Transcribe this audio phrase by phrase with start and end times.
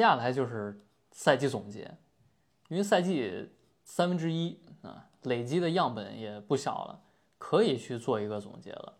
[0.00, 0.80] 接下来就是
[1.12, 1.94] 赛季总结，
[2.68, 3.50] 因为赛季
[3.84, 7.02] 三分之一啊，累积的样本也不小了，
[7.36, 8.94] 可以去做一个总结了。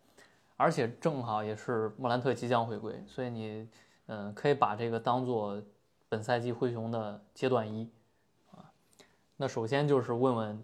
[0.57, 3.67] 而且正好也是莫兰特即将回归，所以你
[4.05, 5.59] 嗯、可以把这个当做
[6.07, 7.89] 本赛季灰熊的阶段一
[8.51, 8.71] 啊。
[9.37, 10.63] 那首先就是问问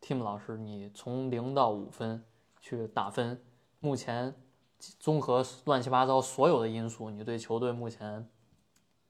[0.00, 2.22] Tim 老师，你从零到五分
[2.60, 3.42] 去打分，
[3.80, 4.32] 目前
[4.78, 8.30] 综合乱七八糟所有的因素，你对球队目前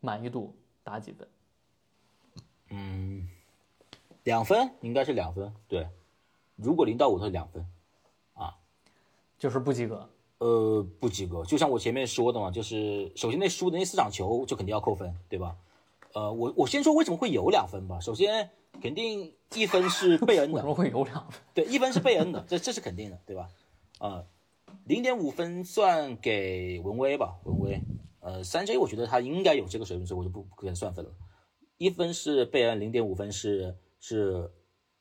[0.00, 1.28] 满意度打几分？
[2.70, 3.28] 嗯，
[4.24, 5.86] 两分应该是两分，对。
[6.56, 7.66] 如果零到五是两分，
[8.34, 8.56] 啊
[9.38, 10.08] 就是不及格。
[10.38, 11.44] 呃，不及格。
[11.44, 15.56] 就像我前面说的嘛，就是首先那输的那四场球就肯定要扣分，对吧？
[16.12, 18.00] 呃，我我先说为什么会有两分吧。
[18.00, 21.40] 首先，肯定一分是贝恩的， 为什么会有两分？
[21.54, 23.48] 对，一分是贝恩的，这这是肯定的，对吧？
[23.98, 24.24] 啊、
[24.84, 27.80] 零点五分算给文威吧，文威。
[28.26, 31.10] 呃，三 J 我觉得他应该有这个水平，所以我就不不给他算分了。
[31.78, 34.50] 一分是贝恩，零点五分是是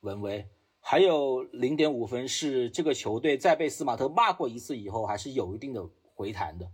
[0.02, 0.46] 文威，
[0.78, 6.70] 还有零点五分是这个球队在被斯马特骂过一次以后，还是有一定的回弹的。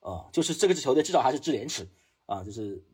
[0.00, 1.88] 啊、就是这个支球队至少还是知廉耻
[2.26, 2.84] 啊，就是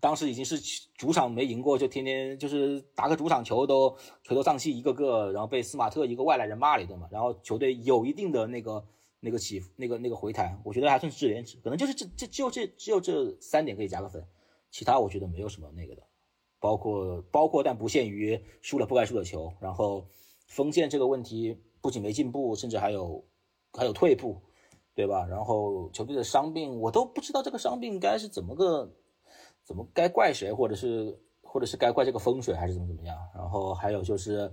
[0.00, 0.58] 当时已经是
[0.94, 8.84] 主场没赢过，就天天就是打个主场球都垂头丧气一个个，然后被斯马特一个外来人骂了一顿嘛，然后球队有一定的那个
[9.20, 14.24] 那个起伏那个那个回弹，我觉得还算是知廉耻，可能就是这这只有这只有这三点可以加个分，
[14.70, 16.02] 其他我觉得没有什么那个的，
[16.60, 20.06] 包括包括但不限于输了不该输的球，然后
[20.46, 23.24] 锋线这个问题不仅没进步，甚至还有
[23.72, 24.40] 还有退步，
[24.94, 25.26] 对吧？
[25.26, 28.92] 然后球队的伤病，我都不知道这个伤病该是怎么个，
[29.62, 33.16] 怎么该怪谁，或者是或者是该怪这个风水，还是怎么怎么样？
[33.34, 34.52] 然后还有就是，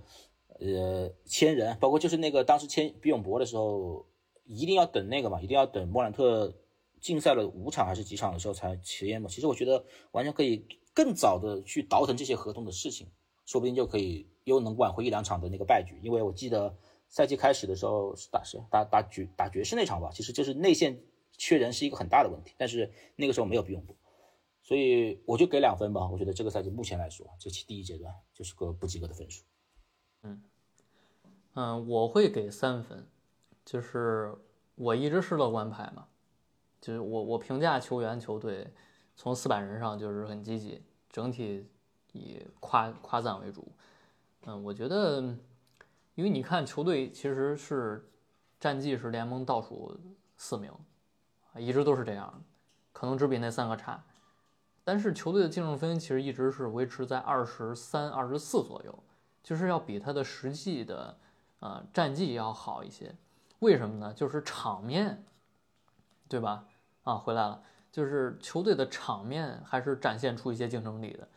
[0.59, 4.06] 呃，签人，包括就是那个当时签比永博的时候，
[4.46, 6.54] 一定要等那个嘛，一定要等莫兰特
[7.02, 9.28] 禁赛了五场还是几场的时候才签嘛。
[9.30, 13.08] 其实我觉得完全可以更早的去倒腾这些合同的事情，
[13.46, 16.00] 说不定就可以又能挽回一两场的那个败局。
[16.02, 16.76] 因为我记得
[17.08, 18.60] 赛季开始的时候是打谁？
[18.72, 21.00] 打打爵打爵士那场吧，其实就是内线
[21.38, 23.96] 缺人是一个很大的问题，但是那个时候没有比永博，
[24.64, 26.10] 所以我就给两分吧。
[26.10, 29.44] 我觉得这个赛季目前来说，这期第一阶段就是个不及格的分数。
[30.24, 33.08] 嗯，我会给三分，
[33.66, 34.31] 就是
[34.76, 36.06] 我一直是乐观派嘛，
[36.80, 38.72] 就是我我评价球员球队
[39.16, 41.68] 从四百人上就是很积极，整体
[42.14, 43.68] 以夸夸赞为主。
[44.46, 45.20] 嗯，我觉得，
[46.14, 48.08] 因为你看球队其实是
[48.59, 50.00] 战绩是联盟倒数
[50.38, 50.72] 四名，
[51.52, 52.44] 啊，一直都是这样，
[52.94, 54.03] 可能只比那三个差，
[54.84, 59.03] 但是球队的净胜分其实一直是维持在二十三、二十四左右，
[59.42, 61.18] 就是要比他的实际的。
[61.62, 63.16] 呃，战绩要好一些，
[63.60, 64.14] 为什么呢？
[64.14, 65.24] 就是场面，
[66.28, 66.66] 对吧？
[67.04, 67.62] 啊，回来了，
[67.92, 71.28] 就是球队的场面还是展现出一些竞争力的。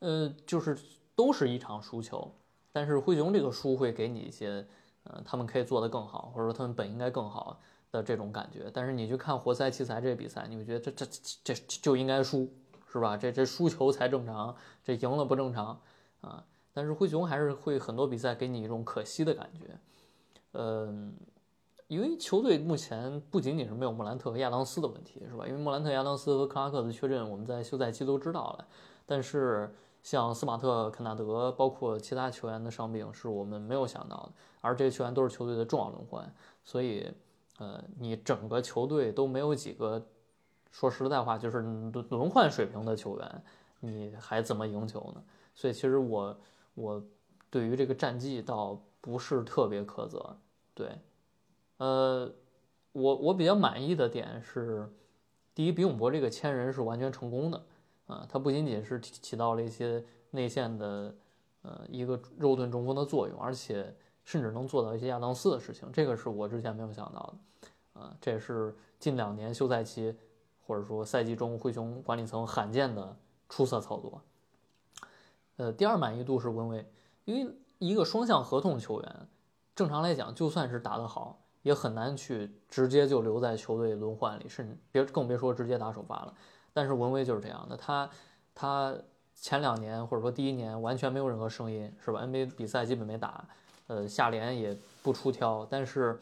[0.00, 0.78] 呃，就是
[1.14, 2.30] 都是一场输球，
[2.72, 4.66] 但是灰熊这个输会给你一些，
[5.04, 7.58] 呃，他们可以做得更好，或者说他们本应该更好
[7.90, 8.70] 的这种感觉。
[8.72, 11.06] 但是你去看活塞奇才这比赛，你会觉得这这
[11.42, 12.52] 这这就应该输，
[12.92, 13.16] 是吧？
[13.16, 15.80] 这这输球才正常，这赢了不正常
[16.20, 16.44] 啊。
[16.72, 19.78] 但是灰熊还是会很多比赛给你一种可惜的感觉，
[20.52, 21.14] 嗯，
[21.88, 25.46] 因为球队目前不仅仅是没有莫兰特和亚当斯的问题，是吧？
[25.46, 28.66] 因为莫兰特、亚当斯和克拉克的缺阵，我们在休赛期都知道了。
[29.06, 34.32] 但是像斯马特、肯纳德，包括其他球员的伤病，是我们没有想到的。
[34.60, 36.34] 而这些球员都是球队的重要轮换，
[36.64, 37.12] 所以，
[37.58, 40.04] 呃，你整个球队都没有几个，
[40.70, 43.44] 说实在话，就是轮轮换水平的球员，
[43.80, 45.22] 你还怎么赢球呢？
[45.54, 46.36] 所以，其实我。
[46.76, 47.00] 我
[47.50, 50.36] 对于这个战绩倒不是特别苛责，
[50.74, 50.90] 对，
[51.78, 52.32] 呃，
[52.92, 54.88] 我我比较满意的点是，
[55.54, 57.64] 第一，比永博这个签人是完全成功的，
[58.06, 61.14] 啊，他不仅仅是起起到了一些内线的
[61.62, 67.34] 呃一个肉盾中锋的作用，而且甚至能做到一些亚当斯的事情，这个是我之前没有想到
[67.92, 70.16] 的，啊，这也是近两年休赛期
[70.66, 73.16] 或者说赛季中灰熊管理层罕见的
[73.48, 74.22] 出色操作。
[75.56, 76.88] 呃，第二满意度是温威，
[77.24, 79.28] 因为一个双向合同球员，
[79.74, 86.32] 正常来讲，就算是打得好，也很难去直接就留在球队轮换里，甚至别更别说直接打首发了。
[86.72, 88.08] 但是文威就是这样的，他
[88.54, 88.94] 他
[89.34, 93.44] 前两年或者说第一年完全没有任何声音，是吧？NBA 比赛基本没打，
[93.86, 96.20] 呃，下联也不出挑，但是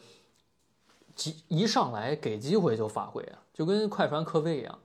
[1.13, 4.79] 机一上来给机会就发挥啊，就跟快船科菲一样，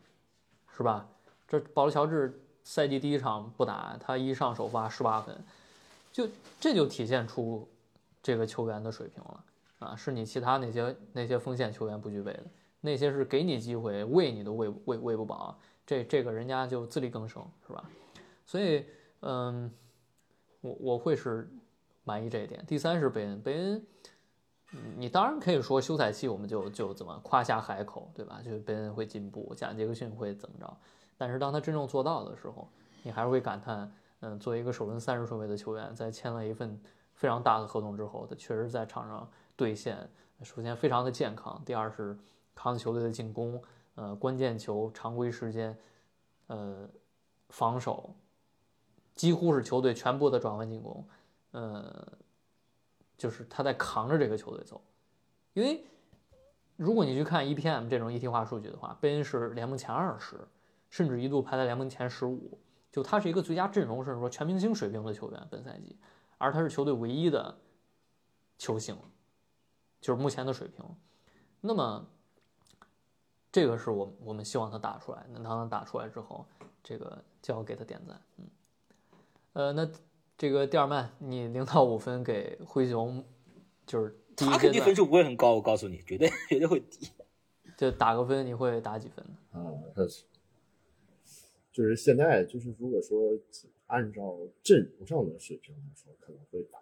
[0.77, 1.07] 是吧？
[1.47, 5.39] 这保罗乔治赛季第一场不打，他一上首发十八分，
[6.13, 6.29] 就
[6.59, 7.69] 这就体现出
[8.21, 9.45] 这个球员的水平了
[9.79, 12.45] 啊，是你其他那些那些锋线球员不具备的，
[12.81, 17.89] 那些是给你机会喂你都喂喂喂不饱，这这个人家就自力更生，是吧？
[18.45, 18.85] 所以，
[19.21, 19.71] 嗯，
[20.61, 21.49] 我我会是
[22.05, 22.65] 满意这一点。
[22.67, 23.87] 第三是贝恩，贝恩，
[24.97, 28.41] 你当然可以说休赛期我们就就怎么夸下海口，对吧？
[28.43, 30.77] 就是贝恩会进步，贾杰克逊会怎么着？
[31.17, 32.69] 但是当他真正做到的时候，
[33.03, 36.81] 你还是会感叹，嗯，作为一个首轮三十顺位的球员，在签了一份
[37.13, 39.29] 非常大的合同之后，他确实在场上
[39.59, 40.09] 兑现。
[40.43, 42.17] 首先非常的健康，第二是
[42.55, 43.61] 扛球队的进攻，
[43.97, 45.77] 呃，关键球常规时间，
[46.47, 46.89] 呃，
[47.51, 48.15] 防守。
[49.17, 51.05] 几乎是球队全部的转换进攻，
[51.51, 52.07] 呃，
[53.17, 54.81] 就是他在扛着这个球队走，
[55.55, 55.85] 因为
[56.77, 60.47] 如果你去看 EPM 这种一体化数据的话，贝恩是联盟前二十，
[60.89, 62.61] 甚至一度排在联盟前十五，
[62.93, 65.99] 就他是一个最佳阵容甚至说全明星水平的球员，本赛季，
[66.39, 67.59] 而他是球队唯一的
[68.57, 68.97] 球星，
[70.01, 70.85] 就是目前的水平，
[71.61, 72.09] 那么
[73.51, 76.47] 这个是我我们希望他打出来，那他能打出来之后，
[76.83, 78.45] 这个就要给他点赞，嗯。
[79.55, 79.91] 呃，那
[80.37, 83.25] 这个第二曼，你零到五分给灰熊，
[83.87, 87.11] 就是他肯定分数不会很高，我告诉你，绝对绝对会低。
[87.77, 89.61] 就打个分，你会打几分呢？
[89.61, 89.61] 啊，
[91.73, 93.33] 就是现在，就是如果说
[93.87, 96.79] 按照阵容上的水平来说，可能会打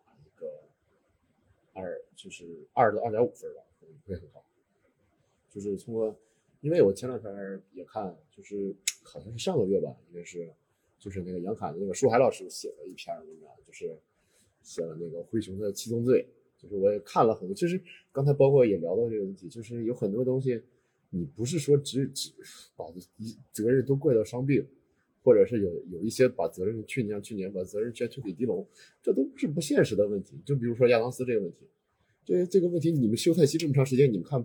[1.77, 4.43] 二，就是二到二点五分吧，可能不会很高。
[5.51, 6.19] 就是通过，
[6.61, 8.75] 因为我前两天也看，就是
[9.05, 10.53] 好像是上个月吧，应该是。
[10.99, 13.97] 就是那个杨侃的那个舒海老师写了一篇文章，就是
[14.63, 16.27] 写了那个灰熊的七宗罪。
[16.57, 17.81] 就是我也看了很多，其实
[18.11, 20.61] 刚才包括也聊到这个问题，就是有很多东西，
[21.11, 22.33] 你不是说只只
[22.75, 22.87] 把
[23.19, 24.67] 一责任都怪到伤病，
[25.27, 28.65] 或者是有有一些把责任去年去年把责任全推给迪龙，
[29.03, 30.39] 这都是不现实的问题。
[30.45, 31.67] 就比如说亚当斯这个问题，
[32.25, 34.39] 这这个问题你们休赛期这么长时间，你们看，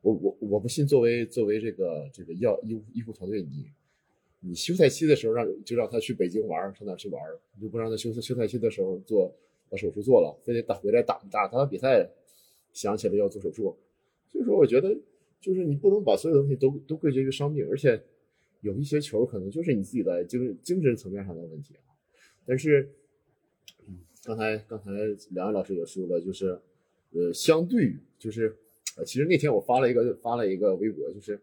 [0.00, 3.70] 我我我不信，作为作为这个这个药医医护团队，你。
[4.44, 7.22] 你休赛期的时候让就让他去北京玩，上哪去玩？
[7.54, 9.32] 你就不让他休休赛期的时候做
[9.70, 12.10] 把手术做了，非得打回来打打打比赛，
[12.72, 13.76] 想起来要做手术。
[14.32, 14.92] 所以说，我觉得
[15.40, 18.02] 就是你不能把所有东西都都归结于伤病，而且
[18.62, 21.92] 有一些球可能就是你自己的精精神层面上的问题啊。
[22.46, 22.90] 但是，
[23.86, 24.90] 嗯，刚才刚才
[25.30, 26.58] 两位老师也说了，就是
[27.12, 28.56] 呃，相对于就是
[28.96, 31.38] 呃，其实那天我发了一个发了一个微博，就是。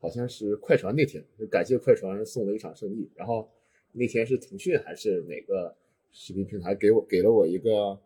[0.00, 3.08] 好像是快船那天，感谢快船送了一场胜利。
[3.14, 3.50] 然后
[3.92, 5.74] 那天是腾讯还是哪个
[6.12, 7.98] 视频平台给我给了我一个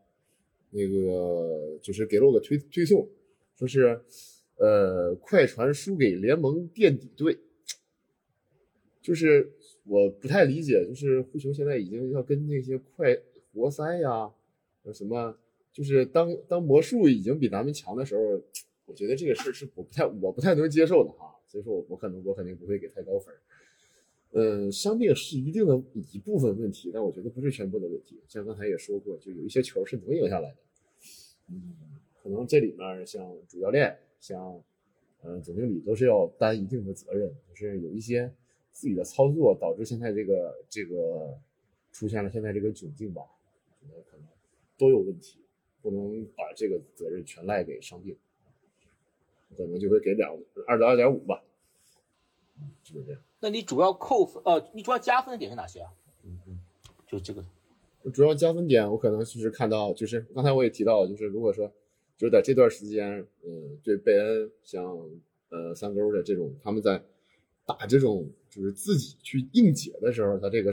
[0.70, 3.04] 那个，就是给了我个推推送，
[3.56, 4.00] 说是
[4.58, 7.36] 呃快船输给联盟垫底队。
[9.08, 9.50] 就是
[9.84, 13.16] 我不太理解，就是灰熊现在已经要跟那些快
[13.54, 14.30] 活塞呀，
[14.92, 15.34] 什么，
[15.72, 18.20] 就是当当魔术已经比咱们强的时候，
[18.84, 21.34] 我觉得这个事是我不太我不太能接受的哈。
[21.46, 23.34] 所以说，我我可能我肯定不会给太高分。
[24.32, 28.20] 嗯，伤病是一定的一部分问题，但我觉得不是全部的问题。
[28.28, 30.56] 像刚才也说过，就有一些球是能赢下来的。
[31.48, 31.74] 嗯，
[32.22, 34.62] 可能这里面像主教练、像
[35.24, 38.30] 嗯总经理都是要担一定的责任，就是有一些
[38.78, 41.36] 自己的操作导致现在这个这个
[41.90, 43.22] 出现了现在这个窘境吧，
[43.80, 44.26] 觉得可能
[44.76, 45.40] 都有问题，
[45.82, 48.16] 不能把这个责任全赖给伤病。
[49.56, 50.30] 可能就会给两
[50.68, 51.42] 二到二点五吧，
[52.84, 53.20] 就是这样。
[53.40, 55.90] 那你主要扣分呃，你主要加分的点是哪些啊？
[56.22, 56.60] 嗯嗯，
[57.06, 57.44] 就这个。
[58.12, 61.66] 主要加分点，我可能就是看到，就是刚才我也提到，就是如果说
[62.16, 64.84] 就是在这段时间，嗯，对贝恩像
[65.48, 67.02] 呃三勾的这种，他们在
[67.68, 70.72] 打这种就是自己去硬解的时候，他这个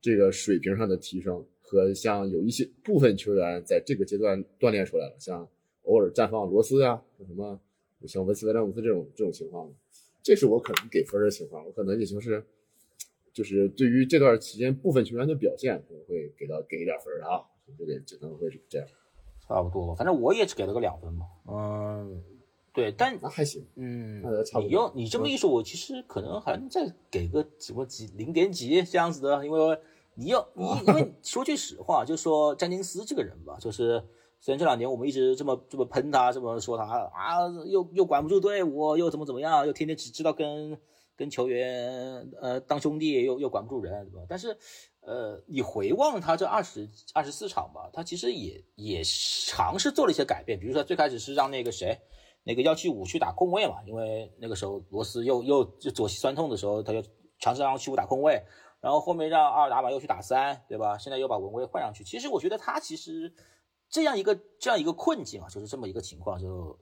[0.00, 5.46] 这个水平上的提升，和像有一些部分球员在这个阶段锻炼出来了，像
[5.82, 7.60] 偶尔绽放罗斯啊，什么。
[8.06, 9.66] 像文斯特詹姆斯这种这种情况，
[10.22, 11.64] 这是我可能给分的情况。
[11.64, 12.44] 我可能也就是，
[13.32, 17.40] 就是对于这段期间部分球员的表现，可能会给到给一点分啊。
[17.78, 18.86] 这个只能会是这样，
[19.48, 19.94] 差不多。
[19.94, 21.24] 反正我也只给了个两分嘛。
[21.48, 22.22] 嗯，
[22.74, 23.64] 对，但那还行。
[23.76, 24.68] 嗯，差不多。
[24.68, 29.78] 你要你这么一说，我其实可能还能再给个什么几零点几这样子的，因为
[30.14, 34.04] 你要你因为 说句实话，就说詹金斯这个人吧，就是。
[34.40, 40.78] 虽然这两年我们一直这么这么喷他，这么说他啊，又又管不住队伍，又怎么怎么样，又天天只知道跟
[41.16, 44.26] 跟球员呃当兄弟又又管不住人，对吧？
[44.28, 44.54] 但是
[45.00, 51.98] 呃，你回望他这二十二十四场吧，他其实也也尝试做了一些改变，比如说最开始是让那个谁，
[52.44, 57.02] 那个幺七五去打空位嘛，因为那个时候罗斯又又就左膝酸痛的时候，他就
[57.38, 58.44] 尝试让幺七五打空位，
[58.80, 60.96] 然后后面让阿尔达瓦又去打三，对吧？
[60.98, 63.34] 现在又把文威换上去，其实我觉得他其实
[63.88, 66.78] 这样一个这样一个困境啊，就是这么一个情况，就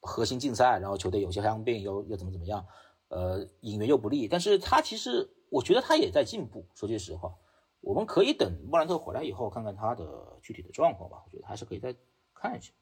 [0.00, 2.64] 核心竞赛，然后球队有些伤病又又怎么怎么样，
[3.08, 7.34] 呃，引援又不利，但是他其实我觉得他也在进步，说句实话。
[7.80, 11.92] 我们可以等莫兰特回来以后看看他的具体的状况吧，我觉得还是可以再
[12.32, 12.72] 看一下。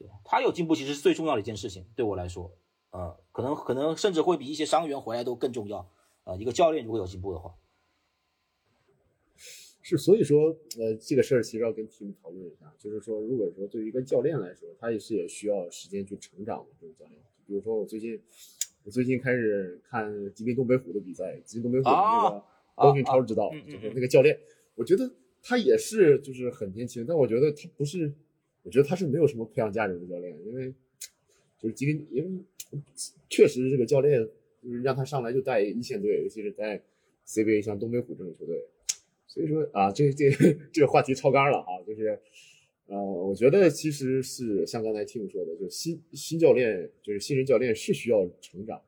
[0.00, 2.50] 对他有进步，其实是最重要的一件事情，对我来说，
[2.90, 5.88] 呃，可能可能甚至会比一些伤员回来都更重要。
[6.24, 7.54] 呃，一个教练如果有进步的话，
[9.82, 17.20] 是，所以说，呃，这个事儿其实要跟 team 讨论一下，就是说，如果说对于一个教练来说，他也是也需要时间去成长的这种教练。
[17.46, 18.20] 比如说，我最近，
[18.84, 22.44] 我最近开始看吉林东北虎的比赛，吉林东北虎的那个。
[22.76, 24.34] 高俊超知道，就是那个教练，
[24.74, 28.10] 我觉得他也是，就是很年轻，但我觉得他不是，
[28.62, 30.72] 我觉得他是没有什么培养价值的教练，因为
[31.58, 32.80] 就是吉林，因为
[33.28, 34.20] 确实这个教练
[34.62, 36.82] 就是让他上来就带一线队，尤其是在
[37.26, 38.62] CBA 像东北虎这种球队，
[39.26, 40.30] 所以说啊，这这
[40.72, 42.20] 这个话题超纲了啊，就是
[42.86, 48.82] 呃，我觉得其实是像刚才 Tim 说的，就是新新教练，就是新人教练是需要成长。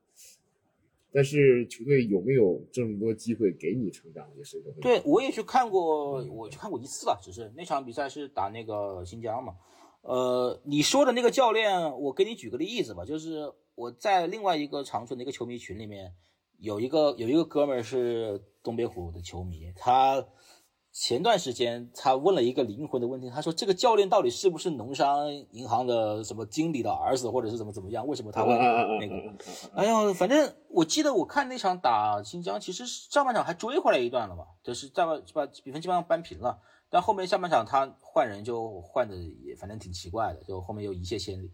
[1.13, 4.73] 但是球队有没有这么多机会给你成长，也是一个。
[4.81, 9.55] 对，我也去看过，我去看过一次了，只是那场比赛是打那个新疆嘛。
[10.01, 16.13] 呃，你说的那个教练，我给你举个例子吧，就是我在另外一个长春的一个球迷群里面，
[16.59, 20.27] 有一个有一个哥们儿是东北虎的球迷，他。
[20.93, 28.07] 前段时间，他问了一个灵魂的问题，他说：“这个教练到底是不是农商银行的什么经理的儿子，或者是怎么怎么样？
[28.07, 28.53] 为什么他会
[29.01, 29.15] 那个？
[29.75, 36.61] 哎呀，反正我记得我看那场打新疆，其实上半场还追回来一段了嘛，就是在把把比分基本上扳平了。
[36.91, 41.51] 但后面下半场他换人就换的也反正挺奇怪的，就后面又一泻千里。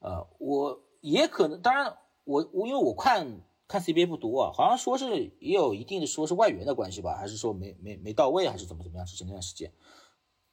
[0.00, 3.40] 呃，我也可能，当然我我因为我看。
[3.70, 9.06] 看 CBA 不多啊，好像说是也有一定的说是外援的关系吧，还是说没没没到位，还是怎么怎么样？
[9.06, 9.70] 是那段时间，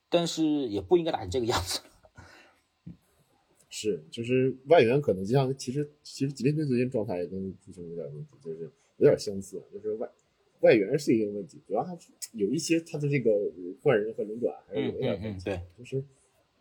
[0.08, 1.80] 但是也不应该打成这个样子。
[3.70, 10.08] 是，就是外援可能就像其实其实吉林队最近状态也跟足球有点问题，就是有点相似，就是外
[10.60, 13.32] 外援是一个问题，主要还是有一些他的这个
[13.82, 15.46] 换人和轮转还是有一点问题。
[15.46, 16.04] 对，就是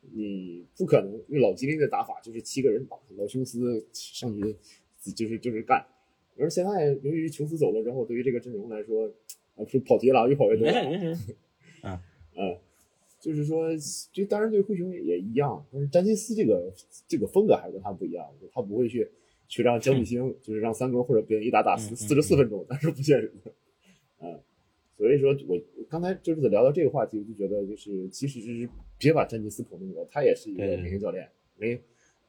[0.00, 4.56] 你不可能，因为老吉林的打法就是七个人打，老琼斯上去
[5.12, 5.86] 就是就是干。
[6.38, 9.10] 而现在由于琼斯走了之后，对于这个阵容来说，
[9.54, 10.68] 啊，是跑题了，越跑越多。
[11.82, 11.98] 嗯
[12.36, 12.58] 嗯，
[13.20, 13.68] 就是说，
[14.12, 16.72] 这当然对灰熊也一样，但是詹金斯这个
[17.08, 19.08] 这个风格还是跟他不一样，他不会去
[19.48, 23.52] 去让江立星就是让三哥或者别人一打打四四十四分钟，那是不现实的。
[24.20, 24.38] 嗯，
[24.98, 31.26] 所以说我刚才就是聊到这个话题，我就觉得就是其实是别把詹金斯捧那么高，他也是一个明星教练，
[31.56, 31.80] 没。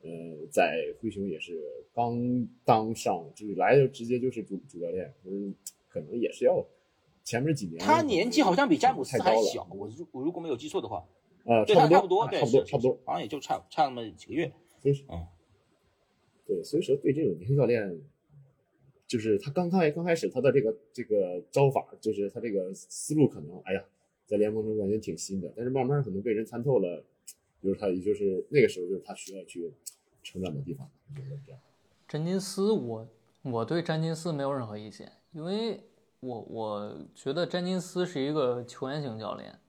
[0.04, 0.10] 呃，
[0.52, 1.60] 在灰熊也是
[1.92, 5.54] 刚当上，就是来就直接就是主主教练，嗯，
[5.90, 6.64] 可能也是要
[7.24, 7.80] 前面几年。
[7.80, 11.04] 他年纪好像比詹姆斯还小，我如我如果没有记错的话，
[11.46, 14.52] 呃，对，差不多，差不多，差不多，好像也就差差那么几个月。
[14.80, 15.26] 所以，嗯，
[16.46, 18.00] 对，所以说对这种年轻教练，
[19.08, 23.84] 就是他刚开刚开始他的这个这个招法，就是他这个思路可能，哎呀，
[24.28, 27.04] 在联盟中感觉挺新的，但是慢慢可能被人参透了。
[27.62, 29.74] 就是他，也就是那个时候，就是他需要去
[30.24, 30.90] 成长的地方。
[32.08, 33.08] 詹金斯，我
[33.42, 35.84] 我对詹金斯没有任何意见，因为
[36.20, 39.60] 我我觉得詹金斯是一个球员型教练。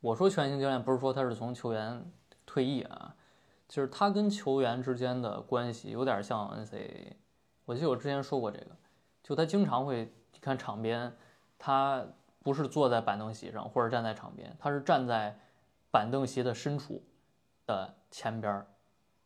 [0.00, 2.12] 我说球员型教练，不是说他是从球员
[2.46, 3.16] 退役啊，
[3.68, 7.14] 就是他跟球员之间的关系有点像 NCAA。
[7.64, 8.76] 我记得我之前说过这个，
[9.22, 11.12] 就他经常会看场边，
[11.58, 12.06] 他
[12.44, 15.36] 不是坐在板凳席上或者站在场边，他是站在
[15.90, 17.02] 板凳席的深处。
[17.68, 18.66] 的前边儿，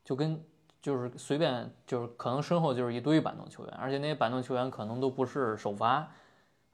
[0.04, 0.44] 就跟
[0.82, 6.10] 就是随便就是可能身后就是一堆板凳球员，而且那些板凳球员可能都不是首发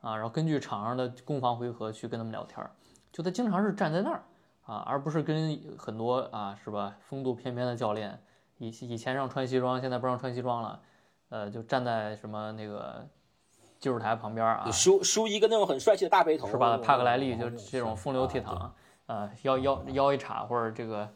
[0.01, 2.71] 啊，然后根据场上的攻防回合去跟他们聊天儿，
[3.13, 4.23] 就他经常是站在那儿
[4.65, 8.19] 啊，而不是跟很多啊是吧风度翩翩的教练
[8.57, 10.81] 以以前让穿西装，现在不让穿西装了，
[11.29, 13.07] 呃，就站在什么那个
[13.79, 16.79] 技术台旁边啊，梳梳一个那种很帅气的大背头是吧？
[16.79, 18.71] 帕克莱利就这种风流倜傥
[19.05, 21.07] 啊，腰腰腰一叉或者这个。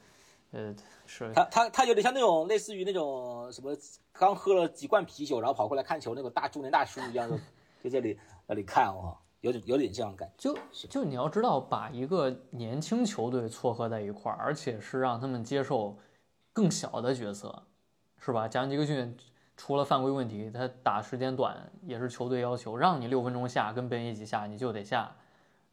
[0.52, 0.74] 呃，
[1.06, 3.76] 是他他他有点像那种类似于那种什么
[4.12, 7.36] 刚喝了几罐啤酒，然后跑过来看球那种大中年大叔一样的，
[7.82, 10.52] 在这里那里看哦，有点有点这样感觉。
[10.52, 15.96] 就就你要知道，把一个年轻球队撮合在一块儿，而且是让他们接受
[16.52, 17.62] 更小的角色，
[18.18, 18.46] 是吧？
[18.46, 19.16] 贾尼克逊
[19.56, 25.16] 除了犯规问题，他打时间短也是球队要求，让你六分钟下，跟别人一起下，你就得下，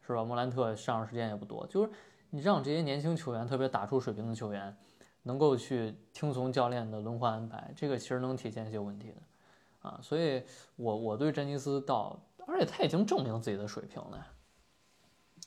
[0.08, 0.24] 是吧？
[0.24, 1.92] 莫兰特上场时间也不多，就是
[2.30, 4.76] 你让这些年轻球员，特别打出水平的球员，
[5.24, 10.44] 能够去听从教练的轮换安排，这个其实能体现一些问题的，啊，所以
[10.76, 14.28] 我我对詹尼斯到，而且他已经证明自己的水平了。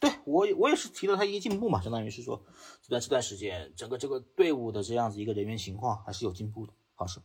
[0.00, 2.42] 对我我也是提到他一个进步嘛，相当于是说
[2.80, 7.20] 这段这段时间整个这个队伍的这样子一个人员情况还是有进步的，好事。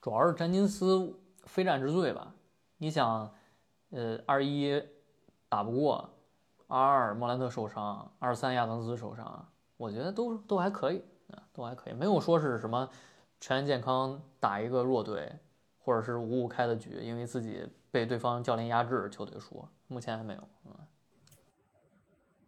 [0.00, 2.34] 主要是詹金斯非战之罪吧？
[2.78, 3.34] 你想，
[3.90, 4.82] 呃，二一
[5.48, 6.11] 打不过，
[6.72, 12.88] 二二莫兰特受伤，二三亚当斯受伤，我觉得都都还可以啊，都还可以，没有说是什么
[13.40, 15.30] 全员健康打一个弱队，
[15.78, 20.48] 或者是五五开的局，因为自己被对方教练压制，球队输，目前还没有。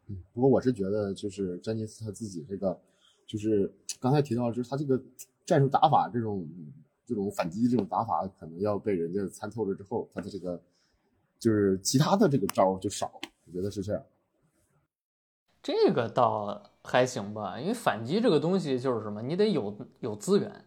[0.06, 2.80] 嗯，不过我是觉得，就是詹尼斯他自己这个，
[3.26, 4.98] 就是刚才提到，就是他这个
[5.44, 6.48] 战术打法，这种
[7.04, 10.58] 这种反击这种打法，可能要被人家参透了之后，他的这个
[11.38, 13.12] 就是其他的这个招就少，
[13.46, 14.02] 我觉得是这样。
[15.64, 20.64] 这个倒还行吧，因为反击这个东西就是什么，你得有有资源。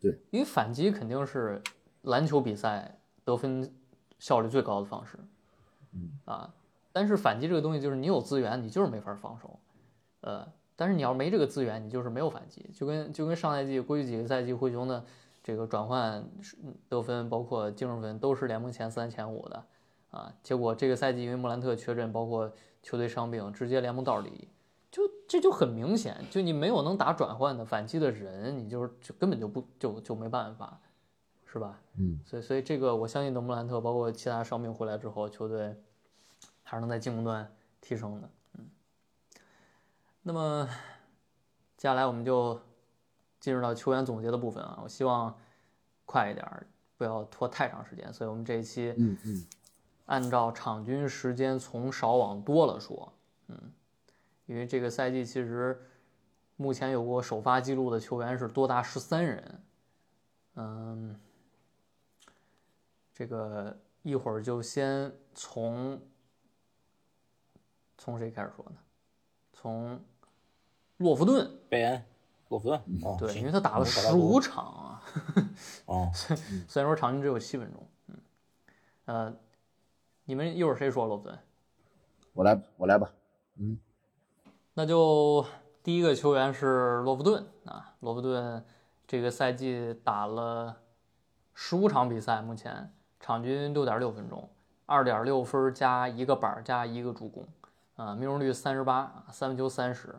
[0.00, 1.62] 对，因为反击肯定是
[2.00, 3.70] 篮球比赛得分
[4.18, 5.18] 效率最高的方式。
[5.92, 6.54] 嗯啊。
[6.94, 9.58] 但是反击这个东西就是你有资源，你就是没法防守，
[10.20, 10.46] 呃，
[10.76, 15.02] 但是你要没这个资源，你就是没有反击，就跟就跟上赛季过去几个赛季灰熊的
[15.42, 16.22] 这个转换
[16.90, 19.64] 得分，包括净胜分都是联盟前三前五的，
[20.10, 24.48] 啊，结果这个赛季因为莫兰特缺阵，包括球队伤病，直接联盟倒数第一，
[24.90, 30.80] 就这就很明显，就你没有能打转换的反击的人，你就是就根本就不就就没办法，
[31.46, 31.80] 是吧？
[31.96, 35.74] 嗯，所以所以这个我相信等莫兰特包括其他伤病回来之后，球队。
[36.64, 38.70] 还是能在进攻端提升的，嗯。
[40.22, 40.66] 那么
[41.76, 42.58] 接下来我们就
[43.40, 45.36] 进入到球员总结的部分啊，我希望
[46.06, 48.10] 快一点，不要拖太长时间。
[48.10, 49.44] 所以我们这一期，嗯嗯，
[50.06, 53.12] 按照场均时间从少往多了说，
[53.48, 53.72] 嗯，
[54.46, 55.80] 因为这个赛季其实
[56.56, 59.62] 目前有过首发记录的球员是多达十三人，
[60.54, 61.20] 嗯，
[63.12, 66.00] 这个一会儿就先从。
[67.98, 68.76] 从谁开始说呢？
[69.52, 70.00] 从
[70.96, 72.04] 洛夫顿，贝恩，
[72.48, 72.82] 洛夫顿，
[73.16, 75.02] 对，因为他打了十五场啊，
[75.86, 76.10] 哦，
[76.66, 78.16] 虽然说场均只有七分钟，嗯，
[79.04, 79.36] 呃，
[80.32, 81.38] 你们一会儿谁说洛夫顿？
[82.32, 83.12] 我来，我来吧，
[83.58, 83.78] 嗯，
[84.72, 85.44] 那就
[85.82, 88.64] 第一个球员是罗伯顿啊，罗伯顿
[89.06, 90.74] 这个赛季打了
[91.52, 92.90] 十五场比赛，目前
[93.20, 94.48] 场均六点六分钟，
[94.86, 97.46] 二点六分加一个板加一个助攻。
[97.96, 100.18] 啊，命中率三十八，三分球三十，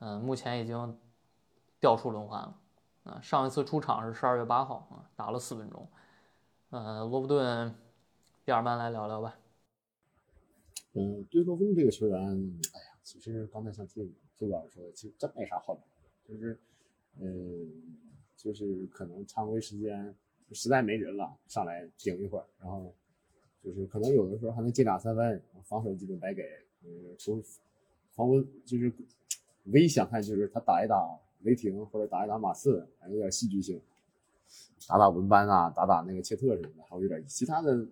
[0.00, 0.94] 嗯，目前已经
[1.80, 2.54] 掉出轮换了。
[3.04, 5.88] 啊，上一次出场是十二月八号啊，打了四分钟。
[6.68, 7.74] 呃，罗伯顿，
[8.48, 9.38] 第二班来聊聊吧。
[10.94, 12.18] 嗯，对洛夫这个球员，
[12.72, 15.82] 哎呀，其实刚才像朱朱老师说的，其实真没啥好聊，
[16.26, 16.58] 就是，
[17.18, 17.70] 嗯，
[18.38, 20.14] 就是可能常规时间
[20.52, 22.90] 实在没人了，上来顶一会儿，然后
[23.62, 26.42] 就是可能有的时候还能进俩三分，防守基本白给。
[26.84, 27.42] 呃，从
[28.12, 28.90] 防温就是
[29.64, 30.96] 唯一想看就是他打一打
[31.40, 33.78] 雷霆或者打一打马刺，还有点戏剧性，
[34.88, 37.86] 打打文班啊，打打那个切特什么的，还有点其他的，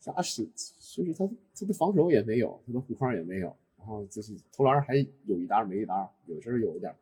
[0.00, 6.94] 啥是就是他他的防守也没有，他的护框也没有，然后就是投篮还有一搭没一搭，有时候有一点，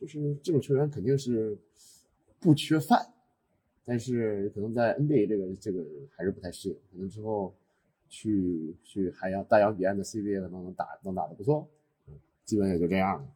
[0.00, 1.58] 就是这种球员肯定是
[2.40, 3.14] 不缺饭，
[3.84, 5.84] 但是可能在 NBA 这个这个
[6.16, 7.54] 还是不太适应，可能之后。
[8.06, 11.66] 去去海洋大洋彼岸的 CBA 可能能打能打得不错，
[12.44, 13.28] 基本也就这样了。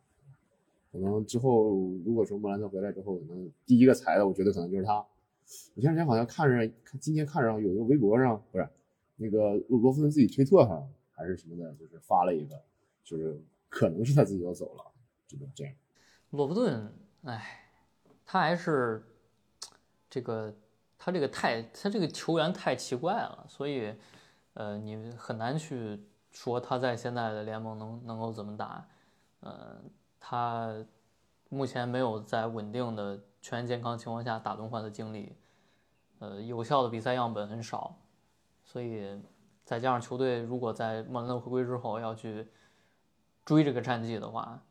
[0.92, 1.72] 可能之后
[2.04, 5.04] 如果说莫兰特回来之后，可能第一个裁的，我觉得可能就是他。
[5.74, 8.68] 我前两天好像看着看今天看着有一个微博上不是
[9.16, 12.60] 那个罗夫顿自己推特上还是什么的，就是发了一个，
[13.02, 14.84] 就是可能是他自己要走了，
[15.26, 15.74] 就这样。
[16.30, 17.70] 罗伯顿，哎，
[18.24, 19.02] 他还是
[20.08, 20.54] 这个
[20.98, 23.94] 他这个太他这个球员太奇怪了，所以。
[24.54, 28.84] 呃，你很难去说他在现在的联盟能能够怎么打，
[29.38, 29.80] 呃，
[30.18, 30.84] 他
[31.48, 35.36] 目前没有在稳定的全健康情况下打轮换的经历，
[36.18, 37.96] 呃，有效的比赛样本很少，
[38.64, 39.20] 所以
[39.64, 42.46] 再加上球队如果在莫兰特回归之后要去
[43.44, 44.62] 追这个战绩的话，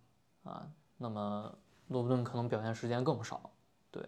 [0.43, 3.49] 啊，那么罗伯顿可能表现时间更少，
[3.91, 4.07] 对，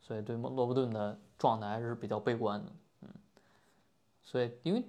[0.00, 3.08] 所以对罗伯顿的状态还是比较悲观的，嗯，
[4.22, 4.84] 所以因为。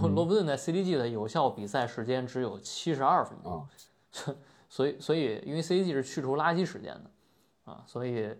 [0.00, 3.64] 罗伯顿在 CDG 的有效比赛时间只有七十二分钟，
[4.68, 8.36] 所以所以因为 CDG 是去除垃圾时间的啊，所以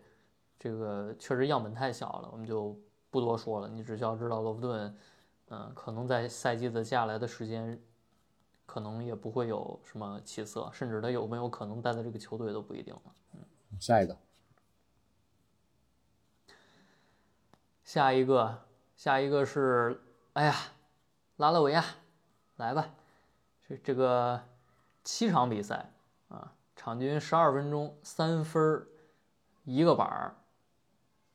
[0.64, 2.74] 这个确实样本太小了，我们就
[3.10, 3.68] 不多说了。
[3.68, 4.96] 你只需要知道罗弗顿，
[5.48, 7.78] 嗯、可能在赛季的接下来的时间，
[8.64, 13.02] 可能也不会有什么起色，甚至他有没有可能待在这个球队都不一定了。
[13.34, 13.40] 嗯
[13.78, 14.16] 下一个，
[17.84, 18.58] 下一个，
[18.96, 20.00] 下一个是，
[20.32, 20.54] 哎呀，
[21.36, 21.84] 拉勒维亚，
[22.56, 22.88] 来吧，
[23.68, 24.40] 这这个
[25.02, 25.92] 七场比赛
[26.28, 28.86] 啊，场均十二分钟，三分，
[29.64, 30.34] 一个板儿，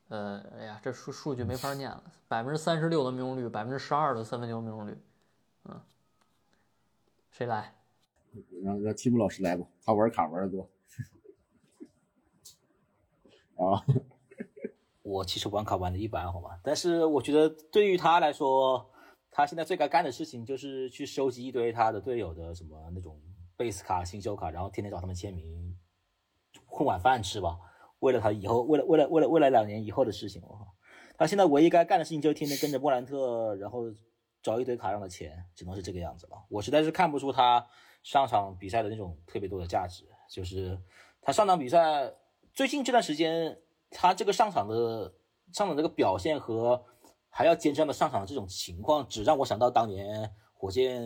[0.10, 4.98] 呃，哎呀，这数数据没法念了，百分之三十六的命中率，百分之十二的三分球命中率，
[5.66, 5.80] 嗯，
[7.30, 7.76] 谁来？
[8.64, 10.70] 让让提姆老师来吧，他玩卡玩的多。
[13.58, 13.86] 啊，
[15.04, 16.60] 我其实玩卡玩的一般，好吗？
[16.64, 18.90] 但是我觉得对于他来说，
[19.30, 23.22] 他现在最该干的事情就是去收集一堆他的队友的什么那种
[23.56, 25.78] 贝斯卡、新秀卡，然后天天找他们签名，
[26.66, 27.60] 混碗饭吃吧。
[28.00, 30.74] 为了他以后，为了为了为了未来两年以后的事情，我靠，
[31.18, 33.84] 他现在唯一该干的事情就是天天跟着莫兰特，然后
[34.42, 36.38] 找一堆卡上的钱，只能是这个样子了。
[36.50, 37.66] 我实在是看不出他
[38.04, 40.80] 上场比赛的那种特别多的价值，就是
[41.22, 42.14] 他上场比赛
[42.54, 43.60] 最近这段时间，
[43.92, 45.14] 他这个上场的
[45.52, 46.86] 上场这个表现和
[47.30, 51.04] 还要坚持的上场的这种情况，只让我想到当年火箭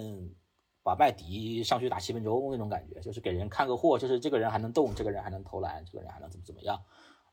[0.84, 6.80] 把麦迪上去打七分钟那种感觉，就是给人看个货，就是这个人还能动，这个人还能投篮，这个人还能怎么怎么样。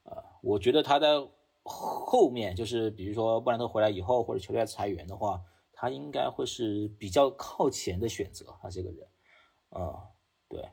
[0.04, 1.08] 呃，我觉得他在
[1.64, 8.46] 后面，就是比如说布兰特回来以后，或者球队裁员的话，他应该会是比较靠前的选择。
[8.62, 9.08] 他这个人，
[9.70, 10.08] 呃，
[10.48, 10.68] 对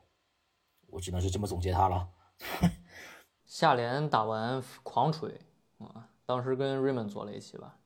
[0.86, 2.08] 我只能是这么总结他了。
[3.44, 5.40] 下联打完狂吹
[5.78, 7.78] 啊，当时跟 Raymond 做了一起吧，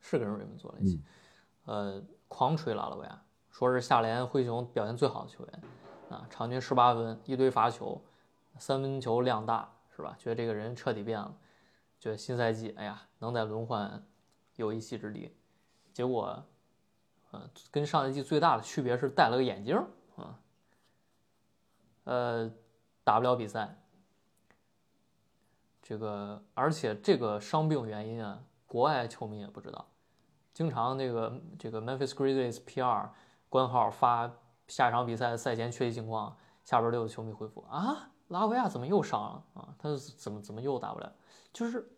[0.00, 1.02] 是跟 Raymond 做了一期，
[1.64, 3.24] 呃，狂吹拉了维亚，
[3.58, 5.62] 说是下联灰熊表现最好的球员
[6.10, 8.00] 啊，场均十八分，一堆罚球，
[8.56, 10.14] 三分球量大，是吧？
[10.16, 11.34] 觉得这个人彻底变了，
[11.98, 14.06] 觉得新赛季哎呀能在轮换
[14.54, 15.34] 有一席之地，
[15.92, 16.40] 结果，
[17.32, 19.76] 呃，跟上一季最大的区别是戴了个眼镜
[20.14, 20.38] 啊，
[22.04, 22.48] 呃，
[23.02, 23.76] 打不了比赛。
[25.82, 29.84] 这个，而且这个伤病原因啊，国外球迷也不知道，
[30.54, 33.08] 经常这个这个 Memphis Grizzlies PR
[33.48, 34.30] 官号发
[34.66, 39.74] 下一场比赛赛前缺席情况，下边都有球迷回复啊，拉维亚怎么又伤了啊？
[39.78, 41.12] 他怎么怎么又打不了？
[41.52, 41.90] 就是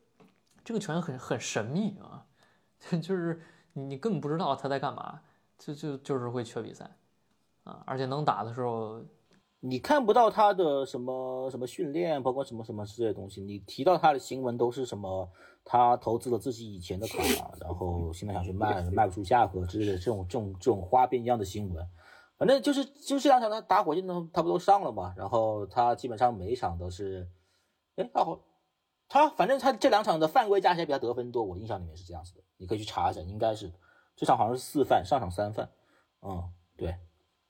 [0.64, 2.24] 这个球员很很神秘啊，
[3.02, 5.20] 就是你根本不知道他在干嘛，
[5.58, 6.88] 就就就是会缺比赛
[7.64, 9.02] 啊，而且能打的时候
[9.60, 13.42] 你看不到他的什么什么训练，包括什么什么之类的东西。
[13.42, 15.30] 你提到他的新闻都是什么？
[15.62, 21.86] 他投资了自己以前的卡，然后现在想去卖，卖不出价格之类的这种这种这种花边一样的新闻。
[22.38, 25.12] 反正就是就这两场他打火箭的他不都上了嘛？
[25.18, 27.28] 然后他基本上每一场都是，
[27.96, 28.40] 哎，他好，
[29.06, 32.42] 他反正他这两场的犯规加起来比他得分多，我印象里面是这样子的。
[32.56, 33.70] 你可以去查一下，应该是
[34.16, 35.70] 这场好像是四犯，上场三犯。
[36.22, 36.96] 嗯，对。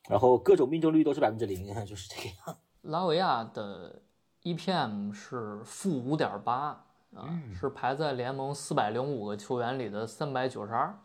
[0.08, 2.56] 然后各种命中率都是百分之零， 就是这个样。
[2.82, 4.00] 拉维亚的
[4.42, 6.84] EPM 是负五点八
[7.14, 10.98] 啊，是排在联盟四百零五个球员里的三百九十二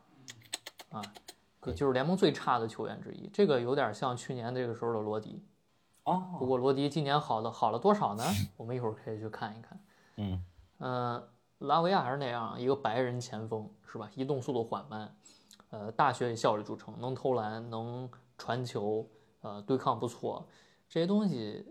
[0.89, 1.01] 啊，
[1.59, 3.27] 可就是联盟最差的球员之一。
[3.33, 5.43] 这个有点像去年这个时候的罗迪
[6.03, 8.23] 哦，不哦，过罗迪今年好的好了多少呢？
[8.55, 9.79] 我们一会儿可以去看一看。
[10.17, 10.43] 嗯
[10.79, 11.27] 嗯，
[11.59, 14.09] 拉维亚还是那样，一个白人前锋是吧？
[14.15, 15.13] 移动速度缓慢，
[15.71, 19.07] 呃，大学以效率著称，能投篮，能传球，
[19.41, 20.47] 呃，对抗不错，
[20.89, 21.65] 这些东西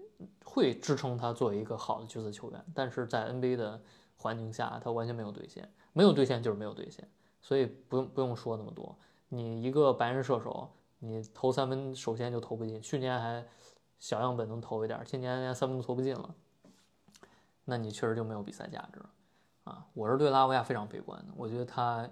[0.45, 2.65] 会支撑他作为一个好的角色球员。
[2.75, 3.83] 但是在 NBA 的
[4.17, 7.09] 环境下，他完全没有兑现，没有兑现就是没有兑现，
[7.41, 8.97] 所以不用不用说那么多。
[9.29, 13.45] 你一个白人射手，你投三分首先就投不进，去年还
[13.99, 16.35] 小样本能投一点，今年连三分都投不进了，
[17.65, 19.11] 那你确实就没有比赛价值了。
[19.65, 22.09] 啊，我是对拉维亚非常悲观的，我觉得他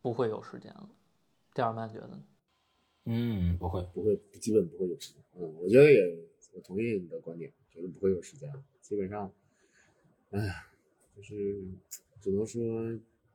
[0.00, 0.88] 不会有时间了。
[1.52, 2.18] 蒂尔曼觉得呢？
[3.12, 3.82] 嗯，不会。
[3.92, 5.20] 不会，基本不会有时间。
[5.34, 6.16] 嗯，我觉得也，
[6.52, 8.62] 我同意你的观点，觉得不会有时间了。
[8.80, 9.32] 基本上，
[10.30, 10.68] 哎呀，
[11.16, 11.60] 就是
[12.20, 12.62] 只能说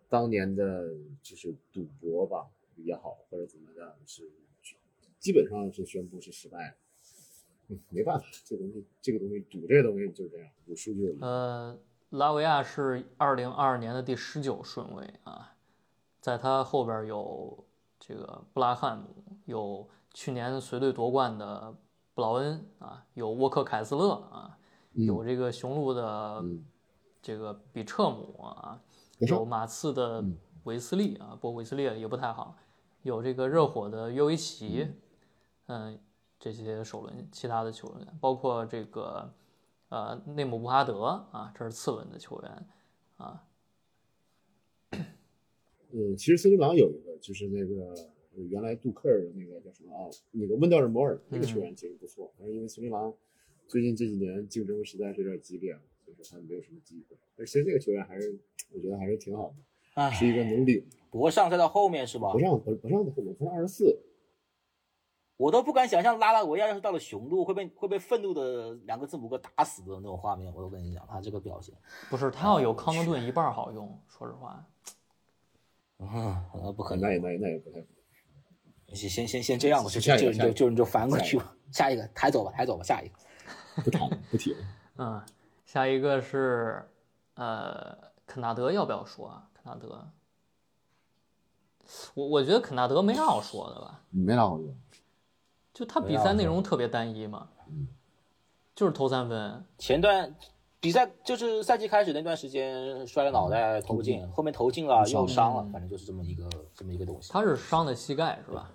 [0.08, 4.32] 当年的就是赌博吧也好，或者怎么样，是
[5.20, 6.76] 基本上是宣布是失败了。
[7.68, 11.20] 嗯，没办法，这东西，这个东西赌这个东西就是这样，有数据有赢。
[11.20, 11.78] 呃，
[12.12, 15.58] 拉维亚是二零二二年的第十九顺位啊，
[16.22, 17.66] 在他后边有
[18.00, 19.08] 这个布拉汉姆，
[19.46, 21.74] 有去年随队夺冠的
[22.14, 24.58] 布劳恩啊，有沃克凯斯勒啊，
[24.94, 26.64] 有这个雄鹿的嗯
[27.22, 28.80] 这个比彻姆啊，
[29.20, 30.24] 有马刺的
[30.64, 32.56] 维斯利啊，不过维斯利也不太好，
[33.02, 34.88] 有这个热火的约维奇，
[35.68, 36.00] 嗯，
[36.40, 39.34] 这些首轮其他的球员，包括这个
[39.90, 42.68] 呃内姆布哈德啊，这是次轮的球员
[43.18, 43.44] 啊。
[45.92, 47.94] 嗯，其实森林狼有一个，就是那个
[48.36, 53.14] 呃原来杜克尔的那个叫什么啊，那个温德尔摩尔那个球员其实不错，但是因为森林狼
[53.68, 57.16] 最近这几年竞争实在是有点激烈了，所以说他没有什么机会。
[57.36, 58.38] 但是其实这个球员还是
[58.74, 59.54] 我觉得还是挺好
[59.96, 62.40] 的，是一个能领，不过上赛到后面是吧不？
[62.40, 63.98] 上不不上的后面，他是二十四，
[65.38, 70.54] 我都不敢想象拉拉维亚要是到了雄鹿会被会被愤怒的两个字母哥打死的那种画面。
[70.54, 71.74] 我都跟你讲，他这个表现，
[72.10, 74.66] 不是他要有康德顿一半好用，说实话。
[76.00, 77.12] 嗯，呃不可能那。
[77.14, 77.88] 也那也那也不太可
[78.88, 83.16] 能，先先先先这样吧，就就就就你就翻过去吧，下一个抬走吧，抬走吧，下一个。
[83.84, 84.60] 不谈了不提了。
[84.98, 85.22] 嗯，
[85.66, 86.88] 下一个是
[87.36, 89.50] 呃肯纳德，要不要说啊？
[89.54, 90.08] 肯纳德，
[92.14, 94.74] 我我觉得肯纳德没啥好说的吧，没啥好说，
[95.74, 97.50] 就他比赛内容特别单一嘛，
[98.74, 100.34] 就是投三分，前段
[100.86, 107.34] 比赛就是赛季开始那段时间摔了脑袋投不进，后面投进了又伤了，反正就是这么一个这么一个东西。
[107.34, 108.72] 他是伤的膝盖是吧？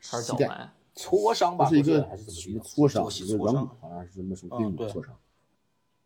[0.00, 0.68] 还是脚膝盖踝？
[0.96, 3.76] 挫伤吧，是一个不还是怎么挫伤，一个软骨。
[3.80, 5.16] 好像是什么什么嗯对髌骨挫伤。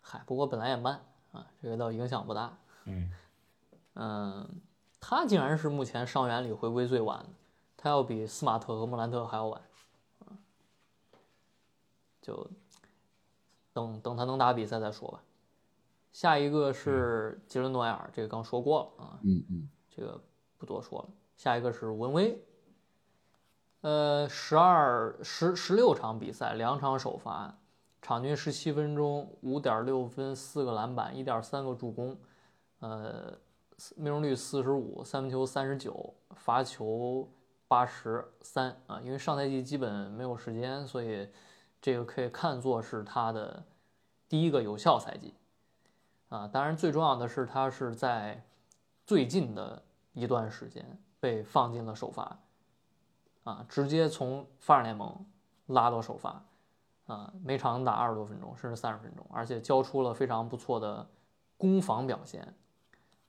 [0.03, 1.01] 嗨，不过本来也慢
[1.33, 2.59] 啊，这个倒影响不大。
[2.85, 3.11] 嗯
[3.95, 4.61] 嗯，
[5.01, 7.31] 他竟然是目前伤员里回归最晚的，
[7.75, 9.63] 他要比斯马特和莫兰特还要晚。
[10.29, 10.37] 嗯
[12.21, 12.51] 就
[13.77, 15.23] 等等他能打比赛再说吧。
[16.11, 20.19] 下一个是杰伦诺埃尔，这个刚说过了啊，嗯嗯，这个
[20.57, 21.09] 不多说了。
[21.37, 22.43] 下一个是文威，
[23.83, 27.55] 呃，十二十十六场比赛，两场首发，
[28.01, 32.17] 场均十七分钟，五点六分，四个篮板，一点三个助攻，
[32.79, 33.39] 呃，
[33.95, 37.29] 命中率四十五，三分球三十九，罚球
[37.69, 38.99] 八十三啊。
[39.03, 41.29] 因为上赛季基本没有时间，所以
[41.87, 43.63] 这个可以看作是他的
[44.29, 45.33] 第一个有效赛季
[46.29, 46.49] 啊。
[46.49, 48.45] 当然，最重要的是他是在
[49.05, 49.81] 最近的
[50.13, 50.85] 一段时间
[51.21, 52.41] 被放进了首发，
[53.45, 55.25] 啊，直接从发展联盟
[55.67, 56.45] 拉到首发，
[57.07, 61.09] 啊，每场打二十多分钟，甚至三十分钟，而且交出了非常不错的
[61.57, 62.53] 攻防表现。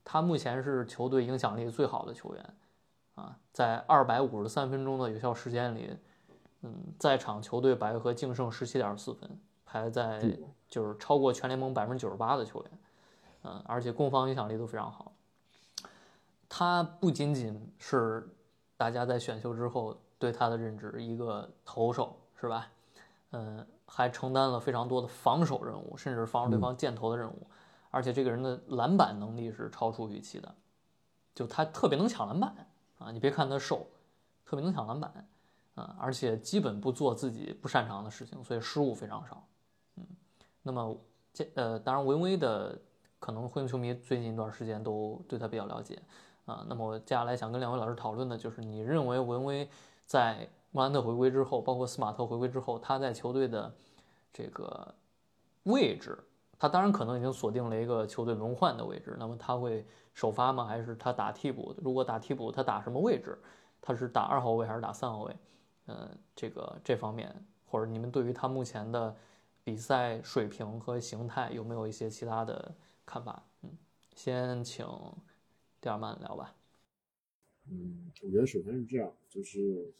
[0.02, 2.54] 他目前是球队影响力最好的球员，
[3.14, 5.96] 啊，在二百五十三分钟的有效时间里，
[6.62, 10.20] 嗯，在场球队白和净胜十七点四分，排在
[10.68, 12.78] 就是超过全联盟百分之九十八的球员，
[13.44, 15.12] 嗯，而且攻防影响力都非常好。
[16.48, 18.28] 他不仅仅是
[18.76, 22.68] 大家在选秀之后对他的认知，一个投手是吧？
[23.32, 27.46] 嗯，还承担了非常多的防守任务，甚至防守对方箭头的任务。
[27.90, 30.54] 而且这个人的篮板能力是超出预期的，
[31.34, 32.54] 就他特别能抢篮板
[32.98, 33.10] 啊！
[33.10, 33.86] 你别看他瘦，
[34.44, 35.26] 特别能抢篮板
[35.78, 35.96] 啊！
[35.98, 39.46] 而且基本不做自己不擅长的事情，所以失误非常少。
[39.96, 40.04] 嗯，
[40.62, 40.96] 那么
[41.32, 42.76] 这呃，当然文威的
[43.18, 46.00] 可能灰熊球迷最近一段时间都对他比较了解
[46.46, 46.66] 啊。
[46.68, 49.68] 那么我接下来想跟两位老师讨论的就是，你认为文威
[50.04, 53.72] 在莫兰特回归之后，包括斯马特回归之后，他在球队的
[54.32, 54.94] 这个
[55.62, 56.18] 位置？
[56.58, 60.64] 他当然可能已经锁定了一个球队轮换的位置，那么他会首发吗？
[60.64, 61.72] 还是他打替补？
[61.78, 63.38] 如果打替补，他打什么位置？
[63.80, 65.36] 他是打二号位还是打三号位？
[65.88, 67.34] 呃，这个这方面，
[67.66, 69.16] 或者你们对于他目前的
[69.64, 72.74] 比赛水平和形态有没有一些其他的
[73.06, 73.42] 看法？
[73.62, 73.70] 嗯，
[74.14, 74.86] 先请
[75.80, 76.54] 蒂尔曼聊吧。
[77.70, 79.90] 嗯，我觉得首先是这样，就是，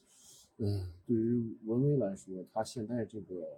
[0.59, 3.49] 嗯，对于文威来说，他现在这个，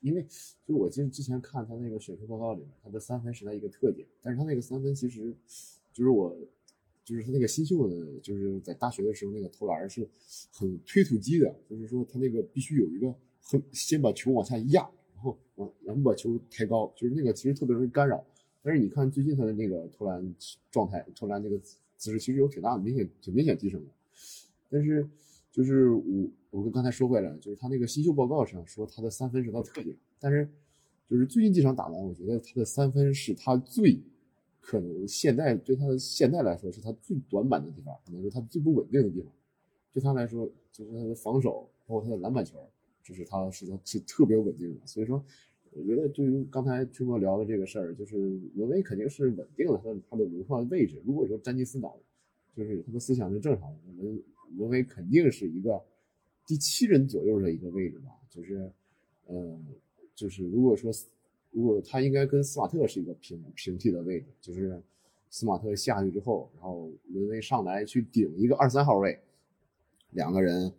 [0.00, 0.26] 因为
[0.64, 5.32] 就我记得之前看他那个选秀报告里面，他的三分是他一个特点，但是他那个三分其实，
[5.92, 6.36] 就是我，
[7.06, 10.08] 就是他那个新秀的，就是在大学的时候那个投篮是
[10.50, 14.82] 很推土机的，就是说他那个必须有一个很先把球往下压，
[15.14, 18.26] 然后往然后把球抬高，就是那个其实特别容易干扰。
[18.60, 20.34] 但是你看最近他的那个投篮
[20.68, 21.56] 状态，投篮那个
[21.96, 23.90] 姿势其实有挺大的明显挺明显提升的。
[24.68, 25.08] 但是
[25.52, 26.02] 就是我
[26.50, 30.50] 我跟刚才说回来了，就是他那个新秀报告上说他的三分是他的特点，但是
[31.08, 33.96] 就是最近几场打完，我觉得他的三分是他最
[34.68, 39.30] 可能现在对他现在来说是他最短板的地方，可能是他最不稳定的地方。
[39.92, 42.58] 对他来说，就是他的防守，包括他的篮板球，
[43.00, 44.80] 就是他是他是特别稳定的。
[44.84, 45.24] 所以说，
[45.70, 48.16] 我觉得对于刚才春哥聊的这个事儿，就是
[48.56, 51.00] 文威肯定是稳定了他的他的轮换位置。
[51.06, 51.96] 如果说詹尼斯倒，
[52.56, 54.20] 就是他的思想是正常的，文
[54.58, 55.80] 文威肯定是一个
[56.44, 58.10] 第七人左右的一个位置吧。
[58.28, 58.68] 就是，
[59.26, 59.56] 呃，
[60.16, 60.92] 就是如果说
[61.56, 64.78] 如果他应该跟斯马特是一个平平替的位置，就是
[65.30, 69.18] 斯马特下去之后，然后文威上来去顶一个二三号位，
[70.10, 70.70] 两个人，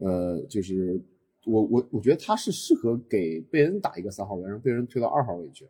[0.00, 1.00] 呃，就是
[1.44, 5.64] 我我我觉得他是适合给贝恩打一个三号位，让贝恩推到二号位去，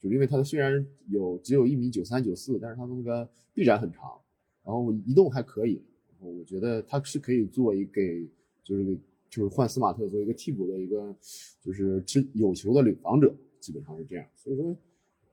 [0.00, 4.16] 就就因为他虽然有只有一米九三九四，但是他的那个臂展很长，
[4.64, 8.24] 然后移动还可以，然后我觉得他是可以做一给
[8.62, 8.96] 就是给
[9.28, 11.14] 就是换斯马特做一个替补的一个
[11.60, 14.26] 就是持有球的领防者，基本上是这样。
[14.34, 14.76] 所以说，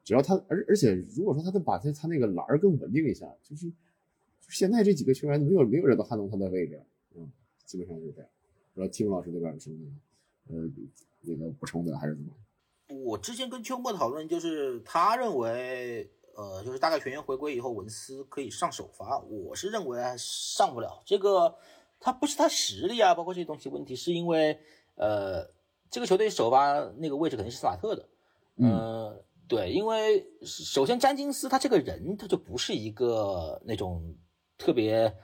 [0.04, 6.82] 只要他而而且如果说他能把他他那个篮儿更稳定一下，就是就现在这几个球员没有没有人能撼动他的位置，
[7.16, 7.32] 嗯，
[7.66, 8.30] 基本上就是这样。
[8.74, 9.78] 不知道 Tim 老师那边有什么
[10.50, 10.70] 呃
[11.22, 12.32] 那个补充的还是怎么？
[13.06, 19.20] 我之前跟秋末讨论，就是他认为，呃，就是大概全员回归以后，文斯可以上首发。
[19.20, 21.56] 我是认为上不了，这个
[22.00, 24.60] 他不是他实力啊，包括这些东西问题，是因为，
[24.96, 25.50] 呃，
[25.90, 28.08] 这个球队首发那个位置肯定是斯马特的，
[28.58, 34.16] 呃，对，因为首先詹金斯他这个人他就不是一个那种
[34.58, 35.16] 特别。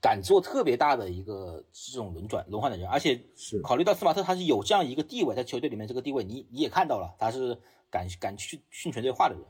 [0.00, 3.60] 敢做特别大的一个这种轮转轮换的人，而且是。
[3.62, 9.44] 考虑到斯马特他是有这样一个地位在球队里面，这个地位你你也看到了，他是敢敢去训全队话的人，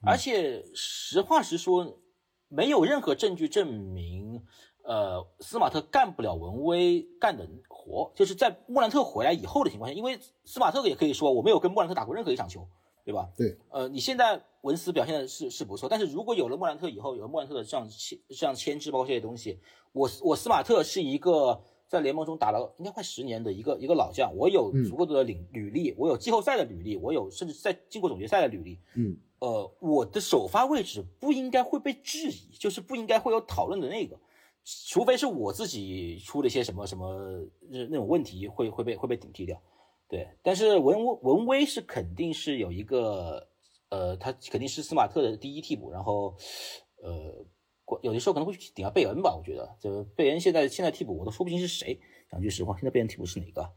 [0.00, 2.00] 而且实话实说，
[2.48, 4.42] 没有任何证据证明，
[4.84, 12.66] 呃，斯马特干不了文威干的活，就是在莫兰特回来以后的情况下，因为斯马特也可以说我没有跟莫兰特打过任何一场球，
[13.04, 13.28] 对吧？
[13.36, 19.58] 对，呃，你现在文斯表现的是是不错，但是如果有了莫兰特以后，有了莫兰特的这样牵这样牵制，包括这些东西。
[19.92, 28.78] 我我斯马特是一个在联盟中打了应该快十年的一个一个老将，我有足够的领履历，我有季后赛的履历，我有甚至在进过总决赛的履历。
[28.94, 34.18] 嗯，呃，我的首发位置不应该会被质疑，就是不应该会有讨论的那个，
[34.64, 39.60] 除非是我自己出了一些什么什么那那种问题，会会被会被顶替掉。
[40.08, 43.48] 对，但是文文威是肯定是有一个，
[43.88, 46.34] 呃，他肯定是斯马特的第一替补，然后，
[47.02, 47.44] 呃。
[48.00, 52.00] 有的时候可能会去顶下贝恩吧，我觉得，就贝恩现在现在替补我都说不清是谁。
[52.30, 53.70] 讲句实话，现在贝恩替补是哪个？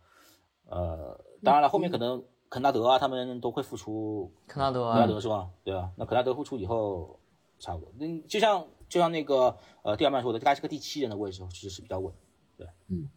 [0.70, 4.32] 呃，当然了，后面可能肯纳德啊，他们都会复出。
[4.48, 5.50] 肯纳德，肯纳德是吧？
[5.66, 7.20] 对啊，那肯纳德复出以后，
[7.60, 7.92] 差不多。
[7.98, 12.16] 那就像就像那个呃，第二曼说的，大概是个第七人的位置，其实是比较稳。
[12.56, 13.10] 对，嗯，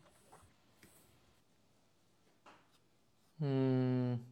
[3.39, 4.25] 嗯，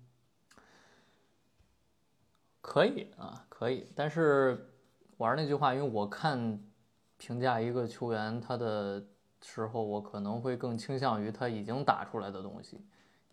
[2.61, 4.73] 可以啊，可以，但是。
[5.19, 6.63] 我还是那句话，因为我看
[7.17, 9.03] 评价一个球员他的
[9.41, 12.85] 时候，我可能会更倾向于他已经打出来的东西。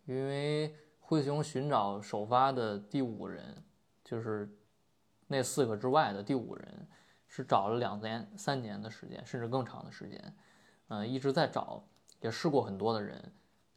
[0.06, 3.62] 因为灰熊寻找首发的第五人，
[4.02, 4.48] 就是
[5.28, 6.88] 那四个之外的第五人，
[7.36, 10.36] 是找了两年、三年的时间，甚至更长的时间。
[10.90, 11.84] 嗯，一直在找，
[12.22, 13.20] 也试过很多的人，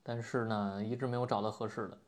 [0.03, 1.99] 但是呢，一直没有找到合适的。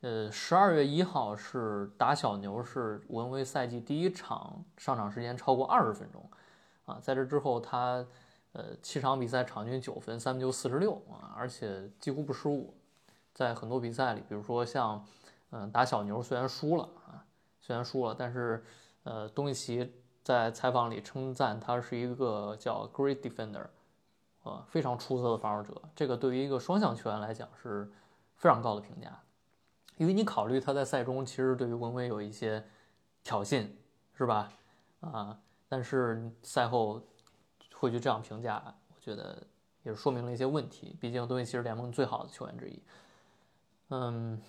[0.00, 6.28] 呃，十二月一号是打小牛，是文威赛季第一场上场时间超过二十分钟，
[6.86, 8.04] 啊，在这之后他，
[8.50, 12.74] 呃，七场比赛场均九分，三分球四十六啊，而且几乎不失误，
[13.32, 15.06] 在很多比赛里，比如说像，
[15.50, 17.24] 嗯，打小牛虽然输了啊，
[17.60, 18.64] 虽然输了，但是，
[19.04, 23.66] 呃，东契奇在采访里称赞他是一个叫 great defender，
[24.42, 27.90] 呃，非常出色的防守者，这个对于一个双向球员来讲是
[28.36, 29.18] 非常高的评价。
[29.96, 32.64] 因为你考虑他在赛中其实对于文威有一些
[33.22, 33.68] 挑衅，
[34.14, 34.50] 是吧？
[35.00, 37.02] 啊，但是赛后
[37.74, 39.42] 会去这样评价，我觉得
[39.82, 40.96] 也是说明了一些问题。
[41.00, 42.82] 毕竟东契奇是联盟最好的球员之一。
[43.88, 44.40] 嗯，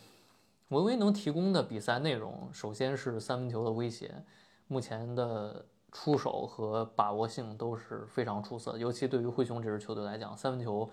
[0.69, 4.23] 文威能提供的比赛内容，首先是三分球的威胁，
[4.71, 10.89] 目前的出手和把握性都是非常出色，尤其对于灰熊这支球队来讲，三分球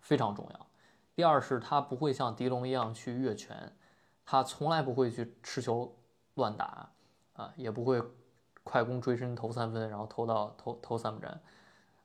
[0.00, 0.66] 非常重要。
[1.14, 3.74] 第二是他不会像迪龙一样去越权。
[4.26, 5.96] 他从来不会去持球
[6.34, 6.92] 乱打，
[7.32, 8.02] 啊，也不会
[8.62, 11.40] 快攻追身投三分，然后投到投投三不沾，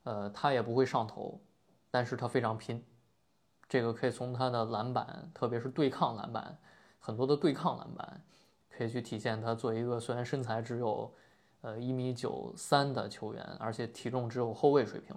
[0.03, 1.37] 呃，他也不会上投，
[1.91, 2.81] 但是他非常拼，
[3.67, 6.57] 这个可以从他的篮板，特别是对抗篮板，
[6.99, 8.23] 很多的对抗篮板，
[8.77, 11.11] 可以去体现他作为一个虽然身材只有，
[11.61, 15.15] 呃一米九三的球员，而且体重只有后卫水平，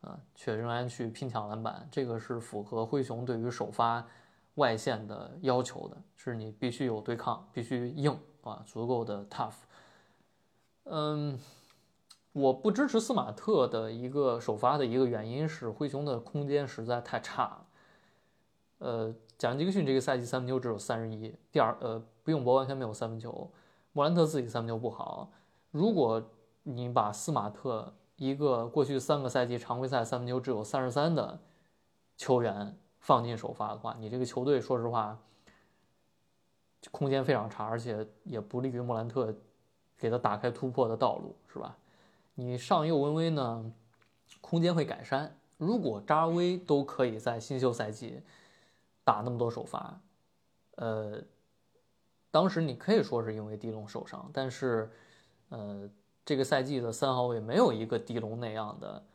[0.00, 4.06] 啊，却仍然去拼抢篮板，这个是符合灰熊对于首发。
[4.54, 9.52] 外线的要求的是你必须有对抗，必须硬啊，足够的 tough。
[10.84, 11.38] 嗯，
[12.32, 17.66] 我不支持斯马特的一个首发的一个原因是灰熊的空间实在太差了。
[18.78, 23.50] 呃，贾吉克逊这个赛季三分球只有三十一，第二呃不用博完全没有三分球，
[23.92, 25.30] 莫兰特自己三分球不好。
[25.70, 26.22] 如果
[26.62, 31.40] 你把斯马特一个过去三个赛季常规赛三分球只有三十三的
[32.16, 32.76] 球员。
[32.98, 35.16] 放进首发的话，你这个球队说实话，
[36.90, 39.32] 空间非常差，而且也不利于莫兰特
[39.96, 41.76] 给他打开突破的道路，是吧？
[42.34, 43.72] 你上右文威呢，
[44.40, 45.38] 空间会改善。
[45.56, 48.20] 如果扎威都可以在新秀赛季
[49.06, 50.00] 打那么多首发，
[50.74, 51.22] 呃，
[52.32, 54.90] 当时你可以说是因为迪龙受伤，但是，
[55.48, 55.88] 呃，
[56.24, 59.06] 这个赛季的三号位没有一个迪龙那样的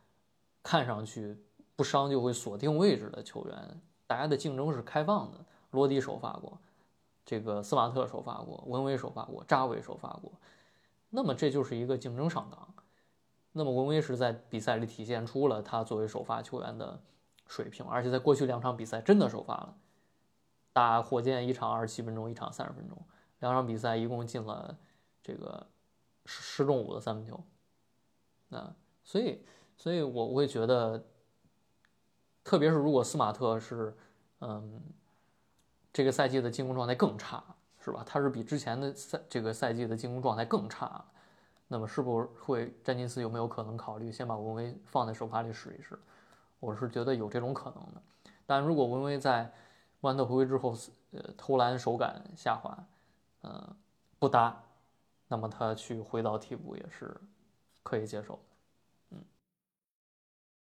[0.63, 1.37] 看上去
[1.75, 3.81] 不伤就会锁定位置的球员。
[4.07, 6.57] 大家的竞争是开放的，罗迪首发过，
[7.25, 10.31] 这个斯马特首发过，文威首发过，扎维首发过，
[11.09, 12.73] 那么这就是一个竞争上岗。
[13.51, 16.97] 那么文威是在比赛里体现出了他作为首发球员的
[17.45, 19.75] 水平，而且在过去两场比赛真的首发了。
[20.74, 22.97] 打火箭一场二十七分钟，一场三十分钟，
[23.39, 24.78] 两场比赛一共进了
[25.22, 25.67] 这个
[26.26, 27.39] 十十中五的三分球。
[28.47, 29.43] 那所以，
[29.78, 31.03] 所以我会觉得，
[32.43, 33.95] 特别是如果斯马特是，
[34.39, 34.82] 嗯，
[35.91, 37.43] 这个赛季的进攻状态更差，
[37.80, 38.03] 是吧？
[38.05, 41.03] 他是比之前的赛这个赛季的进攻状态更差，
[41.67, 45.99] 那么是不会詹金斯有没有可能考虑先把文威放在首发里试一试？
[46.59, 48.01] 我是觉得有这种可能的。
[48.45, 49.51] 但如果文威在
[50.02, 50.76] 万特回归之后，
[51.12, 52.88] 呃，投篮手感下滑，
[53.41, 53.76] 呃，
[54.18, 54.64] 不搭，
[55.28, 57.16] 那么他去回到替补也是
[57.84, 58.41] 可以接受的。
[59.12, 59.24] 嗯，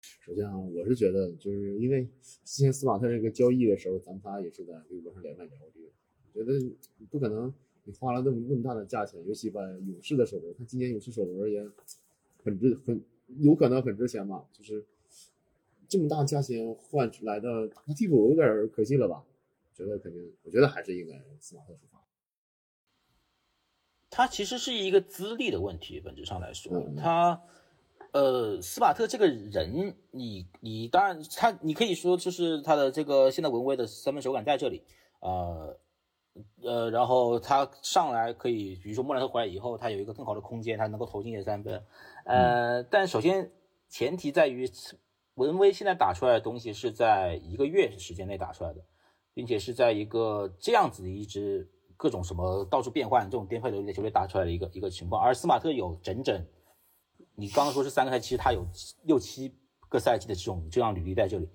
[0.02, 5.90] 首先啊，我是觉得，就是因为之前斯马特这个交易的时候，咱们仨也是在微博上连麦聊过这个，
[6.34, 6.76] 觉得
[7.10, 11.62] 不可能，你花了那么那么大的价钱，尤其把勇士的首轮，他今年勇士首轮也
[12.42, 13.04] 很值，很
[13.40, 14.86] 有可能很值钱嘛，就是。
[15.88, 19.24] 这么大价钱换出来的替补有点可惜了吧？
[19.78, 22.02] 觉得肯定，我觉得还是应该斯马特出发。
[24.10, 27.42] 他其实是一个资历的问题，本质上来说，他
[28.14, 34.82] 呃，斯马特这个人，你你当然他，你可以说就是他的这个现在文威的三分手感在这里，
[35.20, 35.78] 呃
[36.62, 41.84] 呃，然后他上来可以，比如说莫兰特回来以后，他有一个更好的空间，他能够投进一些三分，
[42.24, 43.52] 呃，但首先
[43.90, 44.66] 前提在于。
[45.36, 48.82] 文威现在打出来的东西是在一个月时间内打出来的，
[49.34, 55.22] 并且是在一个这样子的一支各种什么到处变换这种颠沛流离的球队打出来的一个一个情况。
[55.22, 56.46] 而斯马特有整整，
[57.36, 58.66] 你刚刚说是三个赛季，他有
[59.04, 59.54] 六七
[59.90, 61.50] 个赛季的这种这样履历在这里。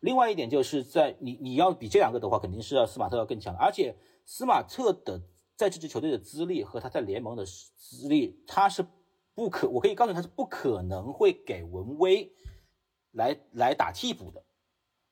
[0.00, 3.54] 另外一点就是在你你要比这两个的话，肯定是要斯马特要更强。
[3.56, 5.20] 而且斯马特的
[5.56, 8.86] 在这支球队的资历和他在联盟的资历，他是
[9.34, 12.32] 不可，我可以告诉你，他是不可能会给文威。
[13.16, 14.44] 来来打替补的，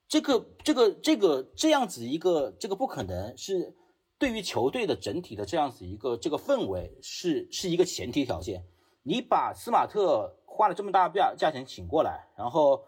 [0.07, 3.75] 这个这个这个这样子一个这个不可能是
[4.19, 8.63] 对于球队的整体的这样子一个这个氛围是是一个前提条件。
[9.03, 12.85] 你把斯马特花了这么大价价钱请过来，然后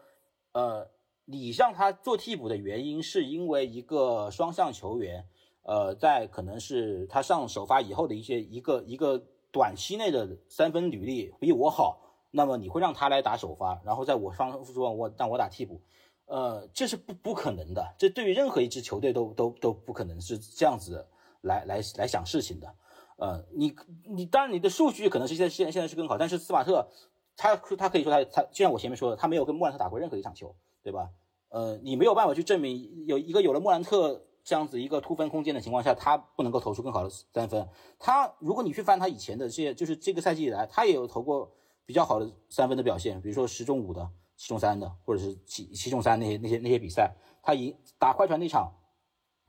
[0.53, 0.87] 呃
[1.25, 5.27] 你让他做替补的原因是因为一个双向球员，
[5.63, 9.19] 呃在可能是他上首发以后的一些一个一个
[9.51, 12.03] 短期内的三分履历比我好。
[12.31, 15.81] 那么你会让他来打首发，然后在我方说我让我打替补，
[16.27, 21.07] 呃，这是不不可能的，这对于任何一支球队都都都不可能是这样子
[21.41, 22.75] 来来来想事情的，
[23.17, 23.75] 呃，你
[24.05, 26.89] 你当然你的数据可能是现在现现在是更好，但是斯马特
[27.37, 31.09] 他他可以说他他就像我前面说的，他没有跟莫兰特打过任何一场球，对吧？
[31.49, 37.67] 呃，你没有办法去证明有一个有了莫兰特这样子一个突分空间的情况下，他不能够投出更好的三分。
[37.99, 41.53] 他如果你去翻他以前的这些，就是这个赛季以来，他也有投过。
[41.87, 48.75] 比较好的三分的表现，比如说十中五的、七中三的，或者是七七中三那些那些那些比赛，他赢打快船那场，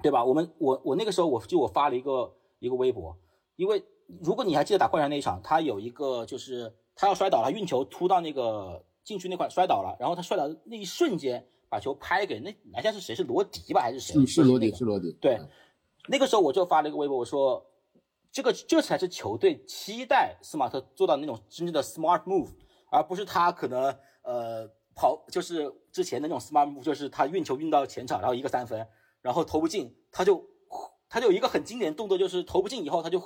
[0.03, 0.23] 对吧？
[0.23, 3.17] 我们我我那个时候我就我发了一个一个微博，
[3.55, 3.83] 因为
[4.21, 13.15] 如果你还记得打快船那一场，他有一个就是他要摔倒了，运球突到那个禁区那块摔倒了，然后他摔倒那一瞬间把球拍给那篮下是谁？
[13.15, 14.13] 是罗迪吧还是谁？
[14.13, 15.11] 是是罗迪，是罗迪。
[15.19, 15.39] 对，
[16.07, 17.65] 那个时候我就发了一个微博，我说。
[18.37, 22.51] 这个这才是球队期待斯马特做到那种真正的 smart move，
[22.91, 23.85] 而不是他可能
[24.21, 28.87] 呃跑就是之前的那种 smart move，就是他运球运到前场，然后一个三分，
[29.23, 30.47] 然后投不进，他就
[31.09, 33.19] 他就有一个很经典的动作，就是投不进以后他就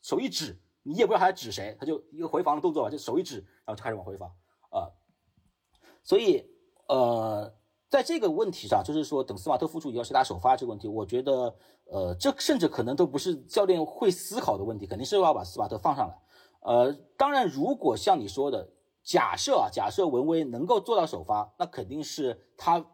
[0.00, 4.26] 手一指，你也不知道他在指谁，他就一个回防的动作吧，就手一指，然后就开始往回防
[4.70, 4.88] 啊，
[6.02, 6.48] 所以
[6.88, 7.54] 呃。
[7.96, 11.54] 在这个问题上，就是说等斯马特复出以后谁打首发这个问题，我觉得，
[11.86, 16.14] 呃，这甚至可能都不是教练会思考的问题，肯定是要把斯马特放上来。
[16.60, 18.68] 呃，当然，如果像你说的，
[19.02, 22.84] 假设啊，假设文威能够做到首发，那肯定是他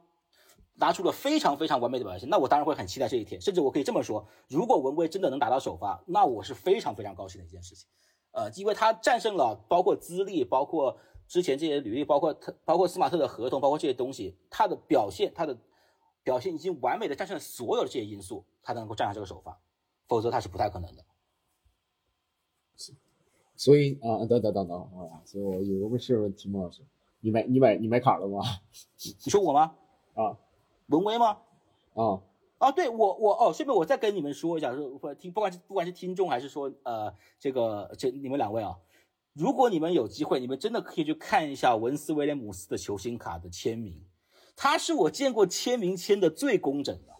[0.75, 3.41] 拿出了非常非常完美的表现，那我当然会很期待这一天。
[3.41, 7.89] 甚至我可以这么说，如果文威真的能打到首发，那我是非常非常高兴的一件事情。
[8.31, 10.97] 呃，因为他战胜了包括资历，包括。
[11.33, 15.57] 之前这些履历，包括他，包括斯马特的合同，包括这些东西，他的表现，他的
[16.23, 19.59] 表现已经完美的战胜了所有的这些因素，他能够站上这个首发，
[20.07, 21.03] 否则他是不太可能的。
[23.57, 26.83] 所以啊，等等等等啊，所以我有个问事问题，莫老师，
[27.21, 28.43] 你买你买你买卡了吗？
[29.25, 29.75] 你说我吗？
[30.13, 30.37] 啊，
[30.89, 31.39] 文威吗？
[31.95, 32.21] 啊，
[32.59, 38.79] 啊，对我我哦，顺便我再跟你们说一下，说不听不管是不管是听众还是说呃这个这你们两位啊，
[39.33, 44.05] 如果你们有机会，你们真的可以去看一下文斯威廉姆斯的球星卡的签名，
[44.55, 47.13] 他是我见过签名签的最工整的。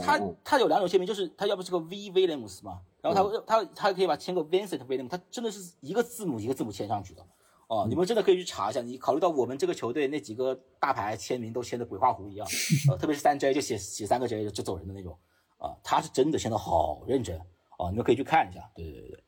[0.00, 7.26] 他他有两种签名，就是他要不是个 V Williams 嘛，然后他、他他可以把签个 Vincent Williams，他真的是一个字母一个字母签上去的。
[7.66, 8.80] 哦，你们真的可以去查一下。
[8.80, 12.46] 你考虑到我们这个球队那几个大牌签名都签的鬼画符一样，
[12.88, 15.18] 呃，特别是三 J 就写写三个 J 就走人的那种
[15.58, 17.38] 啊，他是真的签的好认真
[17.78, 18.70] 哦，你们可以去看一下。
[18.74, 19.24] 对对对对，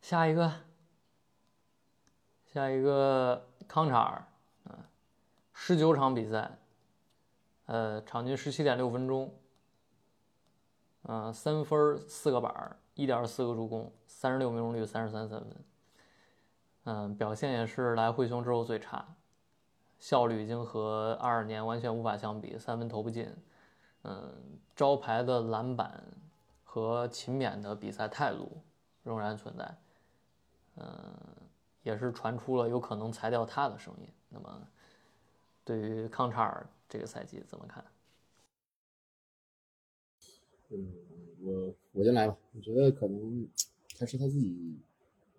[0.00, 0.52] 下一个，
[2.52, 4.24] 下一个康查尔，
[4.64, 4.78] 嗯、
[5.52, 6.50] 十九场比赛，
[7.66, 9.30] 呃，场均十七点六分钟，
[11.02, 15.56] 嗯、三分四个板儿，一点四个助攻，三十六命中率，三十三三分，
[16.84, 19.06] 嗯、表现也是来灰熊之后最差，
[19.98, 23.30] 效率已经和二二年完全无法相比，三分投不进，
[24.04, 26.02] 嗯、招牌的篮板
[26.64, 28.62] 和勤勉的比赛态度
[29.02, 29.76] 仍然存在。
[30.76, 30.86] 嗯，
[31.88, 34.06] 也是传出了有可能裁掉他的声音。
[34.28, 34.68] 那么，
[35.64, 37.82] 对于康查尔这个赛季怎么看？
[40.68, 40.92] 嗯，
[41.40, 42.36] 我我先来吧。
[42.54, 43.48] 我觉得可能
[43.98, 44.76] 还是他自己，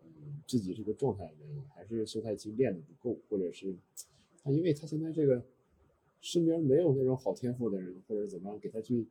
[0.04, 3.76] 嗯，自己这个状态的原因，还是休赛期练的不够，或者是
[4.44, 5.44] 他因为他现在这个
[6.20, 9.06] 身边没有那种好天赋的人，或者怎么样给他去，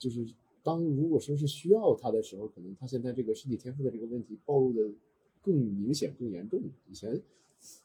[0.00, 0.26] 就是
[0.64, 4.92] 当如果说是需要他的时候，可能他现在这个身体天赋的这个问题暴露的
[5.44, 6.60] 更明显、更严重。
[6.90, 7.20] 以前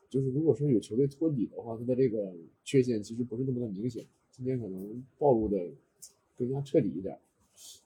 [0.10, 2.34] 就是如果说有球队托底的话，他的这个
[2.64, 5.70] 缺陷其实不是那么的明显，今天可能暴露的
[6.38, 7.20] 更加彻底一点。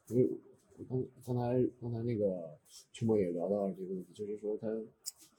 [0.08, 0.30] 因为
[0.78, 2.58] 我刚刚才刚才那个
[2.92, 4.68] 曲墨也聊到了这个问题，就是说他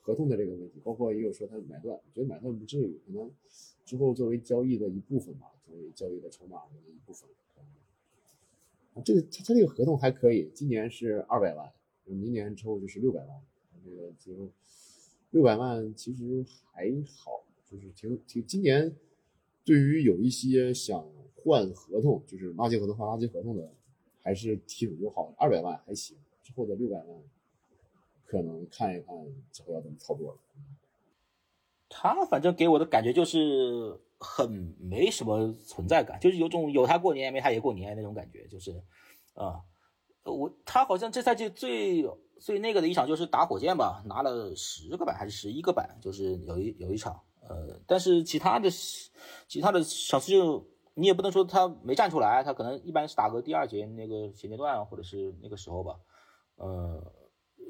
[0.01, 3.31] 合同的这个问题，包括也有说他买断，觉得买断不至于，可能
[3.85, 7.29] 之后作为交易的一部分吧，作为交易的筹码的一部分。
[8.95, 11.73] 啊，这个他他这个合同还可以，今年是二百万，
[12.05, 13.43] 明年之后就是六百万，
[13.85, 14.51] 这个就
[15.31, 18.95] 六百万其实还好，就是挺挺今年
[19.65, 23.71] 对于有一些想换合同，就是垃圾合同换垃圾合同的，
[24.23, 27.23] 还是挺友好的，二百万还行，之后的六百万
[28.25, 29.15] 可能看一看
[29.53, 30.39] 之后要怎么操作了。
[31.89, 38.83] 他反正给我的感觉就是很没什么存在感，就是有种有他过年没他也过年那种感觉，就是
[39.35, 39.61] 啊、
[40.25, 42.05] 我他好像这赛季最
[42.39, 48.69] 最那个的一场就是打火箭吧，拿了十个板还是十一个板，就是有一有一场，呃，但是其他的
[49.49, 55.97] 其他的场次就你也不能说他没站出来，他可能一般是打个第二节那个衔接段或者是那个时候吧，
[56.57, 57.13] 呃，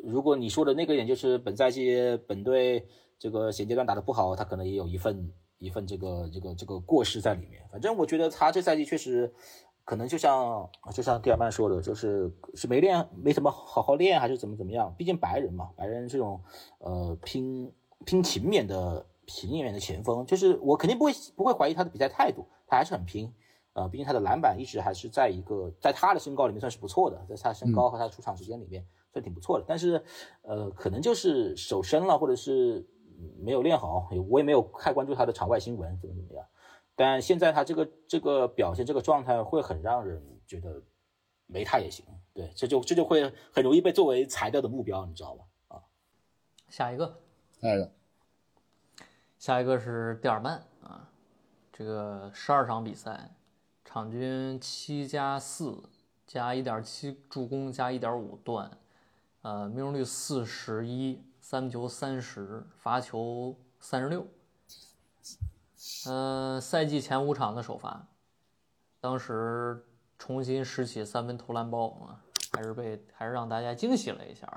[0.04, 1.96] 如果你说的那个点就是本赛季
[2.26, 2.86] 本队
[3.18, 7.62] 这个衔接段打得不好，他可能也有一份一份这个这个这个过失在里面。
[7.70, 9.32] 反正我觉得他这赛季确实
[9.84, 14.94] 可能就像就像蒂尔曼说的，就是是没练没怎么好好练，还是怎么怎么样？
[14.96, 16.40] 毕竟白人嘛，白人这种
[16.78, 17.72] 呃拼
[18.04, 23.32] 拼勤勉的勤勉的前锋，就是我肯定不会不会怀疑他的比赛态度，他还是很拼。
[23.74, 29.64] 呃，毕竟他的篮板一直还是在一个在他的身高里面算是不错的，在他身高和他出场时间里面算挺不错的。
[29.66, 30.00] 但是，
[30.42, 32.86] 呃，可能就是手伸了，或者是
[33.18, 36.46] 嗯没有练好，我也没有太关注他的场外新闻怎么怎么样。
[36.96, 40.82] 但现在他这个这个表现，这个状态会很让人觉得
[41.46, 42.04] 没他也行。
[42.32, 45.44] 对，这就这就会很容易被作为裁掉的目标，你知道吧？
[45.68, 45.82] 啊，
[46.68, 47.20] 下一个，
[47.60, 47.92] 下一个，
[49.38, 51.08] 下一个是蒂尔曼啊，
[51.72, 53.30] 这个十二场比赛，
[53.84, 55.82] 场均七加四
[56.26, 58.70] 加一点七助攻加一点五断，
[59.42, 64.26] 呃，命中率四十一，三分球三十，罚球三十六。
[66.06, 68.06] 嗯、赛季前五场的首发，
[69.00, 69.84] 当时
[70.18, 72.22] 重新拾起三分投篮包啊，
[72.52, 74.48] 还是被还是让大家惊喜了一下。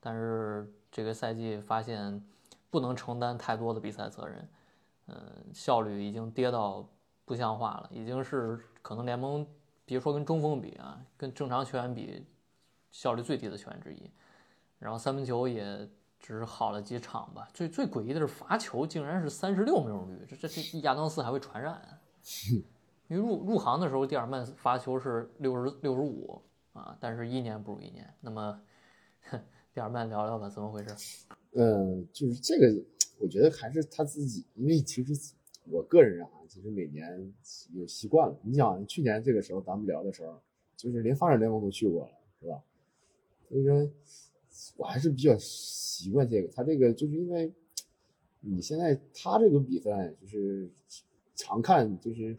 [0.00, 2.22] 但是这个赛季发现
[2.70, 4.48] 不能承担太多的比赛责任，
[5.06, 5.16] 嗯，
[5.52, 6.88] 效率已经跌到
[7.24, 9.46] 不像话了，已经是可能联盟
[9.84, 12.26] 别说跟中锋比啊，跟正常球员比，
[12.90, 14.10] 效率最低的球员之一。
[14.78, 15.88] 然后三分球也
[16.24, 22.00] 只是好了几场吧，最最诡异的是罚球竟然是三十六命中率，这这这亚当斯还会传染啊。
[23.08, 26.40] 因为入入行的时候，蒂尔曼罚球是六十六十五
[26.72, 28.08] 啊，但是一年不如一年。
[28.22, 28.58] 那么，
[29.74, 31.26] 蒂尔曼聊聊吧，怎么回事？
[31.52, 32.74] 嗯，就是这个，
[33.18, 35.12] 我觉得还是他自己，因为其实
[35.66, 37.30] 我个人啊，其实每年
[37.74, 38.34] 有习惯了。
[38.42, 40.40] 你想，去年这个时候咱们聊的时候，
[40.74, 42.62] 就是连发展联盟都去过了，是吧？
[43.46, 43.86] 所以说，
[44.76, 46.48] 我还是比较习惯这个。
[46.48, 47.52] 他这个就是因为
[48.40, 50.70] 你现在他这个比赛就是
[51.34, 52.36] 常看，就是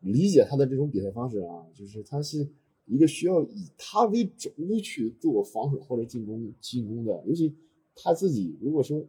[0.00, 2.48] 理解他的这种比赛方式啊，就是他是
[2.84, 4.50] 一个需要以他为轴
[4.82, 7.54] 去做防守或者进攻进攻的，尤其
[7.94, 9.04] 他自己如果说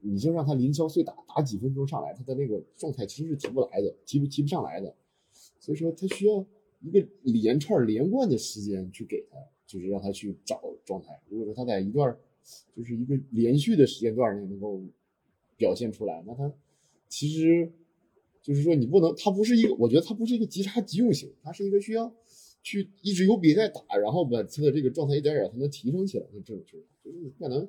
[0.00, 4.94] 你就让他零敲碎打打几分钟上来，他的那个状态其实是提不来的，提不提不上来的，
[5.58, 6.46] 所以说他需要
[6.80, 9.36] 一个连串连贯的时间去给他，
[9.70, 11.20] 就是让他去找状态。
[11.28, 12.16] 如果说他在一段
[12.74, 14.80] 就是一个连续的时间段内能够
[15.56, 16.52] 表现出来，那他
[17.08, 17.70] 其实。
[18.42, 22.10] 就是说，你不能，他不是一个，我觉得他不是一个急插急用型，他是一个需要
[22.62, 26.86] 去一直有比赛打，然后把他的这个状态一点点才能提升起来的这种球员。
[27.04, 27.68] 就是你可能，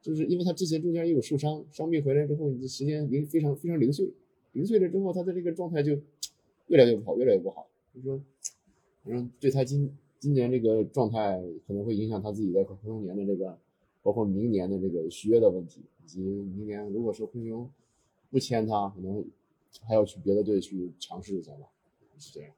[0.00, 4.08] 就是因为他之前中间也有受伤，伤病回来之后，你的时间零非常非常零碎，
[4.52, 6.00] 零碎了之后，他的这个状态就
[6.68, 7.68] 越来越不好，越来越不好。
[7.92, 8.22] 就是说，
[9.02, 9.90] 反正对他今
[10.24, 13.58] 今年这个状态可能会影响他自己在合同年的这个，
[14.02, 17.70] 包括明年的这个续约的问题，以及明年如果说灰熊
[18.30, 19.22] 不签他，可能。
[19.82, 21.66] 还要去别的队去尝试一下吧，
[22.16, 22.50] 是这样。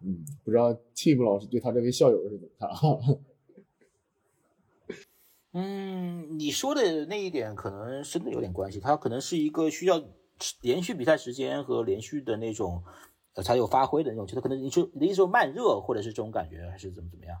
[0.00, 2.70] 嗯，不知道 Tim 老师对他这位校友是怎么看？
[5.54, 10.04] 嗯，你说的那一点可能真的有点关系，他可能是一个需要
[10.60, 12.84] 连续比赛时间和连续的那种
[13.42, 17.38] 才有发挥的那种，就他可能你说你的意思说慢热或者是这种感觉还是怎么怎么样？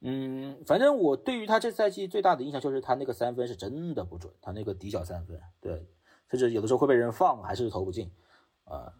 [0.00, 5.88] 嗯，反正我对于他这赛季最大的印象就是他那个三分是真的不准，他那个底角三分，对。
[6.30, 8.10] 甚至有的时候会被人放，还是投不进，
[8.64, 8.92] 呃，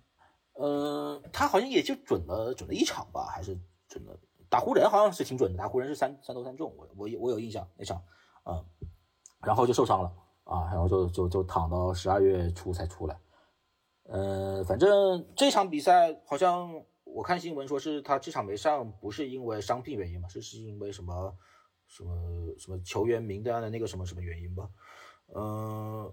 [0.53, 3.59] 呃，他好像也就准了准了一场吧，还是
[3.89, 4.16] 准了
[4.49, 8.01] 打湖人好像是挺准的，打湖人是三三投三中，我我我有印象那场，
[8.45, 8.64] 啊，
[9.41, 10.12] 然后就受伤了
[10.45, 13.18] 啊，然后就就就躺到十二月初才出来，
[14.05, 21.35] 呃，反正这场比赛好像我看新闻说是他这场没上，不是因为伤病原因嘛，是是因为什么
[21.87, 24.69] 什么什么球员名单的那个什么什么原因吧，
[25.35, 26.13] 嗯。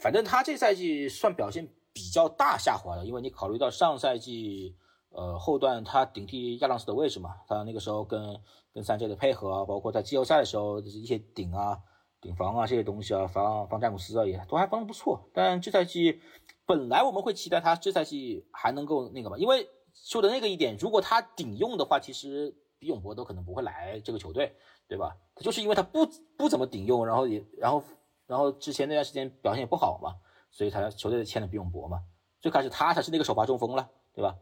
[0.00, 4.74] 反正他这赛季算表现比较大下滑的，因为你考虑到上赛季，
[5.10, 8.36] 呃后段他顶替亚当斯的位置嘛，他那个时候跟
[8.74, 11.78] 跟三 J 的配合啊，包括在季后赛的时候就是一些顶啊、
[12.20, 15.30] 顶防啊这些东西啊，防防詹姆斯啊也都还防的不错。
[15.32, 16.20] 但这赛季
[16.66, 24.54] 本来我们会期待他这赛季还能够那个嘛，因为说的那个一点，如果他顶用的话，其实比永博都可能不会来这个球队，
[24.88, 25.16] 对吧？
[25.34, 26.06] 他就是因为他不
[26.36, 27.82] 不怎么顶用，然后也然后。
[28.24, 30.14] 然后之前那段时间表现也不好嘛，
[30.50, 32.00] 所以他球队签了比永博嘛。
[32.40, 34.34] 最开始他才是那个首发中锋了，对吧？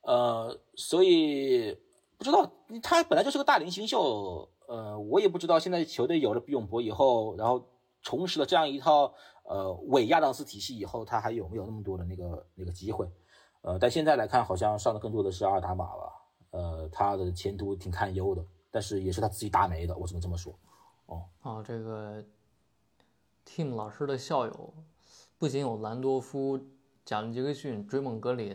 [0.00, 1.78] 呃，所以
[2.16, 2.50] 不知道
[2.82, 7.64] 他本来就是个大龄新秀，呃，我也不知道现在球队有了比永博以后，然后
[8.02, 9.14] 重拾了这样一套
[9.48, 13.10] 呃伪亚当斯体系以后，他还有没有那么多的那个那个机会？
[13.62, 16.12] 呃，但现在来看，好像上的更多的是阿尔达马吧。
[16.50, 20.56] 呃，他的前途挺堪忧的，但是也是他自己打没的，我只能这么说。
[21.06, 22.24] 哦哦，这个。
[23.50, 24.74] team 老师的校友
[25.38, 26.60] 不仅有兰多夫、
[27.02, 28.54] 贾伦·杰克逊、追梦·格林、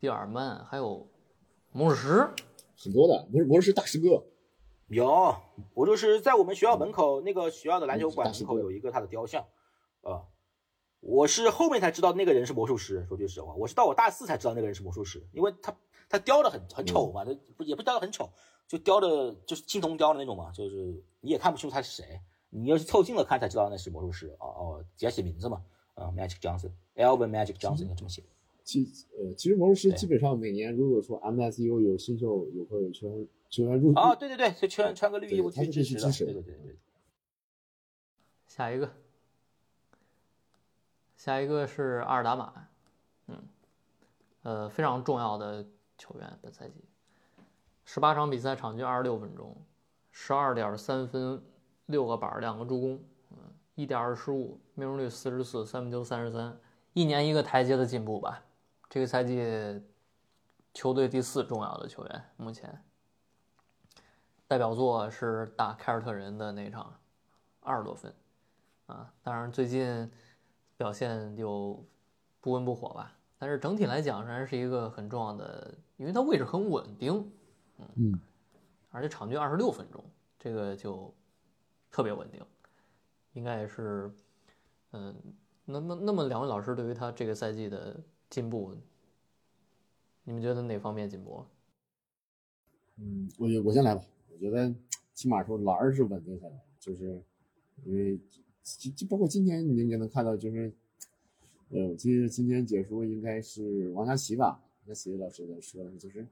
[0.00, 1.06] 蒂尔曼，还有
[1.70, 2.28] 魔术师，
[2.76, 4.24] 很多的魔魔术师大师哥。
[4.88, 5.32] 有，
[5.74, 9.44] 我就是在我们学校门口那个学校的篮球馆门口有一个他的雕像
[10.02, 10.24] 啊。
[11.00, 15.74] 我是后面才知道那个人是魔术师，说句实话，我是到我大四才知道那个人是魔术师，因为他
[16.08, 18.30] 他雕的很很丑嘛，他不也不雕的很丑，
[18.68, 22.20] 就雕的就是青铜雕的那种嘛，就是你也看不清楚他是谁。
[22.52, 25.62] 你要是凑近了看才知道那是魔术师哦哦，直接写名字嘛，
[25.94, 28.24] 啊，Magic Johnson，Elvin Magic Johnson 应该这么写。
[28.64, 28.84] 其
[29.16, 36.76] 呃，其实魔术师基本上每年如果说 MSU 有新秀有会有球员球员入啊，对对对，就穿穿个绿衣服去支持的，对对对对。
[38.48, 38.92] 下一个，
[41.20, 42.50] 下一个是阿尔达马，
[43.26, 43.48] 嗯，
[44.42, 45.62] 呃，非常重要的
[45.98, 46.82] 球员，本赛季
[47.84, 49.54] 十八场比赛场均二十六分钟，
[50.10, 51.42] 十二点三分。
[51.86, 53.36] 六个板，两个助攻，嗯，
[53.74, 56.56] 一点二失误，命中率四十四，三分球三十三，
[56.94, 58.40] 一年一个台阶的进步吧。
[58.88, 59.82] 这个赛季
[60.72, 62.80] 球队第四重要的球员，目前
[64.46, 66.94] 代表作是打凯尔特人的那场，
[67.58, 68.14] 二十多分，
[68.86, 70.08] 啊，当然最近
[70.80, 71.84] 表现就
[72.40, 73.14] 不温不火吧。
[73.38, 77.30] 但是整体来讲，仍然是一个很重要的，因为他位置很稳定，
[77.96, 78.18] 嗯，
[78.90, 80.02] 而且场均二十六分钟，
[80.38, 81.14] 这个就。
[81.92, 82.40] 特别稳定，
[83.32, 84.14] 应该也是，
[84.92, 85.12] 嗯，
[85.64, 88.72] 那那那么两位老师对于他这个赛季的进步，
[90.22, 91.44] 你们觉得哪方面进步？
[92.98, 94.04] 嗯，我我先来吧。
[94.32, 94.72] 我觉得
[95.14, 97.20] 起码说篮儿是稳定下来，就是
[97.82, 98.20] 因为
[98.64, 100.72] 就就包括今天你也能看到，就是
[101.70, 106.26] 呃，我记得今天解说应该是王佳琪吧，王佳琪老师在说，就是。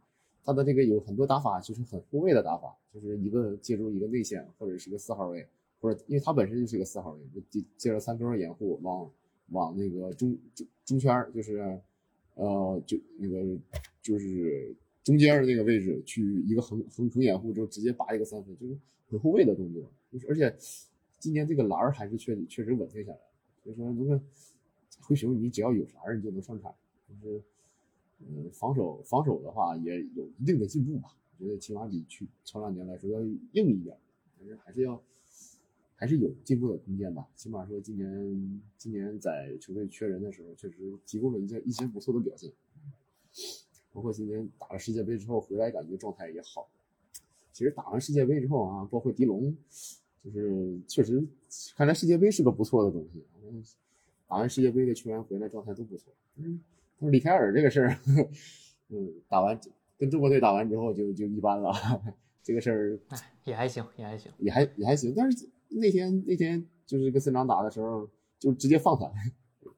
[0.45, 5.47] 他的这个有很多打法，就是很后卫的打法，就是一个借助一个内线或者是一个四号位，
[5.79, 9.11] 或者因为他本身就是一个四号位，借借着三分掩护往
[9.51, 11.79] 往那个中中中圈，就是
[12.35, 13.59] 呃，就那个
[14.01, 14.74] 就是
[15.05, 18.74] 中间的那个位置去一个横横横掩护之后，直接拔一个三分，就是
[19.11, 19.83] 很后卫的动作。
[20.11, 20.57] 就是而且
[21.19, 23.23] 今年这个篮儿还是确确实稳定下来了，
[23.62, 24.21] 所以说那个
[25.01, 26.75] 灰熊你只要有啥儿你就能上场，
[27.09, 27.43] 就是
[28.21, 33.97] 嗯防守防守的话也有一定的进步吧，我觉得起码比去前两年来说要硬一点，
[34.39, 35.03] 但是还是要。
[36.01, 42.53] 还是有进步的空间吧，起码说今年今年在球队缺人的时候，确实提供了一些一些不错的表现。
[43.93, 46.69] 包括今年打了世界杯之后回来，感觉状态也好。
[47.53, 49.57] 其实打完世界杯之后啊，包括迪龙，
[50.25, 51.25] 就是确实
[51.77, 53.25] 看来世界杯是个不错的东西。
[54.27, 56.12] 打完世界杯的球员回来状态都不错。
[56.37, 56.61] 嗯，
[57.01, 57.99] 但是李凯尔这个事儿，
[58.91, 59.59] 嗯，打完
[59.97, 61.73] 跟中国队打完之后就就一般了。
[62.43, 65.49] 这个事儿，哎，也还行，也还行，也还也还行，但是。
[65.71, 68.09] 那天那天就是跟孙长打的时候，
[68.39, 69.07] 就直接放他，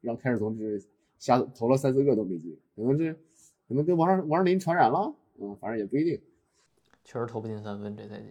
[0.01, 0.81] 让凯尔同志
[1.19, 3.13] 瞎投了三四个都没进，可能是
[3.67, 6.21] 可能跟王王王林传染了，嗯，反正也不一定。
[7.03, 8.29] 确实投不进三分这赛季。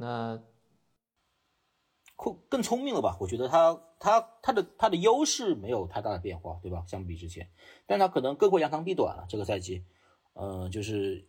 [0.00, 0.42] 那
[2.16, 3.18] 更更聪明了吧？
[3.20, 6.82] 我觉得他他他的他的优势没有太大的变化，对吧？
[6.86, 7.46] 相比之前，
[7.86, 9.26] 但他可能更会扬长避短了。
[9.28, 9.84] 这个赛季，
[10.32, 11.28] 嗯，就是。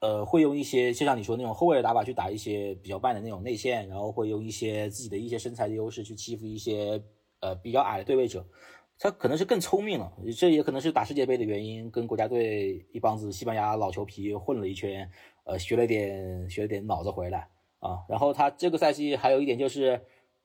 [0.00, 7.02] 呃，会用一些就像你说那种后卫的打法去打一些比较慢的那种内线，然后会用一些自己的一些身材的优势去欺负一些
[7.40, 8.46] 呃比较矮的对位者，
[8.96, 15.10] 他可能是更聪明了，这也可能是打世界杯的原因，跟国家队一帮子西班牙老球皮混了一圈，
[15.42, 17.48] 呃，学了点学了点脑子回来
[17.80, 18.04] 啊。
[18.08, 20.00] 然后他这个赛季还有一点就是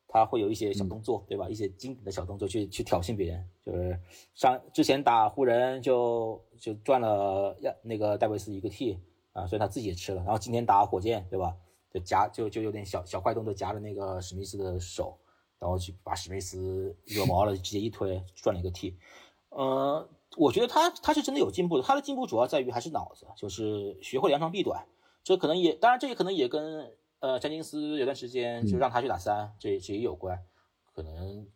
[0.08, 1.50] 他会有一些小动作，对吧？
[1.50, 4.00] 一些经典的小动作去去挑衅别人，就是
[4.34, 9.00] 上之前打湖人就就赚了亚那个戴维斯一个 T。
[9.34, 11.58] 啊，所以他自己也吃了，然后今天打火箭，对吧？
[11.92, 15.18] 就夹就就有点小小快动作夹着那个史密斯的手，
[15.58, 18.96] 然后去把史密斯惹毛了，直接一推赚了一个 T。
[19.50, 20.08] 呃，
[20.38, 24.86] 我觉得他他是真的有进步的，他的进步主要在于还是脑子，就是学会扬长避短。
[25.24, 30.38] 这可能也当然这也可能也跟呃詹金斯有段时间就让他去打三，这这也有关，
[30.94, 31.48] 可能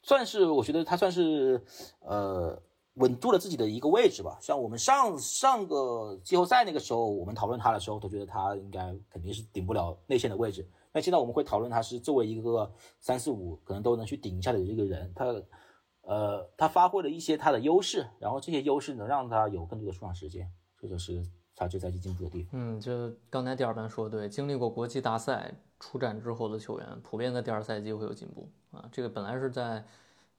[0.00, 1.60] 算是我觉得他算是
[1.98, 2.62] 呃。
[2.96, 4.36] 稳住了自己的一个位置吧。
[4.38, 10.68] 像我们上上个季后赛那个时候，我们讨论他的时候，都觉得他应该肯定是顶不了内线的位置。
[10.92, 15.24] 那现在我们会讨论他是作为一个三四五可能都能去顶一下的一个人，他
[16.02, 20.46] 呃他发挥了一些他的优势，然后这些优势能让他有更多的出场时间，
[20.78, 21.24] 这就是
[21.54, 22.50] 他这赛季进步的地方。
[22.52, 28.88] 嗯，就刚才第二班说的对，经历过国际大赛出战之后的球员，普遍在第二赛季会有进步啊。
[28.92, 29.84] 这个本来是在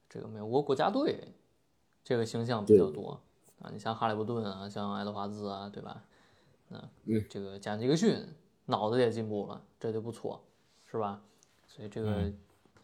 [0.08, 1.32] 这个美国国家队。
[2.06, 3.18] 这个形象比较多
[3.62, 6.04] 啊，你像哈利伯顿啊，像爱德华兹啊，对吧？
[6.68, 6.78] 那
[7.30, 8.22] 这个贾尼克逊
[8.66, 10.44] 脑子也进步了，这就不错，
[10.84, 11.22] 是吧？
[11.66, 12.30] 所以这个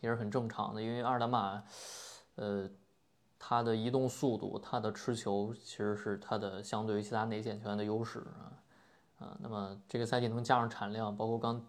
[0.00, 1.62] 也是很正常的，因为阿尔达玛，
[2.36, 2.66] 呃，
[3.40, 8.62] 他的移动速度，他的持球其实是他的相对于其他内线球员的优势啊
[9.18, 9.36] 啊。
[9.40, 11.66] 那么这个赛季能加上产量，包括刚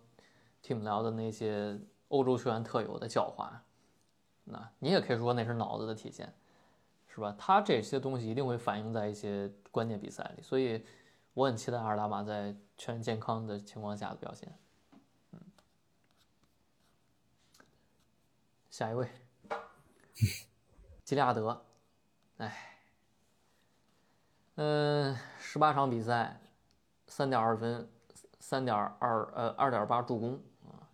[0.62, 3.50] Tim 聊的那些欧洲球员特有的狡猾，
[4.44, 6.32] 那你也可以说那是脑子的体现。
[7.14, 7.36] 是吧？
[7.38, 10.82] 他这些东西一定会反映在一些关键比赛里，所以
[11.34, 14.58] 我很期待阿尔达玛在全健康的情况下的表现。
[15.34, 15.40] 嗯，
[18.70, 19.10] 下一位，
[21.12, 21.62] 吉利亚德，
[22.38, 22.78] 哎，
[24.56, 26.40] 嗯，十八场比赛，
[27.06, 27.92] 三点二分，
[28.40, 30.88] 三点二呃二点八助攻啊，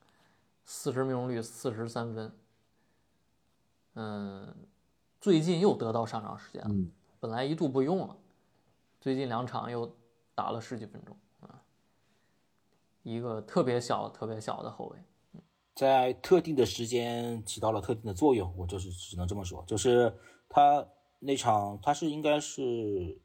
[0.66, 2.36] 四十命中率，四十三分，
[3.94, 4.56] 嗯。
[5.22, 8.18] 最近又得到上场时间了，本来一度不用了，
[9.00, 9.96] 最近两场又
[10.34, 11.62] 打了十几分钟啊。
[13.04, 14.98] 一个特别小、特别小的后卫，
[15.78, 19.64] 在特定的时间起到了特定的作用，我就是只能这么说。
[19.68, 20.12] 就是
[20.50, 20.84] 他
[21.20, 23.22] 那场，他是应该是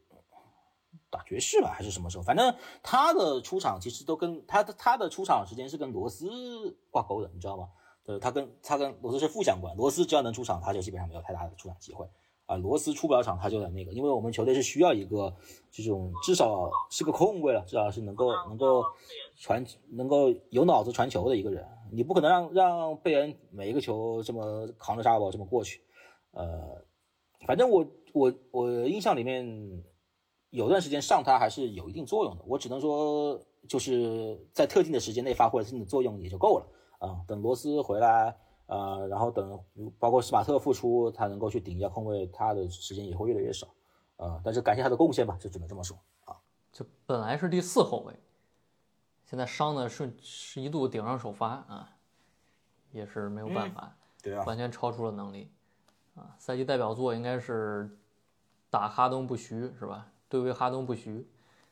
[1.08, 2.22] 打爵士吧，还是什么时候？
[2.22, 7.70] 反正他的出场其实都跟他的他的出场时间是跟罗斯挂钩的，你知道吗？
[8.04, 12.06] 呃，他跟他跟罗斯是负相关，罗斯只要能出场，他就基本上没有太大的出场机会
[12.44, 12.56] 啊。
[12.56, 15.34] 罗斯出不了场，他就在那个，因为我们球队是需要一个
[15.70, 18.84] 这种至少是个控卫了，至少是能够能够
[19.38, 21.66] 传能够有脑子传球的一个人。
[21.94, 25.82] 你不可能让让贝恩每一个球这么扛着沙包这么过去。
[26.32, 26.82] 呃，
[27.46, 29.84] 反正我我我印象里面
[30.50, 32.44] 有段时间上他还是有一定作用的。
[32.46, 33.38] 我只能说
[33.68, 36.66] 就是在特定的时间内发挥了一定的作用也就够了。
[36.98, 38.36] 啊，等罗斯回来，
[38.66, 39.60] 呃，然后等
[39.98, 43.66] 包括斯马特复出，他能够去顶一下空位，他的时间也会越来越少，
[44.16, 46.36] 啊，但是感谢他的贡献吧，就只能这么说啊。
[46.72, 48.14] 就本来是第四后卫，
[49.32, 51.88] 现在伤的是是一度顶上首发啊，
[52.90, 53.90] 也是没有办法，
[54.22, 55.50] 对啊，完全超出了能力，
[56.14, 57.96] 啊，赛季代表作应该是
[58.68, 60.06] 打哈登不徐是吧？
[60.28, 61.26] 对位哈登不徐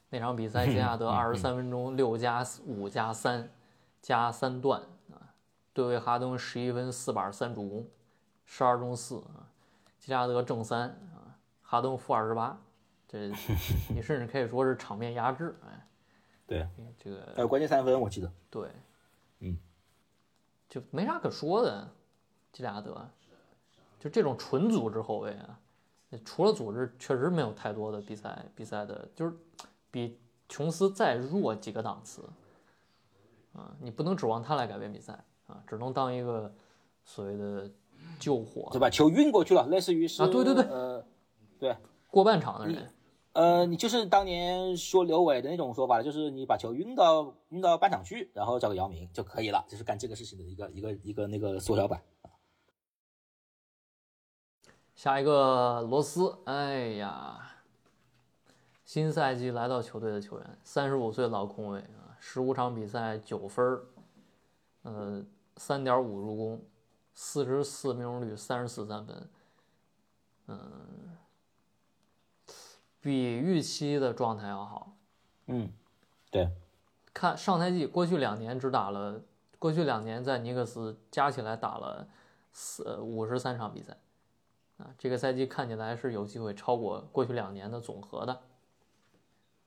[0.08, 3.52] 那场比赛，杰亚德二十三分钟六加五加三
[4.00, 4.80] 加三段
[5.12, 5.20] 啊，
[5.74, 7.86] 对位哈登十一分四板三助攻，
[8.46, 9.52] 十二中四啊，
[9.98, 12.58] 杰亚德正三啊，哈登负二十八，
[13.06, 13.28] 这
[13.94, 15.86] 你甚至可以说是场面压制，哎，
[16.50, 16.66] 对，
[16.98, 18.28] 这个还有关键三分，我记得。
[18.50, 18.68] 对，
[19.38, 19.56] 嗯，
[20.68, 21.88] 就没啥可说的，
[22.50, 23.08] 吉拉德，
[24.00, 25.60] 就这种纯组织后卫啊，
[26.24, 29.32] 除了组织，确实没有太多的比赛比赛的，就是
[29.92, 32.28] 比琼斯再弱几个档次，
[33.52, 36.52] 啊，你不能指望他来改变比赛啊，只能当一个
[37.04, 37.70] 所谓的
[38.18, 38.90] 救火对吧？
[38.90, 40.64] 球运过去了，类似于是啊对对对。
[40.64, 41.04] 呃，
[41.60, 41.76] 对，
[42.08, 42.92] 过半场的人，
[43.32, 52.02] 呃，你就是当年说刘伟的那种说法，就是你把球运到运到半场去，然后交给姚明就可以了，就是干这个事情的一个一个一个那个缩小版。
[54.96, 57.54] 下一个罗斯，哎呀，
[58.84, 63.86] 新赛季来到球队的球员，三十五岁老控卫啊，十五场比赛九分儿，
[64.82, 65.24] 呃，
[65.56, 66.62] 三点五助攻，
[67.14, 69.28] 四十四命中率，三十四三分，
[70.48, 71.16] 嗯，
[73.00, 74.92] 比预期的状态要好。
[75.46, 75.72] 嗯，
[76.30, 76.50] 对，
[77.12, 79.20] 看上赛季过去两年只打了，
[79.58, 82.06] 过去两年在尼克斯加起来打了
[82.52, 83.96] 四五十三场比赛，
[84.78, 88.40] 啊，这个赛季看起来是有机会超过过去两年的总和的。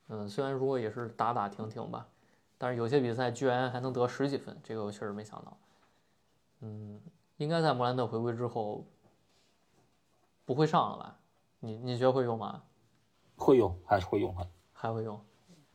[0.07, 2.07] 嗯，虽然说也是打打停停吧，
[2.57, 5.57] 但是有些比赛居然还能得十几分，这个我确实没想到。
[6.61, 7.01] 嗯，
[7.37, 8.85] 应该在莫兰特回归之后
[10.45, 11.17] 不会上了吧？
[11.59, 12.61] 你你觉得会用吗？
[13.43, 14.47] 会用还是会用哈。
[14.71, 15.23] 还会用？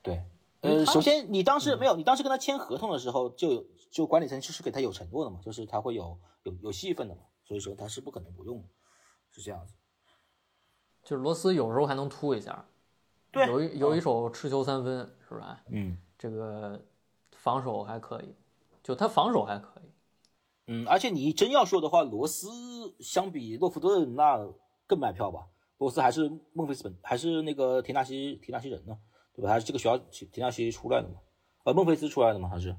[0.03, 0.23] 对，
[0.61, 8.69] 呃，首先你当时没有，你当时跟他签合同的时候，就有就管理层就是给他有承诺的嘛，就是他会有有有戏份的嘛，所以说他是不可能不用的，
[9.31, 9.75] 是这样子。
[11.05, 12.67] 就是罗斯有时候还能突一下，
[13.31, 15.63] 对有一有一手持球三分是吧？
[15.71, 16.85] 嗯这个
[17.33, 18.35] 防守还可以，
[18.83, 19.91] 就他防守还可以。
[20.67, 22.49] 嗯，而且你真要说的话，罗斯
[23.01, 24.47] 相比洛夫顿那
[24.87, 25.47] 更卖票吧？
[25.79, 28.99] 罗斯还是孟菲斯本还是那个田纳西田纳西人呢，
[29.33, 29.51] 对吧？
[29.51, 29.97] 还是这个学校
[30.33, 31.21] 田纳西出来的嘛，
[31.65, 32.77] 呃，孟菲斯出来的嘛，他是，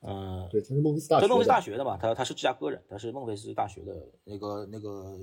[0.00, 3.92] 嗯、对，他是孟菲斯大学的，在孟菲斯大学的嘛，他他是芝加哥人，他是孟菲斯大学的
[4.24, 5.18] 那个那个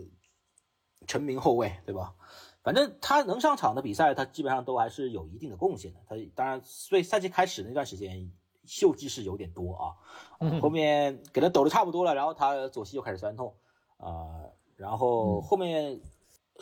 [1.07, 2.13] 成名后卫，对吧？
[2.61, 5.99] 反正他能上场的比赛，他基本上都还是有一定的贡献的。
[6.05, 8.29] 他当然，所以赛季开始那段时间
[8.65, 9.95] 秀技是有点多啊，
[10.41, 13.55] 嗯后面给他抖的差不多了，然后他左膝又开始酸痛
[13.95, 14.43] 啊、
[14.75, 15.99] 然后后面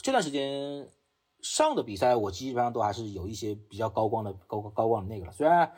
[0.02, 0.88] 这段时间
[1.42, 5.72] 上的比赛，我基本上都还是有一些比较高光的高高光的那个了，虽然。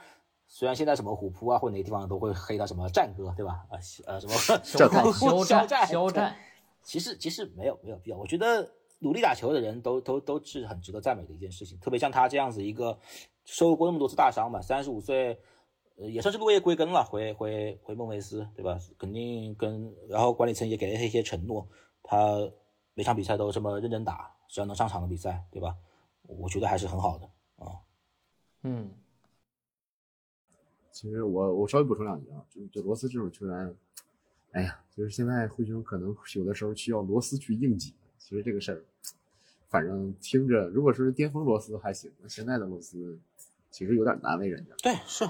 [0.52, 3.64] 虽然现在什么虎扑啊或者哪个地方都会黑到什么战哥，对吧？
[3.70, 6.36] 啊，呃，什么肖战，肖肖战，战肖战，
[6.82, 8.68] 其实其实没有没有必要，我觉得
[8.98, 12.98] 努力打球的人都都都是很值得赞美的一件事情，特别像他这样子一个
[13.46, 15.40] 受过那么多次大伤吧，三十五岁，
[15.98, 18.76] 呃也算是落叶归根了，回回回孟菲斯，对吧？
[18.98, 21.68] 肯定跟然后管理层也给了他一些承诺，
[22.02, 22.18] 他
[23.00, 25.74] 每场比赛都这么认真打，只要能上场的比赛，对吧？
[26.24, 27.26] 我觉得还是很好的
[27.56, 27.80] 啊。
[28.64, 28.92] 嗯，
[30.92, 33.74] 其实我我稍微补充两句啊，就就罗斯这种球员，
[34.52, 37.96] 哎呀，就是现在灰熊可能有的时候需要罗斯去应急。
[38.18, 38.84] 其实这个事儿，
[39.70, 43.18] 反正听着，如果说是巅峰罗斯还行，那现在的罗斯
[43.72, 44.74] 其实有点难为人家。
[44.84, 45.26] 对，是，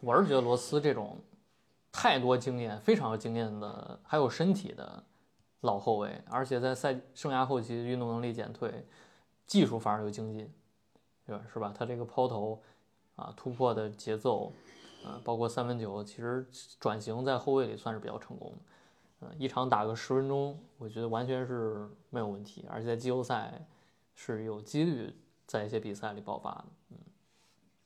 [0.00, 1.20] 我是觉得罗斯这种
[1.92, 5.04] 太多经验、非常有经验的，还有身体的
[5.60, 8.86] 老后卫，而且在赛生涯后期运动能力减退，
[9.46, 10.52] 技术反而有精进，
[11.26, 11.44] 对吧？
[11.52, 11.74] 是吧？
[11.76, 12.62] 他这个抛投
[13.16, 14.52] 啊，突破的节奏
[15.04, 16.46] 啊，包括三分球，其实
[16.78, 18.58] 转型在后卫里算是比较成功的。
[19.20, 23.66] 嗯，一场打个十分钟，我觉得完全是没有问题，而且在季后赛
[24.14, 25.12] 是有几率
[25.44, 26.64] 在一些比赛里爆发的。
[26.90, 26.96] 嗯，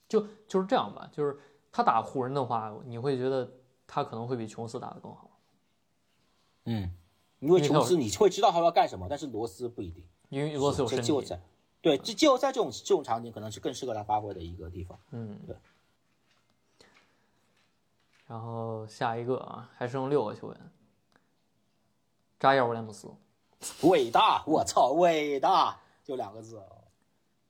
[0.07, 1.39] 就就是这样吧，就是
[1.73, 3.51] 他打湖人的话，你会觉得
[3.87, 5.31] 他可能会比琼斯打得更好，
[6.67, 6.91] 嗯，
[7.43, 10.03] 因为琼斯你会知道他要干什么，但是罗斯不一定。
[10.31, 11.13] 因为罗斯有身体。
[11.83, 14.99] 对，这季后赛这种这种场景可能是更适合他发挥的一个地方。
[15.11, 15.57] 嗯，对。
[18.29, 20.71] 然后下一个啊，还剩六个球员，
[22.39, 23.09] 扎伊尔·威廉姆斯，
[23.83, 26.57] 伟大，我操，伟大，就两个字。
[26.57, 26.79] 哦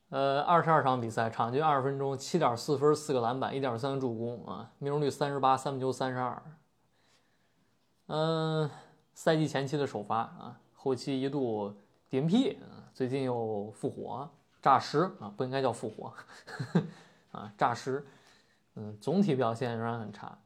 [0.09, 6.43] 呃，二十二场比赛，场均二十分钟，七点四分，四个篮板，一点三助攻啊，命中率三十八，三分球三十二。
[8.09, 8.71] 嗯，
[9.15, 11.75] 赛季前期的首发啊，后期一度
[12.11, 14.29] DNP 啊，最近又复活，
[14.61, 16.13] 诈尸啊，不应该叫复活
[17.33, 18.07] 啊，诈尸。
[18.75, 20.39] 嗯，总体表现仍然很差。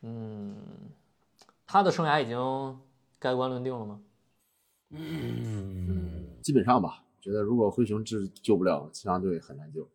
[0.00, 0.56] 嗯，
[1.66, 2.80] 他的生涯已经
[3.18, 4.00] 盖棺论定了吗？
[4.90, 7.04] 嗯基本上吧。
[7.20, 9.88] 觉得如果灰熊治救不了，其他队很难救。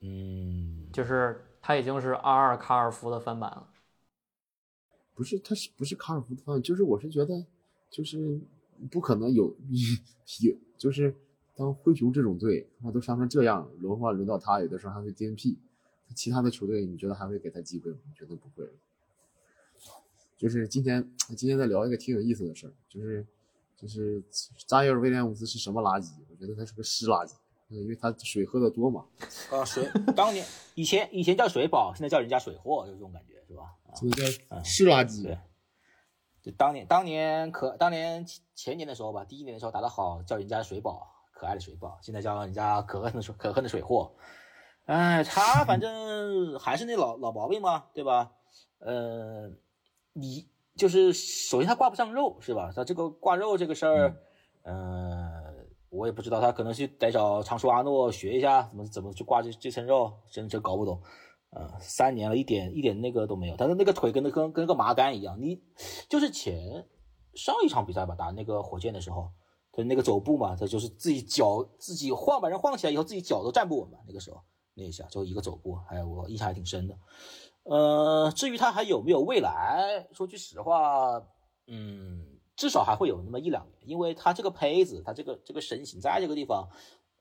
[0.00, 3.66] 嗯，就是他已经是阿尔卡尔福的翻版了。
[5.14, 6.58] 不是，他是不是卡尔福特？
[6.60, 7.44] 就是我是觉得，
[7.90, 8.40] 就是
[8.90, 9.54] 不可能有
[10.42, 11.14] 有，就是
[11.54, 15.56] 当灰熊这种队，他都伤成这样，轮换轮到他，有的时候还会 DNP，
[16.14, 17.98] 其他的球队你觉得还会给他机会吗？
[18.10, 18.68] 我觉得不会。
[20.36, 23.24] 就是今天今天在聊一个挺有意思的事儿，就是
[23.76, 24.22] 就是
[24.66, 26.10] 扎伊尔威廉姆斯是什么垃圾？
[26.28, 27.32] 我觉得他是个湿垃圾，
[27.68, 29.06] 因为他水喝的多嘛。
[29.50, 30.44] 啊，水当年
[30.74, 33.62] 以前以前叫水宝，现在叫人家水货，就这种感觉是吧？
[33.94, 35.22] 啊，所以叫湿垃圾。
[35.22, 35.38] 对
[36.42, 44.12] 就当年当年可当年前前年的时候吧，第一年的时候打得好，叫人家水宝，可爱的水宝，现在叫人家可恨的水可恨的水货。
[44.84, 48.32] 哎，他 反正还是那老老毛病嘛，对吧？
[48.80, 49.50] 呃，
[50.12, 52.70] 你就是首先他挂不上肉是吧？
[52.76, 54.14] 他这个挂肉这个事儿，
[54.64, 55.54] 呃，
[55.88, 61.00] 我也不知道，他可能是得找常叔阿诺学一下怎么怎么去挂这这层肉，真真搞不懂。
[61.54, 65.40] 呃，三年了，一点一点那个都没有，但是那个腿跟那跟跟个麻杆一样。
[65.40, 65.62] 你
[66.08, 66.84] 就是前
[67.34, 69.30] 上一场比赛吧，打那个火箭的时候，
[69.70, 73.98] 他那个走步嘛，他就是自己脚自己晃，把人晃起来以后，自己脚都站不稳嘛。
[74.04, 74.42] 那个时候
[74.74, 76.98] 那一下就一个走步，还有我印象还挺深的。
[77.62, 81.22] 呃，至于他还有没有未来，说句实话，
[81.68, 82.26] 嗯，
[82.56, 86.68] 至少还会有那么一两年，因为他这个胚子，他这个这个身形在这个地方，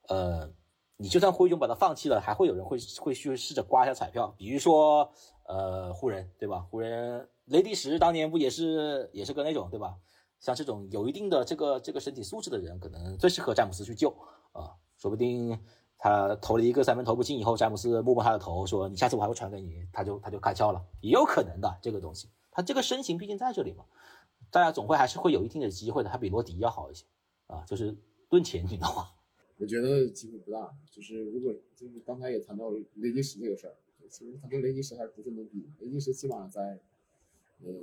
[0.07, 0.51] 呃。
[0.97, 5.11] 你就算灰熊把它放弃了，还会有人会会去试着刮一下彩票，比如说
[5.47, 6.65] 呃湖人对吧？
[6.69, 9.97] 湖人雷迪什当年不也是也是个那种对吧？
[10.39, 14.09] 像这种有一定的这个这个身体素质的人，可能最适合詹姆斯去救
[14.51, 15.57] 啊，说不定
[15.97, 23.85] 他投了一个三分投不进以后，詹姆斯摸摸他的头说你下次我还会传给你，他就他就开窍了，也有可能的这个东西，他这个身形毕竟在这里嘛，
[24.51, 27.05] 大家总会还是会有一定的机会的，他比罗迪要好一些
[27.47, 27.97] 啊，就是
[28.29, 29.09] 论前景的话？
[29.63, 33.73] 我觉得机会不大，就是如果就是刚才也谈到雷吉什这个事儿，
[34.09, 36.81] 其实他跟雷吉什还不是能比，雷吉什起码在，
[37.63, 37.73] 呃，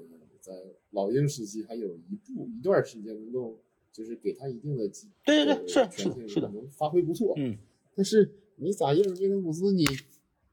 [0.42, 0.52] 在
[0.90, 3.58] 老鹰时期还有一部一段时间能够
[3.90, 7.56] 就是给他一定的机，对对对呃是是是的能发挥不错，嗯，
[7.94, 9.86] 但是你咋印尔威廉姆斯你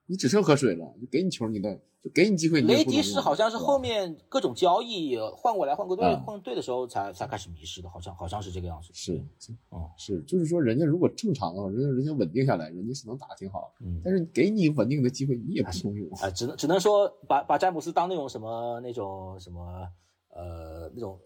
[0.05, 8.89] 你只剩喝水了，就给你球你的就给你机会，雷迪不能用什好像是后面各种交易换过来换过队、嗯换队的时候才才开始迷失的，好像好像是这个样子。
[8.93, 9.21] 是，
[9.69, 16.09] 哦是，就是说人家如果正常的话，人家人家稳定下来，人家是能打得挺好，嗯，但是给你稳定的机会，你也不能用。
[16.19, 19.87] 啊、只能只能说把把詹姆斯当那种什么那种什么
[20.29, 21.19] 呃那种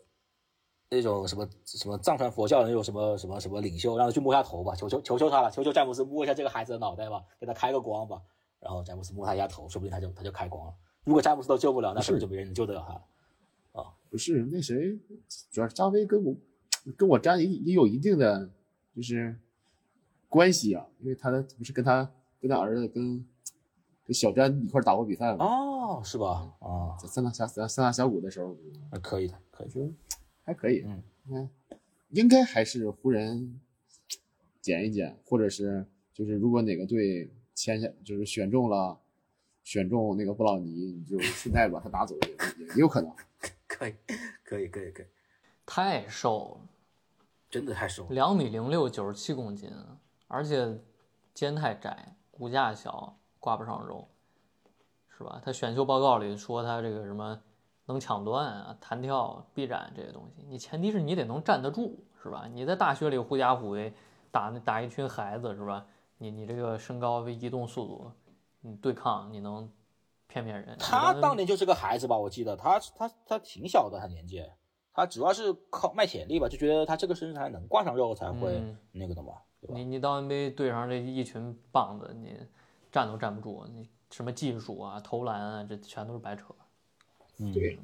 [0.89, 8.21] 那种什么什么藏传佛教的那种什么什么什么领袖，让他去摸下头吧，求求求求他了，求求詹姆斯摸一下这个孩子的脑袋吧，给他开个光吧。
[8.61, 10.73] 然后詹姆斯摸他一下头，说不定他就他就开光了。
[11.03, 13.01] 如果詹姆斯都救不了，那可能就没人能救得了他了。
[14.09, 14.99] 不是那谁，
[15.51, 16.35] 主要是扎威跟我
[16.97, 18.51] 跟我詹也也有一定的
[18.93, 19.33] 就是
[20.27, 23.25] 关系啊，因为他的不是跟他跟他儿子跟
[24.03, 25.45] 跟小詹一块打过比赛吗？
[25.45, 26.53] 哦，是吧？
[26.59, 28.53] 啊，在三大峡三三大峡谷的时候，
[28.91, 29.73] 还可以的，可以的。
[29.73, 29.89] 说
[30.43, 31.49] 还可以，嗯，嗯，
[32.09, 33.61] 应该还是湖人
[34.59, 37.31] 捡一捡，或者是就是如果哪个队
[37.61, 38.97] 签下就是选中了
[39.61, 43.15] 选中那个布朗尼，你就顺带把他拿走也也也有可能。
[43.69, 43.93] 可以，
[44.43, 45.05] 可以，可以，可以，
[45.63, 46.67] 太瘦了，
[47.51, 48.09] 真的太瘦了。
[48.09, 49.71] 两米零六，九十七公斤，
[50.27, 50.75] 而且
[51.35, 54.07] 肩太窄，骨架小，挂不上肉，
[55.15, 55.39] 是吧？
[55.45, 57.39] 他选秀报告里说他这个什么
[57.85, 62.49] 能抢断啊、弹跳、臂展这些东西，你前提是你得能站得住，是吧？
[62.51, 63.93] 你在大学里狐假虎威，
[64.31, 65.85] 打那打一群孩子，是吧？
[66.21, 68.11] 你你这个身高、移动速度，
[68.59, 69.67] 你对抗你能
[70.27, 70.77] 骗骗人？
[70.77, 74.45] 他你当年就是个孩子吧，我记得他他他挺小的，他年纪，
[74.93, 79.73] 他主要是靠卖潜力吧，就觉得他这个身材能挂上肉才会嗯那个的嘛，对吧？
[79.73, 82.37] 你你到 NBA 对上这一群棒子，你
[82.91, 86.53] 站都站不住，你什么技术啊、投篮啊，这全都是白扯。
[87.39, 87.79] 嗯对，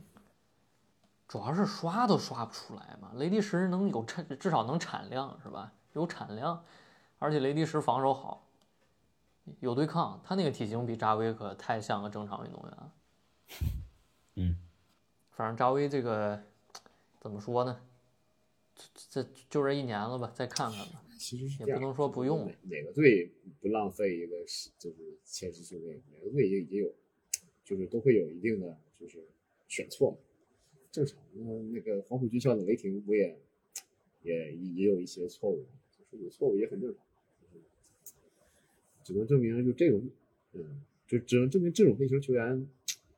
[1.28, 3.14] 主要是刷都刷不出来嘛。
[3.16, 5.74] 雷迪什能有产，至少能产量是吧？
[5.94, 6.64] 有产量，
[7.20, 8.48] 而且雷迪什防守好，
[9.60, 12.94] 有对抗，他那个体型比扎威可太像个正常运动员了。
[14.36, 14.56] 嗯，
[15.32, 16.44] 反正扎威这个
[17.20, 17.82] 怎么说呢？
[18.94, 21.04] 这这就这一年了吧，再看看吧。
[21.18, 26.94] 其实是也不能说不用哪哪个队不浪费一个是就是前十顺位，哪个队也也有，
[27.66, 29.28] 就是都会有一定的就是
[29.68, 30.18] 选错嘛，
[30.92, 31.18] 正常。
[31.34, 31.44] 那
[31.74, 33.36] 那个黄埔军校的雷霆不也
[34.22, 37.07] 也也有一些错误，就是有错误也很正常，就是
[39.08, 40.02] 只能证明就这种，
[40.52, 42.68] 嗯，就只能证明这种类型球员，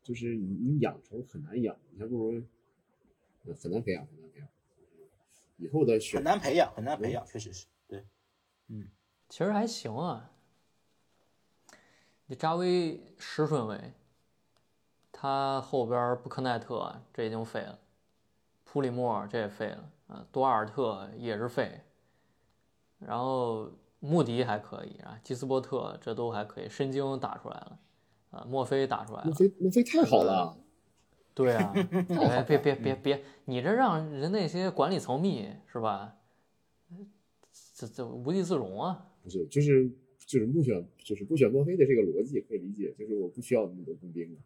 [0.04, 4.48] 就是你你养成很难养，你还不如嗯很难培养，很难培养。
[5.58, 8.06] 以后的选很难培养，很难培养，确实是对。
[8.68, 8.88] 嗯
[9.30, 10.32] 其实还行啊。
[12.28, 13.94] 你扎威十顺位，
[15.12, 17.80] 他后边布克奈特这已经废了，
[18.64, 21.82] 普里莫尔这也废了啊，多尔特也是废，
[23.00, 27.80] 然后穆迪还可以啊，基斯波特这都还可以，申京打出来了
[28.32, 30.58] 啊，墨菲打出来了，墨菲墨菲太好了，
[31.34, 31.74] 对啊，
[32.10, 36.16] 哎，别别别别，你这让人那些管理层密是吧？
[37.76, 39.06] 这这无地自容啊！
[39.24, 39.90] 不是就是
[40.26, 44.38] 就是不选就是不选墨菲的这个逻辑可以理解，就是我不需要那么多工兵了，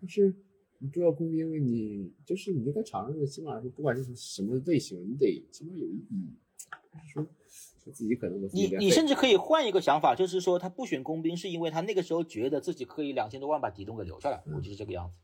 [0.00, 0.34] 但是
[0.78, 6.36] 你不要工兵，你就是你就在场上的起码来说，不管是什么类型，你得起码有一笔，
[6.92, 7.28] 就是说说
[7.92, 15.18] 自己可能我你你甚至可以换一个想法，就是说他不选工兵，是因为他那个时候觉得自己可以两千多万把狄龙给留下来，我就是这个样子。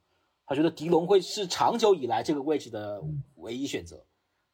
[0.46, 3.02] 他觉得狄龙会是长久以来这个位置的
[3.36, 4.04] 唯一选择，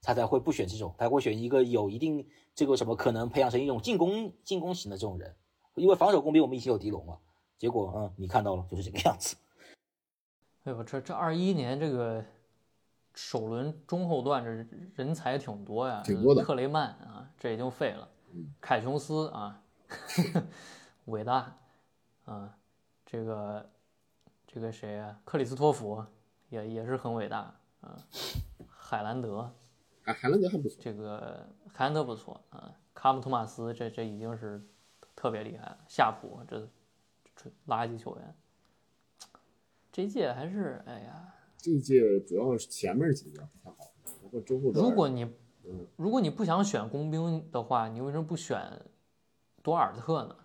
[0.02, 5.34] 他才会不选这种，他会选一个有一定这个什么可能培养成一种进攻进攻型的这种人。
[5.76, 7.18] 因为防守工兵我们已经有狄龙了，
[7.58, 9.36] 结果嗯你看到了就是这个样子。
[10.64, 12.24] 哎呦，这这二一年这个
[13.14, 14.50] 首轮中后段这
[14.94, 18.08] 人才挺多呀，挺多的特雷曼啊，这已经废了，
[18.61, 19.62] 凯琼斯啊，
[21.06, 21.56] 伟大
[22.24, 22.56] 啊，
[23.04, 23.70] 这个
[24.46, 26.04] 这个谁啊，克里斯托弗
[26.48, 27.98] 也也是很伟大啊，
[28.68, 29.38] 海兰德
[30.04, 34.64] 啊海兰德还不错，这个海兰德不错啊，卡姆托马斯这这已经是
[35.16, 36.68] 特别厉害了，夏普这
[37.34, 38.34] 这垃圾球员，
[39.90, 41.34] 这一届还是哎呀。
[41.62, 43.92] 这一届主要是前面几个不太好，
[44.22, 44.70] 不过中后。
[44.72, 45.24] 如果你
[45.64, 48.58] 嗯如果你不想选工兵的话，你为什么不选
[49.62, 50.36] 多尔特呢？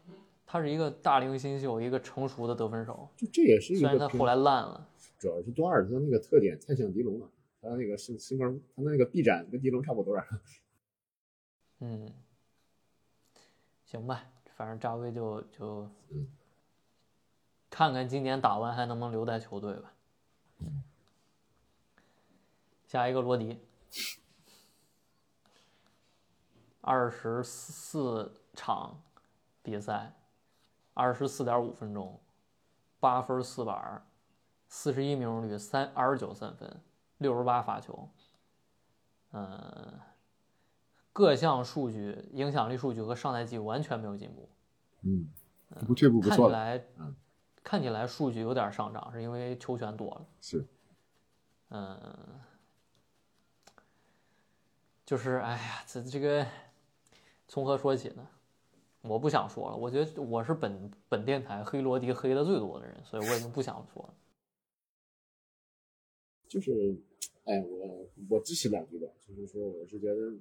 [0.45, 4.89] 他是一个大龄新秀，一个成熟的得分手，就这也是一个虽然他后来烂了。
[5.17, 7.29] 主要是多尔特那个特点太像迪龙了，
[7.61, 10.15] 他那个身身高，他那个臂展跟迪龙差不多。
[11.79, 12.11] 嗯，
[13.85, 16.27] 行吧，反正扎威就就嗯
[17.69, 19.93] 看看今年打完还能不能留在球队吧。
[22.95, 23.59] 下一个罗迪，
[26.79, 28.97] 二十四场
[29.61, 30.13] 比赛，
[30.93, 32.17] 二十四点五分钟，
[33.01, 34.01] 八分四板，
[34.69, 36.81] 四十一命中率，三二十九三分，
[37.17, 38.07] 六十八罚球，
[39.33, 39.99] 嗯，
[41.11, 44.49] 各项数据、影响力数据和上赛季完全没有进步。
[45.01, 45.29] 嗯，
[45.85, 47.13] 不退步不看起，来，嗯
[47.61, 50.25] 看起来数据有点上涨，是因为球权多了。
[50.39, 50.65] 是
[51.71, 51.99] 嗯，
[55.05, 56.45] 就是哎呀，这这个
[57.47, 58.27] 从何说起呢？
[59.01, 64.13] 我不想说了，我觉得我是本本电台黑罗迪黑的最多的人，所以我已经不想说了。
[66.49, 66.95] 就是，
[67.43, 70.33] 哎，我我支持两句吧，就是说，我是觉得，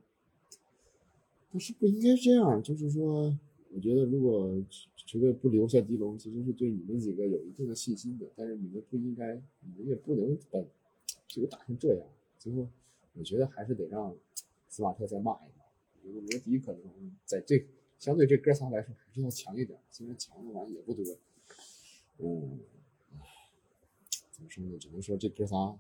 [1.51, 3.37] 不是不应该这样，就是说，
[3.75, 4.51] 我觉得如果
[4.97, 10.59] 球队不留下狄龙，其实是对你们几个有一定的信心的，但是你们不应该，你们也不能把
[11.29, 12.07] 球打成这样。
[12.39, 12.67] 最后，
[13.13, 14.15] 我觉得还是得让
[14.75, 15.65] 斯马特再骂一骂。
[16.03, 17.65] 我觉得罗迪可能在这
[17.97, 21.05] 相对这哥仨来说还是要强一点，虽然强的玩意也不多。
[22.19, 22.59] 嗯，
[24.33, 24.77] 怎么说呢？
[24.77, 25.79] 只能说这哥仨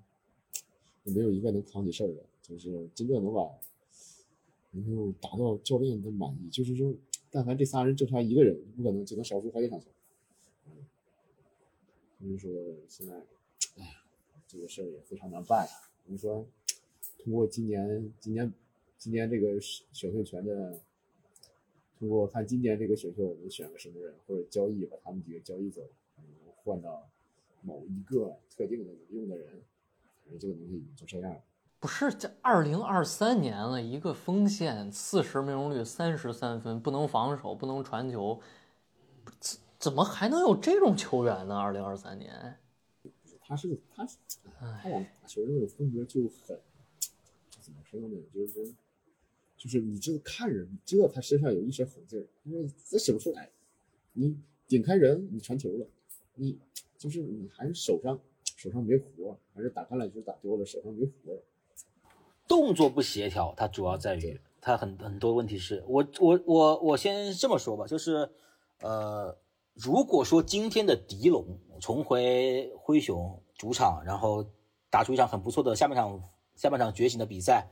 [1.03, 3.51] 没有一个能扛起事儿的，就是真正能把
[4.70, 6.48] 能够达到教练的满意。
[6.48, 6.94] 就是说，
[7.32, 9.86] 但凡这仨人正常一个人，不可能就能少输好几场球。
[12.20, 12.48] 所以说
[12.89, 13.14] 现在，
[13.77, 14.05] 哎呀，
[14.47, 15.73] 这个事儿也非常难办呀。
[16.06, 16.47] 你说，
[17.19, 18.52] 通过今年今年
[18.99, 20.81] 今年这个选秀权的，
[21.99, 25.83] 通过看今年这个选秀我们选个什么人，或者交易把他们几个交易走，
[26.19, 26.25] 嗯
[26.57, 27.09] 换到
[27.62, 29.62] 某一个特定的有用的人，
[30.23, 31.43] 反正这个东西就这样了。
[31.79, 38.41] 不是，这二零二三年了，一个锋线四十命中率，三十三分，不能防守，不能传球，
[39.39, 41.59] 怎怎么还能有这种球员呢？
[41.59, 42.59] 二零二三年，
[43.39, 44.16] 他是他是
[44.59, 46.59] 他往打球那种风格就很
[47.61, 48.16] 怎么说呢？
[48.33, 48.65] 就是说，
[49.65, 53.49] 就是你这个看人，你知道他身上有一身狠劲儿，因为这使不出来。
[54.12, 54.36] 你
[54.69, 55.86] 顶开人，你传球了，
[56.35, 56.59] 你
[56.99, 58.20] 就是你还是手上
[58.57, 61.41] 手上没活，还是打橄榄球打多了，手上没活。
[62.47, 68.31] 动作不协调，它主要在于它很很多问题是我我我我先这么说吧，就是
[68.82, 69.35] 呃，
[69.73, 74.47] 如果说今天的狄龙重回灰熊主场，然后
[74.91, 76.23] 打出一场很不错的下半场
[76.55, 77.70] 下半场觉醒的比赛，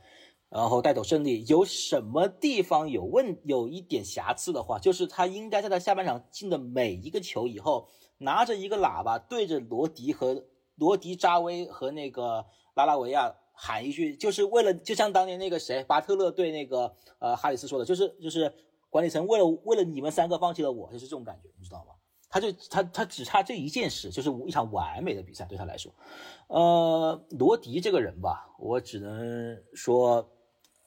[0.53, 7.89] 然后带走胜利，有什么地方有问有一点瑕疵的话，就是他应该在他下半场进的每一个球以后，
[8.19, 10.45] 拿着一个喇叭对着罗迪和
[10.77, 18.53] 罗迪扎威和那个拉拉维亚喊一句，就是为了就像当年那个谁巴特勒对那个呃哈里斯说的，就是就是
[18.91, 21.95] 管理层为了为了你们三个放弃了我，就是这种感觉，你知道吗？
[22.29, 25.93] 他就他他只差这一件事，就是一场完美的比赛对他来说。
[26.49, 30.27] 呃，罗迪这个人吧，我只能说，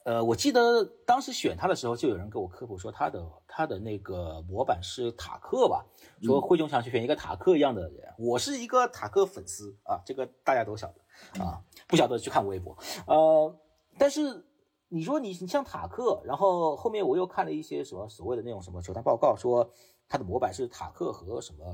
[0.06, 5.84] 呃，我记得当时选他的时候，就有人给我科普说他的他的那个模板是塔克吧，
[6.22, 8.14] 说灰熊想去选一个塔克一样的人。
[8.16, 12.78] 我是一个塔克粉丝啊，这个大家都晓得啊，不晓得去看微博。
[13.08, 13.52] 呃，
[13.98, 14.46] 但是
[14.88, 19.68] 你说你你像塔克，然后后面我又看了一些什么所谓的那种什么球探报告说。
[20.08, 21.66] 他的模板是塔克和什么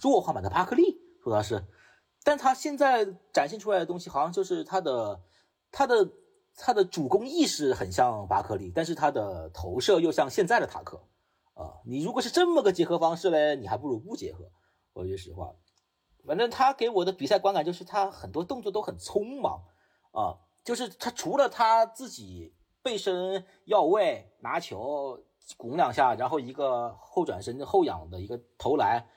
[0.00, 1.64] 弱化版的帕克利，说他是，
[2.24, 5.20] 但他现在展现出来的东西好像就是他的
[5.70, 6.04] 他的
[6.58, 11.00] 他的主攻意识很像巴克利，但是他的投射又像现在的塔克
[11.54, 11.80] 啊。
[11.86, 14.50] 你如果是这么个结合方式嘞，你还不如不结合。
[14.92, 15.54] 我说句实话，
[16.26, 19.62] 反正他给我的比赛观感就是他很多动作都很匆忙
[20.10, 22.52] 啊，就是他除了他自己
[22.82, 25.22] 背身要位拿球。
[25.56, 29.08] 拱两下，然后一个后转身后仰的一个投篮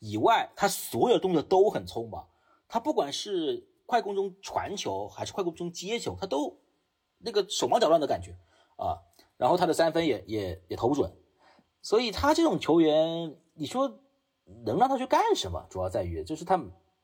[0.00, 2.28] 以外，他所有动作都很匆忙。
[2.68, 6.58] 他不管是快攻中传球还是快攻中接球，他都
[7.18, 8.36] 那个手忙脚乱的感觉
[8.76, 8.98] 啊。
[9.36, 11.12] 然后他的三分也也也投不准，
[11.82, 14.00] 所以他这种球员，你说
[14.64, 15.64] 能让他去干什么？
[15.70, 16.60] 主要在于就是他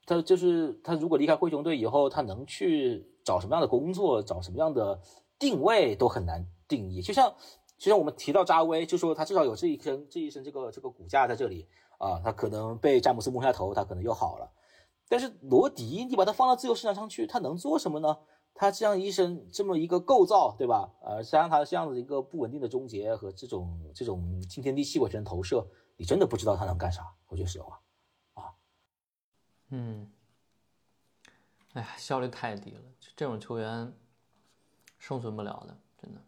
[0.06, 5.00] 他就是他如果离开灰熊队以后，他能去找什么样的工作，找什么样的
[5.38, 7.02] 定位都很难定义。
[7.02, 7.34] 就像。
[7.76, 11.66] 就像我们提到扎威，就说他至少有这一身这一身这个这个骨架在这里
[11.98, 14.48] 啊，他可能被詹姆斯摸下头，他可能又好了。
[15.08, 18.16] 但是罗迪，你把他放到自由市场上去，他能做什么呢？
[18.54, 20.88] 他这样一身这么一个构造，对吧？
[21.02, 25.66] 呃，加上他这样的一个不稳定的终结和这种这种惊天地泣鬼神投射，
[25.96, 27.12] 你真的不知道他能干啥。
[27.28, 27.80] 说句实话，
[28.34, 28.54] 啊，
[29.70, 30.08] 嗯，
[31.72, 32.82] 哎呀，效率太低了，
[33.16, 33.92] 这种球员
[34.98, 36.20] 生存不了的，真的。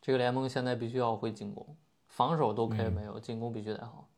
[0.00, 1.76] 这个联盟现在必须要会进攻，
[2.06, 4.08] 防守都可以没有，进攻必须得好。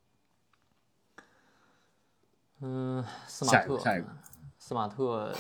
[2.61, 3.79] 嗯，斯马特，
[4.59, 5.35] 斯马特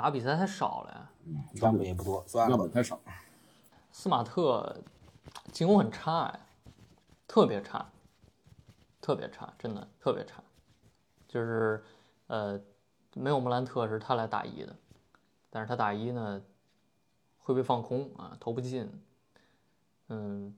[0.00, 1.10] 打比赛太少了呀，
[1.60, 2.98] 样本也不多，样本太少。
[3.92, 4.80] 斯马特
[5.52, 6.40] 进攻很差呀，
[7.28, 7.86] 特别差，
[9.02, 10.42] 特别差，真的特别差。
[11.28, 11.84] 就是
[12.28, 12.58] 呃，
[13.12, 14.74] 没有莫兰特是他来打一的，
[15.50, 16.42] 但是他打一呢。
[17.42, 18.88] 会被放空啊，投不进。
[20.08, 20.56] 嗯，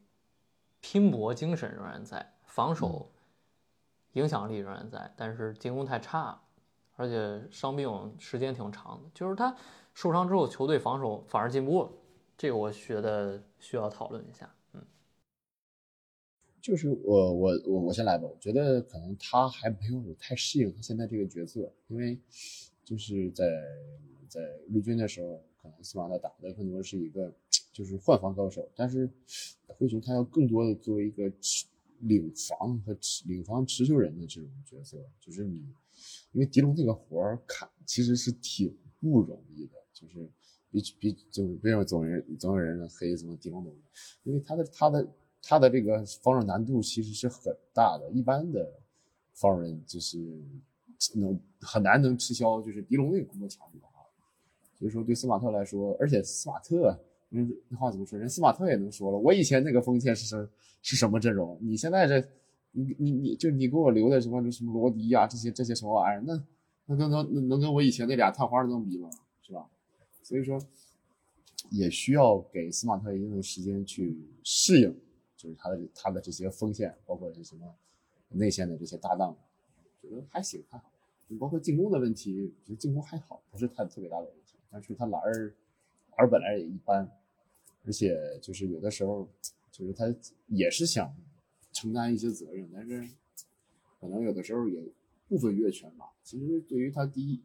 [0.81, 3.11] 拼搏精神仍然在，防守
[4.13, 6.39] 影响力仍然在，但是进攻太差，
[7.03, 9.11] 而且伤病时间挺长的。
[9.13, 9.55] 就是他
[9.93, 11.91] 受伤之后，球队防守反而进步了，
[12.39, 14.55] 这个我觉得需要讨论一下。
[14.73, 14.83] 嗯，
[16.61, 22.19] 就是我我我我先来吧，我觉得可能他还没有太适应他现在这个角色，因为
[22.85, 23.45] 就是在
[24.29, 25.43] 在绿军的时候。
[25.63, 27.33] 可能斯马特打的更多是一个，
[27.73, 29.09] 就是换防高手，但是
[29.69, 31.33] 灰熊他要更多的作为一个
[32.01, 35.65] 领防和领防持球人的这种角色，就是你，
[36.33, 40.31] 因为迪龙这个活儿看其实是挺不容易的，就是
[40.71, 43.75] 比比就是为什么总人总有人黑什么迪龙东，
[44.23, 45.09] 因为他的他的
[45.43, 48.73] 他的这个防守难度其实是很大的，一般的
[49.35, 50.19] 防守人就是
[51.15, 53.91] 能很难能吃消，就是迪龙那个工作强度啊。
[54.79, 56.99] 所以说，对斯马特来说，而且斯马特，
[57.29, 58.19] 那那话怎么说？
[58.19, 60.51] 人斯马特也能说了，我以前那个锋线是什
[60.83, 61.57] 是什么阵容？
[61.61, 62.21] 你现在这，
[62.73, 66.23] 你你你就你给我留的什么什么罗迪呀，这些这些什么玩意儿？
[66.27, 66.45] 那
[66.87, 69.09] 那能能能跟我以前那俩探花能比吗？
[69.43, 69.69] 是吧？
[70.23, 70.61] 所以说，
[71.71, 74.95] 也需要给斯马特一定的时间去适应，
[75.37, 77.75] 就是他的他的这些锋线，包括这什么
[78.29, 79.37] 内线的这些搭档，
[80.01, 80.91] 觉得还行还好。
[81.39, 84.57] 包括进攻的问题，我觉得进攻还好，不是太特别大的问题。
[84.71, 85.55] 但是他篮儿，
[86.17, 87.11] 篮儿本来也一般，
[87.85, 89.29] 而且就是有的时候，
[89.71, 90.15] 就是他
[90.47, 91.15] 也是想
[91.73, 93.09] 承担一些责任，但是
[94.01, 94.83] 可能有的时候也
[95.29, 96.13] 部分越权吧。
[96.23, 97.41] 其实对于他第一，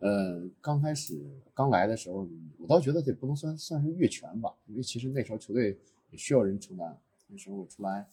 [0.00, 1.20] 呃，刚开始
[1.54, 5.78] 刚来的时候，我倒觉得这不能算算是越权吧，因为其实那时候球队
[6.10, 6.96] 也需要人承担。
[7.28, 8.08] 那时候我出来，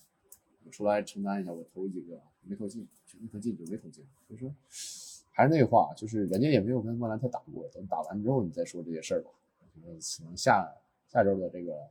[0.64, 4.54] 我出来承担一下，我投几个没投进，就一投进就没投进，所以说。
[5.38, 9.30] 还是那句话，就是人家也没有跟莫兰特打过，等打完之后你再说这些事儿吧。
[9.74, 10.00] 可能
[10.38, 10.74] 下
[11.10, 11.90] 下周的这个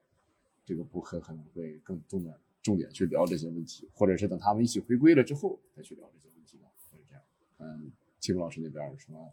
[0.65, 2.35] 这个补课可能会更重点
[2.65, 6.69] 重点去聊这些问题，或者是等他们一起回归了之后再去聊这些问题吧。
[6.91, 7.23] 是这样。
[7.59, 9.33] 嗯，秦老师那边有什么？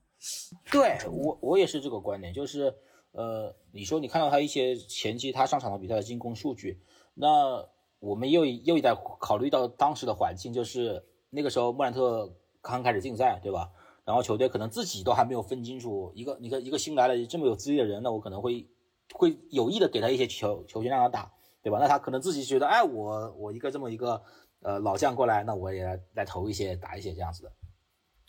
[0.71, 2.75] 对我我也是这个观点，就是
[3.13, 6.79] 呃，你说你看到他一些前期他上场的比赛的进攻数据，
[7.13, 7.67] 那
[7.99, 13.71] 我们又又在考虑到当时的环境，就是那个时候莫兰特刚开始竞赛，对吧？
[14.03, 18.67] 然后球队可能自己都还没有分清楚，一个一个一个新来的这么有资历的人，那我可能会
[19.13, 21.31] 会有意的给他一些球球权让他打，
[21.63, 21.79] 对吧？
[21.79, 24.21] 那他可能自己觉得，哎，我我一个这么一个
[24.61, 27.51] 呃老将过来，那我也来来投一些打一些这样子的。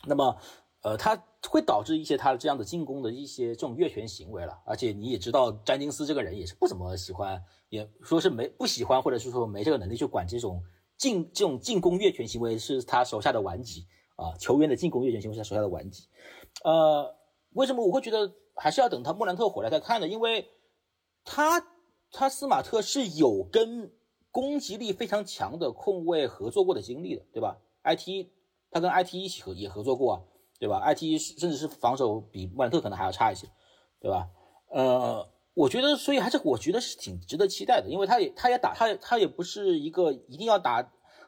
[0.05, 0.37] 那么
[0.81, 1.17] 呃，他
[1.49, 10.61] 会导致一些他这样的进攻的一些这种越权行为了，而且你也知道，詹金斯这个人也是不怎么喜欢，也说是没不喜欢，或者是说没这个能力去管这种
[10.97, 13.87] 进这种进攻越权行为是他手下的顽疾
[14.17, 16.07] 啊，球员的进攻越权行为是他手下的顽疾。
[16.65, 17.15] 呃，
[17.53, 20.07] 为什么我会觉得还是要等他莫兰特回来再看呢？
[20.07, 20.49] 因为
[21.23, 21.65] 他
[22.13, 23.91] 他斯马特是有跟
[24.31, 28.29] 攻击力非常强的控卫合作过的经历的，对吧？IT
[28.71, 30.21] 他跟 IT 一起合也合作过啊。
[30.59, 33.45] 对吧？IT 甚至是防守比莫兰特可能还要差一些，
[33.99, 34.29] 对吧？
[34.69, 40.81] 呃，我觉得，所以还是我觉得是挺值得期待的，因为他也他也打他也他也不是一个一定要打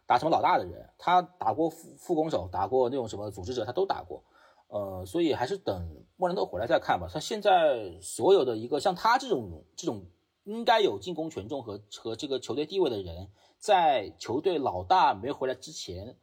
[0.06, 4.24] 打什么老大的人，他打过副副攻手，打过那种什么组织者，他都打过，
[4.68, 5.86] 呃，所以还是等
[6.16, 7.10] 莫兰特回来再看吧。
[7.12, 10.06] 他现在所有的一个像他这种这种
[10.46, 16.18] 应该有进攻权重和和这个球队地位的人，在球队老大没回来之前。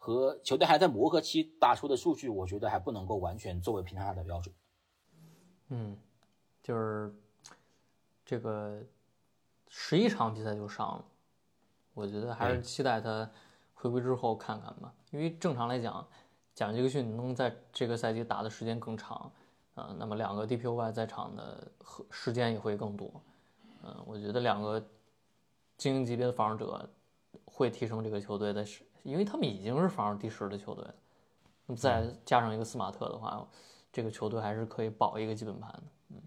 [0.00, 4.54] 和球队还在磨合期打出的数据，我觉得还不能够完全作为评价他的标准。
[5.70, 5.98] 嗯，
[6.62, 7.12] 就是
[8.24, 8.80] 这个
[9.66, 11.04] 十一场比赛就上了，
[11.94, 13.28] 我觉得还是期待他
[13.74, 14.94] 回归之后看看吧。
[15.10, 16.06] 因为正常来讲，
[16.54, 19.30] 贾杰克逊能在这个赛季打的时间更长，
[19.74, 23.20] 呃，那么两个 DPOY 在场的和时间也会更多。
[23.82, 24.84] 嗯，我觉得两个
[25.76, 26.90] 精英级别的防守者
[27.44, 28.84] 会提升这个球队的是。
[29.04, 30.94] 因为他们已经是防守第十的球队了，
[31.64, 33.48] 那么再加上一个斯马特的话，
[33.90, 35.82] 这个球队还是可以保一个基本盘的。
[36.10, 36.20] 嗯，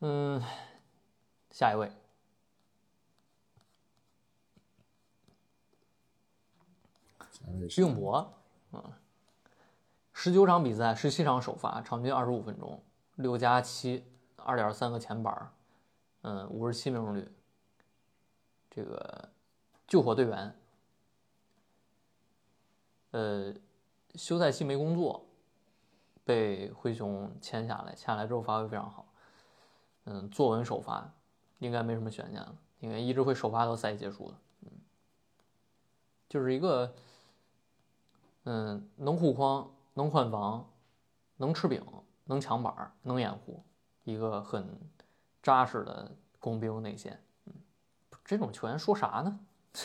[0.00, 0.40] 嗯，
[1.50, 1.90] 下一位，
[7.74, 8.32] 并博，
[8.72, 8.92] 嗯，
[10.12, 12.80] 十九场比赛，十七场首发，场均二十五分钟，
[13.16, 14.04] 六加七，
[14.44, 15.52] 二点三个前板，
[16.22, 17.30] 嗯，五十七命中率，
[18.70, 19.28] 这个。
[19.84, 20.58] 救火队员，
[23.10, 23.52] 呃，
[24.14, 25.26] 休赛期没工作，
[26.24, 29.04] 被灰熊签下来，签下来之后发挥非常好，
[30.04, 31.12] 嗯，坐稳首发，
[31.58, 34.70] 应该没什么悬念了，因为一直会首发到赛季结束的，嗯，
[36.26, 36.94] 就是一个，
[38.44, 40.70] 嗯，能护框，能换防，
[41.36, 41.84] 能吃饼，
[42.24, 43.62] 能抢板，能掩护，
[44.04, 44.78] 一个很
[45.42, 47.52] 扎实的工兵内线，嗯，
[48.24, 49.40] 这种球员说啥呢？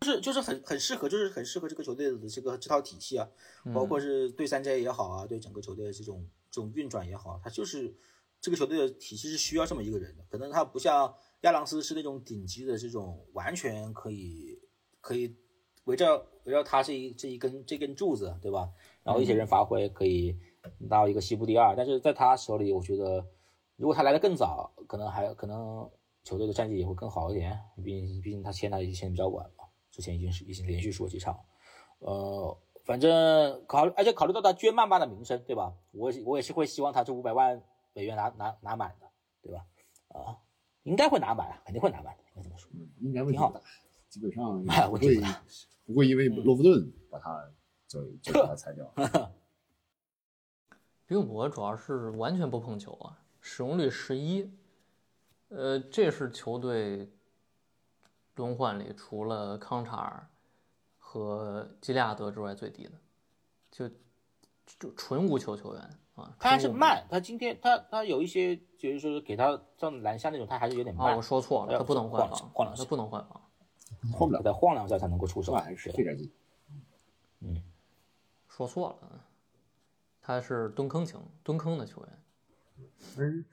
[0.00, 3.28] 就是就是很很适合，就是很适合这个球队的这个这套体系啊，
[3.74, 7.92] 包括是对三 J 也好啊，对整个球队的这种这种运转也好，他就是
[8.40, 10.24] 这个球队的体系是需要这么一个人的。
[10.30, 14.62] 可能他不像亚当斯是那种顶级的这种完全可以
[15.00, 15.34] 可以
[15.84, 18.70] 围绕围绕他这一这一根这根柱子，对吧？
[19.02, 20.38] 然后一些人发挥可以
[20.78, 23.26] 拿到一个西部第二，但是在他手里，我觉得
[23.78, 25.90] 如果他来的更早，可能还可能。
[26.24, 31.42] 球队的战绩也会更好一点，毕竟毕竟他签他已经签比较晚嘛，之前已经是已经连续输了几场，
[32.00, 35.72] 呃，反正考虑而且考虑到他捐曼巴的名声，对吧？
[35.92, 37.62] 我我也是会希望他这五百万
[37.94, 39.06] 美元拿拿拿满的，
[39.40, 39.64] 对吧？
[40.08, 40.36] 啊，
[40.82, 42.70] 应该会拿满，肯定会拿满的，应该这么说？
[43.00, 43.62] 应该会挺好的，
[44.10, 45.18] 基本上 不会
[45.86, 47.50] 不会因为罗弗顿把他
[47.86, 48.92] 就就 把他裁掉。
[51.08, 53.18] 因为我主要是完全不碰球啊，
[53.48, 54.52] 使用率十一。
[55.48, 57.10] 呃，这是球队
[58.34, 60.28] 轮换里除了康查尔
[60.98, 62.92] 和基利亚德之外最低的，
[63.70, 63.88] 就
[64.78, 65.82] 就纯无球球员
[66.14, 66.36] 啊。
[66.38, 71.16] 他还是慢，他今天他他有一些就是说给他像篮下那种，他还是有点慢。
[71.16, 73.40] 我说错了，他不能换防，晃两下，他不能换防，
[74.12, 76.30] 换不了，再晃两下才能够出手，还是费点劲。
[77.40, 77.62] 嗯，
[78.46, 79.24] 说错了，
[80.20, 82.22] 他是蹲坑型、蹲坑的球员。
[83.16, 83.44] 嗯，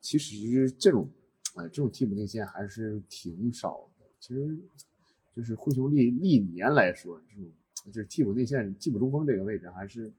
[0.00, 1.08] 其实这种。
[1.56, 4.04] 哎，这种替补内线还是挺少的。
[4.18, 4.58] 其实，
[5.36, 7.48] 就是灰熊历历年来说，这种
[7.86, 10.12] 就是替补内线、替补中锋这个位置，还是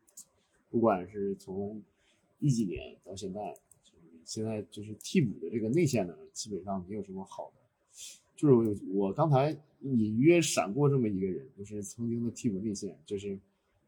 [0.69, 1.83] 不管是从
[2.39, 3.53] 一几年到现在，
[4.23, 7.61] 现在就是替补的这个内线呢，基本上没有什么好的。
[8.37, 9.51] 就是我刚才
[9.81, 13.37] 隐约闪过这么一个人，就是曾经的替补内线，就是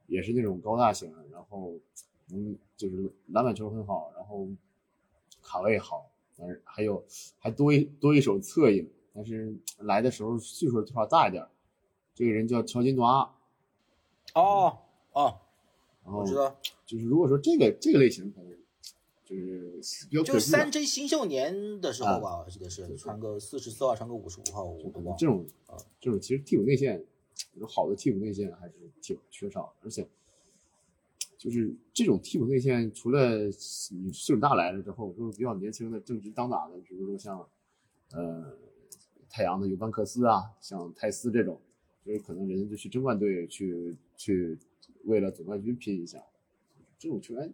[0.08, 1.80] 也是那种高大型，然后
[2.32, 4.48] 嗯，就是篮板球很好，然后
[5.42, 6.10] 卡位好。
[6.40, 7.04] 但是还有，
[7.40, 11.44] 还多一多一手侧影，但是来的时候岁数多少大一点。
[12.14, 13.34] 这个人叫乔金诺阿。
[14.36, 14.78] 哦
[15.14, 15.40] 哦，
[16.04, 16.56] 我知道。
[16.86, 18.52] 就是如果说这个这个类型，可能
[19.26, 27.04] 就是比较就三 J 新秀年的时候吧，我记得是穿个四十四号，穿个五十五号，我这种啊，这种其实替补内线
[27.56, 30.08] 有好的替补内线还是挺缺少的，而且
[31.38, 37.48] 就是这种替补内线，除了岁数大来了之后，就是比较年轻的正值当打的，比如说像
[38.12, 38.58] 呃
[39.30, 41.62] 太阳的尤班克斯啊，像泰斯这种，
[42.04, 44.58] 就是可能人家就去争冠队去去
[45.04, 46.24] 为了总冠军拼一下，
[46.98, 47.54] 这种球员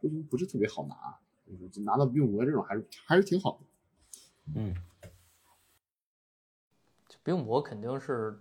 [0.00, 1.18] 为什么不是特别好拿？
[1.46, 3.66] 就是就拿到比姆博这种还是还是挺好的。
[4.54, 4.72] 嗯，
[7.24, 8.38] 比姆博肯定是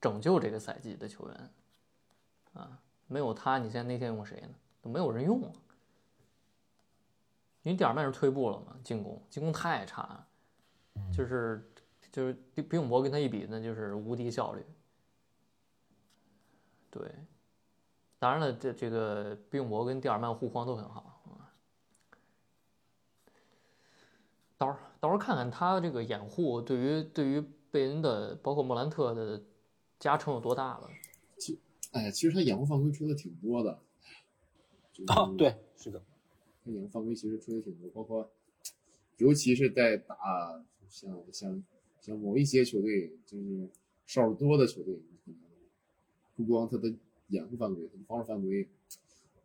[0.00, 1.50] 拯救这个赛季的球员
[2.52, 4.54] 啊，没有他，你现在内线用谁呢？
[4.82, 5.52] 都没有人用啊。
[7.62, 10.26] 因为蒂尔曼是退步了嘛，进攻进攻太差了，
[11.12, 11.68] 就是
[12.12, 14.64] 就是比比姆博跟他一比，那就是无敌效率。
[16.90, 17.12] 对，
[18.20, 21.50] 当然了，这这个比永博跟蒂尔曼护框都很好啊。
[24.56, 29.42] 到时候到时候看看他这个掩护对于对于贝恩的，包括莫兰特的
[29.98, 30.88] 加成有多大了。
[31.92, 33.80] 哎，其实他掩护犯规出的挺多的。
[35.08, 36.02] 啊，对，是的，
[36.64, 38.30] 他掩护犯规其实出的挺多，包括
[39.18, 40.16] 尤其是在打
[40.88, 41.62] 像像
[42.00, 43.68] 像某一些球队，就是
[44.06, 44.94] 少数多的球队，
[45.24, 45.36] 可能
[46.34, 46.92] 不光他的
[47.28, 48.64] 掩护犯规，他的防守犯规，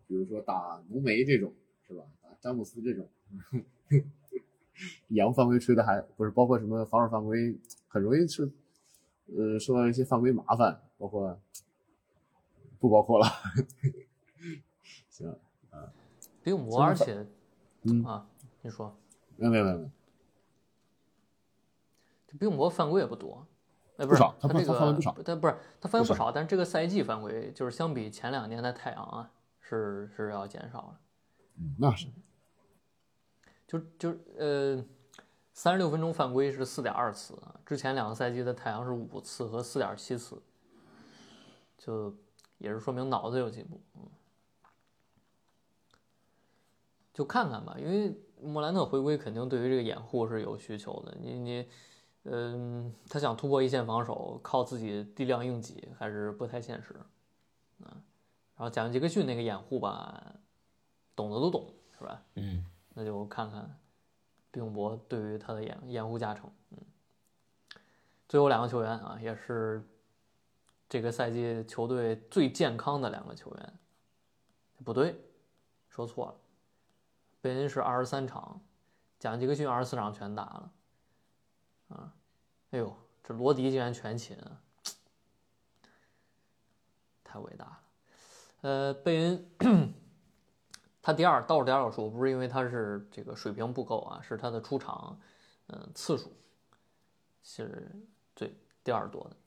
[0.07, 1.53] 比如说打浓眉这种，
[1.88, 2.03] 是吧？
[2.22, 3.09] 打詹姆斯这种，
[5.09, 7.57] 掩护犯规吹的还不是包括什么防守犯规，
[7.88, 8.49] 很容易是
[9.35, 11.38] 呃受到一些犯规麻烦，包括
[12.81, 13.27] 不包括了。
[15.09, 15.33] 行，
[16.43, 17.25] 比姆博，而且
[17.83, 18.27] 嗯啊，
[18.61, 18.93] 你说
[19.37, 19.89] 没有没有没有没有，
[22.27, 23.45] 这比姆博犯规也不多，
[23.97, 30.99] 哎，不是不他他这个他犯规不是他犯规不不少少，但是这个赛季犯规就是相比前两年的太阳啊，是是要减少了。
[31.57, 32.07] 嗯，那是
[33.67, 34.83] 就就呃，
[35.53, 40.41] 三十六分钟犯规是四点二次啊，之前两个赛季的太阳是五次和四点七次，
[41.77, 42.15] 就
[42.61, 44.01] 也是说明脑子有进步，嗯，
[47.11, 51.67] 就看看吧，因为莫兰特回归肯定对于这个掩护是有需求的，你你，
[52.23, 56.93] 嗯、他想突破一线防守，靠自己力量硬挤还是不太现实，
[57.83, 57.97] 啊，
[58.55, 60.35] 然后贾文杰克逊那个掩护吧，
[61.15, 62.23] 懂的都懂，是吧？
[62.35, 62.63] 嗯，
[62.93, 63.75] 那就看看
[64.51, 66.47] 比永博对于他的掩掩护加成。
[66.69, 66.77] 嗯，
[68.29, 69.83] 最后两个球员啊，也是
[70.91, 73.73] 这个赛季球队最健康的两个球员。
[74.84, 75.15] 不对，
[75.88, 76.35] 说错了，
[77.39, 78.59] 贝恩是二十三场，
[79.18, 80.72] 贾文杰克逊二十四场全打了。
[81.88, 82.13] 啊，
[82.72, 82.93] 哎呦，
[83.23, 84.61] 这罗迪竟然全勤啊，
[87.23, 87.80] 太伟大了。
[88.59, 89.93] 呃，贝恩。
[91.01, 95.18] 他第二倒数第二个数不是因为他是这个水平不够啊，是他的出场，
[95.68, 96.34] 嗯、次数
[97.41, 97.89] 是
[98.35, 98.53] 最
[98.84, 99.38] 第二多的，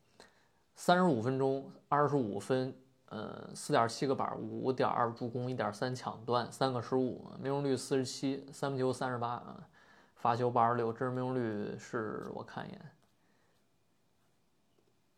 [0.75, 2.77] 三十五分钟，二十五分，
[3.07, 9.69] 呃，四点七个板，五点二助攻，一点三抢断，三个失误，命中率四十七，三分球三十八啊，
[10.15, 12.91] 罚球八十六，真实命中率是我看一眼，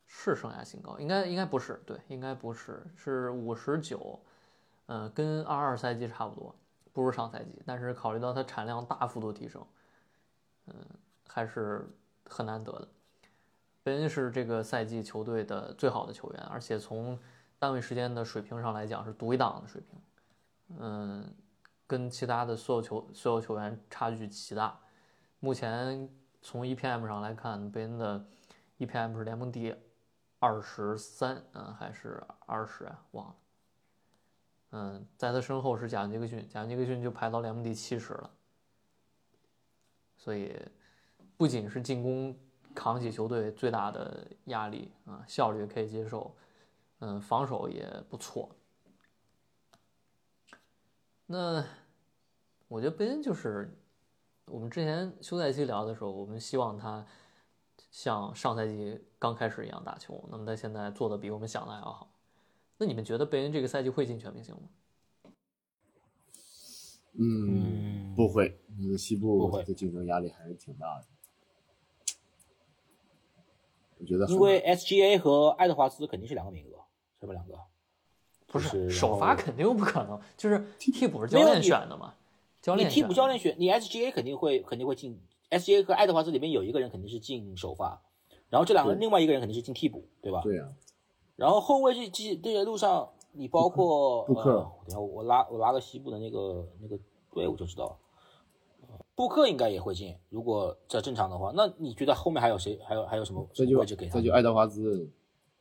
[0.06, 4.20] 是生涯新高，应该应该不是，对，应该不是，是五十九。
[4.88, 6.54] 嗯，跟二二赛季差不多，
[6.92, 9.66] 不如上赛季，但是考虑到它产量大幅度提升，
[10.66, 10.74] 嗯，
[11.26, 11.88] 还是
[12.28, 12.86] 很难得的。
[13.86, 17.16] 贝恩是这个赛季球队的最好的球员，而且从
[17.56, 20.00] 单位时间的水平上来讲是独一档的水平，
[20.80, 21.32] 嗯，
[21.86, 24.76] 跟其他的所有球所有球员差距极大。
[25.38, 26.10] 目前
[26.42, 28.26] 从 EPM 上来看，贝恩的
[28.78, 29.72] EPM 是联盟第
[30.40, 33.04] 二十三，嗯，还是二十啊？
[33.12, 33.36] 忘了。
[34.72, 38.30] 嗯，在他身后是贾尼杰克逊，贾尼杰克逊就排到联盟第七十了。
[40.16, 40.60] 所以，
[41.36, 42.36] 不仅是进攻
[42.76, 46.36] 扛起球队最大的压力啊，效率可以接受，
[47.00, 48.54] 嗯，防守也不错。
[51.24, 51.64] 那
[52.68, 53.76] 我觉得贝恩就是
[54.44, 57.04] 我们之前休赛期聊的时候，我们希望他
[57.90, 62.12] 像上赛季刚开始一样打球，那么他现在做的比我们想的还要好。
[62.78, 64.68] 那你们觉得贝恩这个赛季会进全明星吗？
[67.18, 71.06] 嗯，不会，那个西部的竞争压力还是挺大的。
[73.98, 76.84] 我觉得因为 SGA 和爱德华兹肯定是两个名额，
[77.20, 77.32] 是吧？
[77.32, 77.58] 两个
[78.46, 82.14] 不是首发肯定不可能，就是替补是教练没有你选的嘛，
[82.62, 85.20] 教练你替补教练选，你 SGA 肯定会肯定会进
[85.50, 88.00] ，SGA 和爱德华兹里面有一个人肯定是进首发，
[88.48, 90.40] 然后这两个另外一个人肯定是进替补，对吧？
[90.42, 90.68] 对呀、
[91.34, 96.98] 然后后卫这这这些路上，你包括布克呃，等下我拉我拉个西部的那个那个
[97.32, 97.96] 队伍就知道了。
[99.16, 102.78] 呃布克应该也会进，如果这正常的话，那你觉得后面还有谁？
[102.84, 104.22] 还有还有什么这就么位置给他这？
[104.26, 105.10] 就爱德华兹，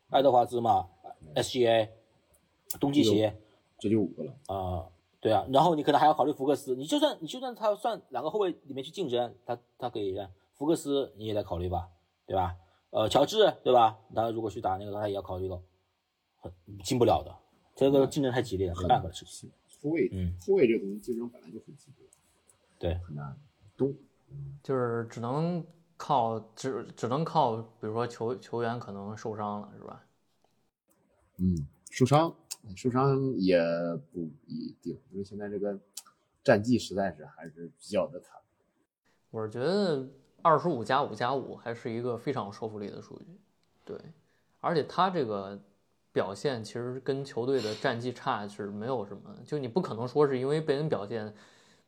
[0.09, 0.89] 爱德华兹嘛
[1.35, 1.87] ，SGA，
[2.81, 3.31] 东契奇，
[3.79, 4.33] 这就五个了。
[4.47, 4.85] 啊、
[5.21, 11.87] 对啊，然后你可能还要考虑福克斯，你就算你就算他算两个后卫里面去竞争，他他可以让福克斯你也得考虑吧，
[12.27, 12.57] 对吧？
[12.89, 13.97] 呃，乔治对吧？
[14.13, 15.61] 他如果去打那个，他也要考虑到，
[16.41, 16.51] 很
[16.83, 17.33] 进不了的，
[17.75, 19.49] 这个竞争太激烈了，没办法的事情。
[19.81, 22.04] 后卫，嗯后卫这个东西竞争本来就很激烈，
[22.85, 23.35] 对，很难
[23.75, 23.95] 动。
[24.61, 25.65] 就是只能
[25.97, 30.03] 靠只只能靠，比如说球球员可能受伤了，是吧？
[31.37, 32.35] 嗯，受伤，
[32.75, 33.59] 受伤也
[34.11, 35.79] 不一定，因为现在这个
[36.43, 38.37] 战绩实在是还是比较的惨。
[39.31, 40.07] 我是觉得
[40.43, 43.25] 二十五加五加五还是一个非常有说服力的数据，
[43.83, 43.99] 对，
[44.59, 45.59] 而且他这个
[46.11, 51.33] 表现其实跟球队的战绩差是没有什么，就你不可能说是因为贝恩表现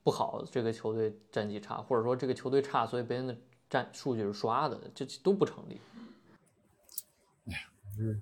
[0.08, 3.38] 不好，这个球队战绩差，或者说这个球队差，所以别人的
[3.70, 5.82] 战数据是刷的，这这都不成立。
[7.48, 7.60] 哎呀，
[7.94, 8.18] 是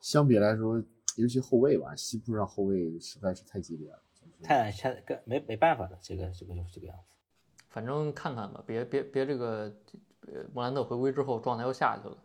[0.00, 0.82] 相比来说，
[1.14, 4.02] 尤其后卫吧，西部上后卫实在是太激烈了。
[4.20, 7.04] 就是太太跟没没办法的，这个这个就是这个样子。
[7.68, 9.72] 反正看看吧，别别别这个，
[10.22, 12.18] 呃，莫兰特回归之后状态又下去了。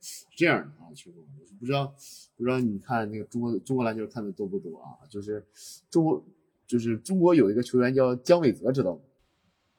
[0.00, 1.94] 是这样的啊，其实，我是不知道
[2.38, 5.04] 不知道你看那个中国中国篮球看的多不多啊？
[5.10, 5.46] 就是
[5.90, 6.24] 中国
[6.70, 9.00] 就是中国有一个球员叫姜伟泽，知道吗？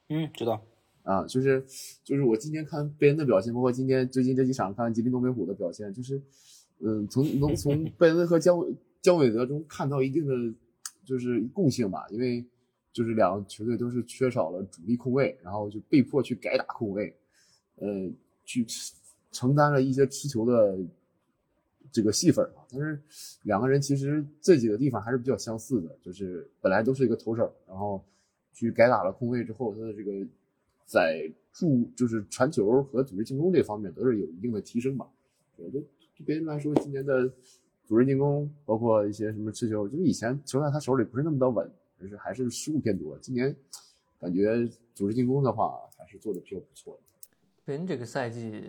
[0.10, 0.62] 嗯，知道。
[1.04, 1.66] 啊，就是
[2.04, 6.22] 就是我今天看贝恩的表现，包括今天最近这几场看吉林东北虎的表现，就是
[6.80, 10.34] 嗯，从能从 贝恩和姜伟姜伟泽中看到一定的
[11.06, 12.46] 就是共性吧，因为
[12.92, 17.16] 就是两个球队都是缺少了主力控卫，然后就被迫去改打控卫，
[17.78, 17.88] 呃，
[18.44, 18.66] 去
[19.32, 20.78] 承担了一些持球的
[21.92, 22.66] 这个戏份啊。
[22.70, 23.00] 但是
[23.44, 28.04] 两个人其实这几个地方还是比较相似的，就是本来都是一个投手，然后
[28.54, 30.12] 去改打了控卫之后，他的这个
[30.86, 35.08] 在助就是传球和组织进攻这方面都是有一定的提升吧。
[35.58, 35.86] 我觉得
[36.16, 37.32] 对别人来说，今年的
[37.86, 41.70] 组织进攻，包括一些什么持球，就是以前球在他手里不是那么的稳，
[42.00, 43.18] 就是还是失误偏多。
[43.20, 43.56] 今年
[44.20, 47.02] 感觉组织进攻的话，还是做的比较不错的。
[47.64, 48.64] 贝恩这个赛季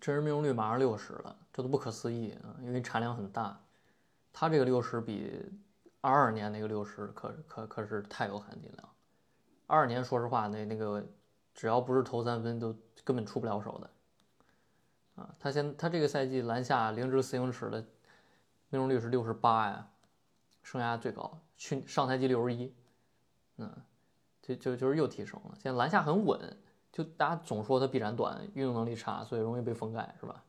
[0.00, 2.56] 真实命中率马上六十了，这都不可思议啊！
[2.60, 3.60] 因为产量很大，
[4.32, 5.44] 他这个六十比
[6.00, 8.88] 二二年那个六十可可可是太有含金量。
[9.66, 11.04] 二二年说实话，那那个
[11.54, 12.74] 只要不是投三分，都
[13.04, 13.90] 根本出不了手的。
[15.22, 17.80] 啊，他现他这个赛季篮下零至四英尺的
[18.70, 19.88] 命中率是六十八呀，
[20.62, 22.72] 生涯最高，去上赛季六十一，
[23.56, 23.70] 嗯，
[24.40, 25.50] 就就就是又提升了。
[25.54, 26.56] 现在篮下很稳，
[26.98, 30.42] 就大家总说他臂展短，运动能力差，所以容易被封盖，是吧？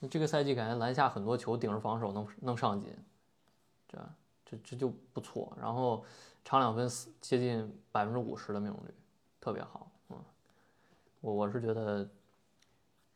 [0.00, 2.94] 那这个赛季感觉篮下很多球顶着防守能能上进，
[3.88, 3.98] 这
[4.44, 5.56] 这这就不错。
[5.58, 6.04] 然后
[6.44, 8.92] 长两分四接近百分之五十的命中率，
[9.40, 9.90] 特别好。
[10.10, 10.22] 嗯，
[11.22, 12.06] 我我是觉得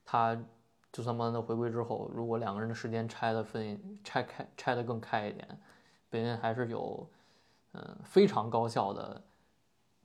[0.07, 0.35] 他
[0.91, 5.61] 就算莫兰特回归之后，如果两个人的时间拆的分拆开拆的更开一点，
[6.09, 7.07] 贝恩还是有
[7.73, 9.23] 嗯非常高效的，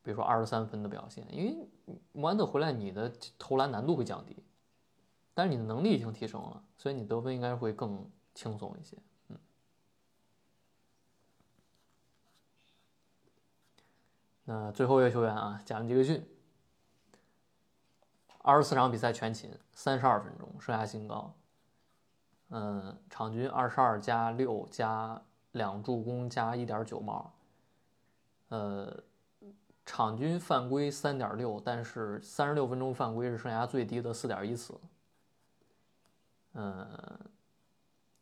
[0.04, 1.66] 比如说二十三分的表现，因为
[2.12, 4.36] 莫兰特回来你的投篮难度会降低，
[5.34, 8.98] 但是你的能力已经提升了，所以你得分应该会更轻松一些。
[9.30, 9.38] 嗯，
[14.46, 16.26] 那最后一个球员啊，贾文杰克逊，
[18.40, 21.34] 二十四场比赛全勤，三十二分钟，生涯新高。
[22.50, 25.22] 嗯，场均二十二加六加
[25.54, 27.34] 两助攻加一点九帽。
[28.50, 29.04] 呃，
[29.86, 34.74] 场均犯规三点六，但是三十六分钟犯规是生涯最低的四点一次。
[36.54, 36.88] 嗯，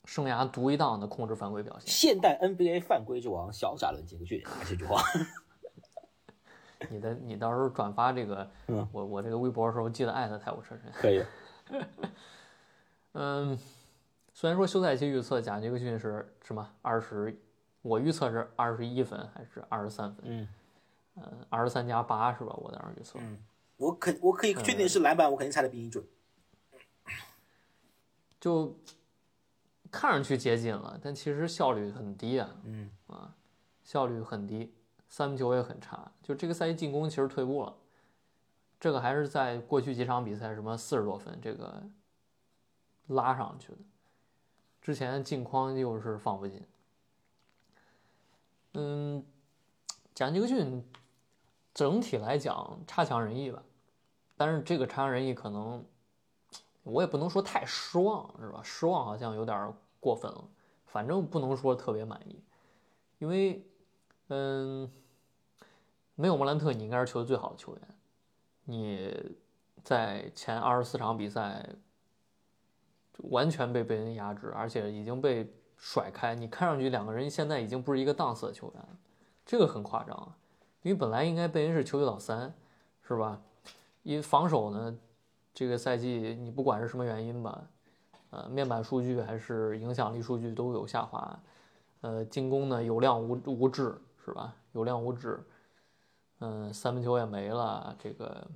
[0.05, 1.87] 生涯独一档的控制犯规表现。
[1.87, 5.01] 现代 NBA 犯规之王小贾伦杰克逊，这句话。
[6.89, 10.91] 你的你到时候转发这个， 嗯我我这个微博的时候记得艾特太武车神。
[10.93, 11.23] 可以。
[13.13, 13.59] 嗯，
[14.33, 17.39] 虽然说休赛期预测贾杰克逊是什么二十，
[17.83, 20.25] 我预测是二十一分还是二十三分？
[20.25, 20.47] 嗯
[21.15, 22.53] 嗯，二十三加八是吧？
[22.57, 23.19] 我当时预测。
[23.19, 23.37] 嗯，
[23.77, 26.05] 我可我可以确定是篮板，我肯定猜的比你准。
[28.39, 28.75] 就
[29.91, 33.35] 看上去接近了，但其实效率很低啊，嗯啊，
[33.83, 34.73] 效率很低，
[35.07, 36.11] 三分球也很差。
[36.23, 37.75] 就这个赛季进攻其实退步了，
[38.79, 41.83] 这个还是在过去几场比赛什么四十多分这个
[43.07, 43.77] 拉上去的，
[44.81, 46.65] 之前进框又是放不进。
[48.73, 49.23] 嗯，
[50.15, 50.83] 贾尼克逊
[51.73, 53.61] 整体来讲差强人意吧，
[54.35, 55.83] 但是这个差强人意可能。
[56.83, 58.59] 我也不能说太失望，是吧？
[58.63, 60.43] 失望好像有点过分了，
[60.87, 62.43] 反正不能说特别满意，
[63.19, 63.63] 因为，
[64.29, 64.91] 嗯，
[66.15, 67.81] 没有莫兰特，你应该是球队最好的球员。
[68.63, 69.35] 你
[69.83, 71.69] 在前二十四场比赛
[73.29, 76.33] 完全被贝恩压制，而且已经被甩开。
[76.33, 78.83] 你看上去两个人现在已经不是一个档次的球员，
[79.45, 80.35] 这个很夸张啊。
[80.83, 82.53] 因为本来应该贝恩是球队老三，
[83.07, 83.41] 是吧？
[84.03, 84.97] 因为防守呢，
[85.53, 87.67] 这个赛季你不管是什么原因吧，
[88.31, 91.39] 呃，面板数据还是影响力数据都有下滑，
[92.01, 93.95] 呃，进攻呢有量无无质，
[94.25, 94.55] 是吧？
[94.71, 95.43] 有量无质，
[96.39, 98.47] 嗯，三分球也没了，这个，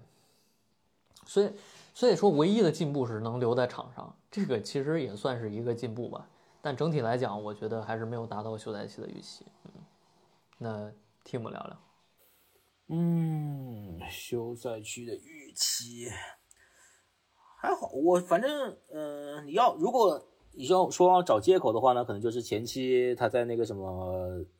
[1.26, 1.52] 所以
[1.94, 6.28] 所以说唯一的进步是能留在场上，这个其实也算是一个进步吧。
[6.62, 9.46] 但整体来讲，我觉得还是没有达到休赛期的预期。
[9.66, 9.72] 嗯，
[10.58, 10.92] 那
[11.24, 11.78] Tim 聊聊。
[12.88, 16.06] 嗯，休赛期的预期
[17.60, 23.86] 还好，我反正呃，你要如果你要说要找借口的话呢，可能就是前期他在那个什么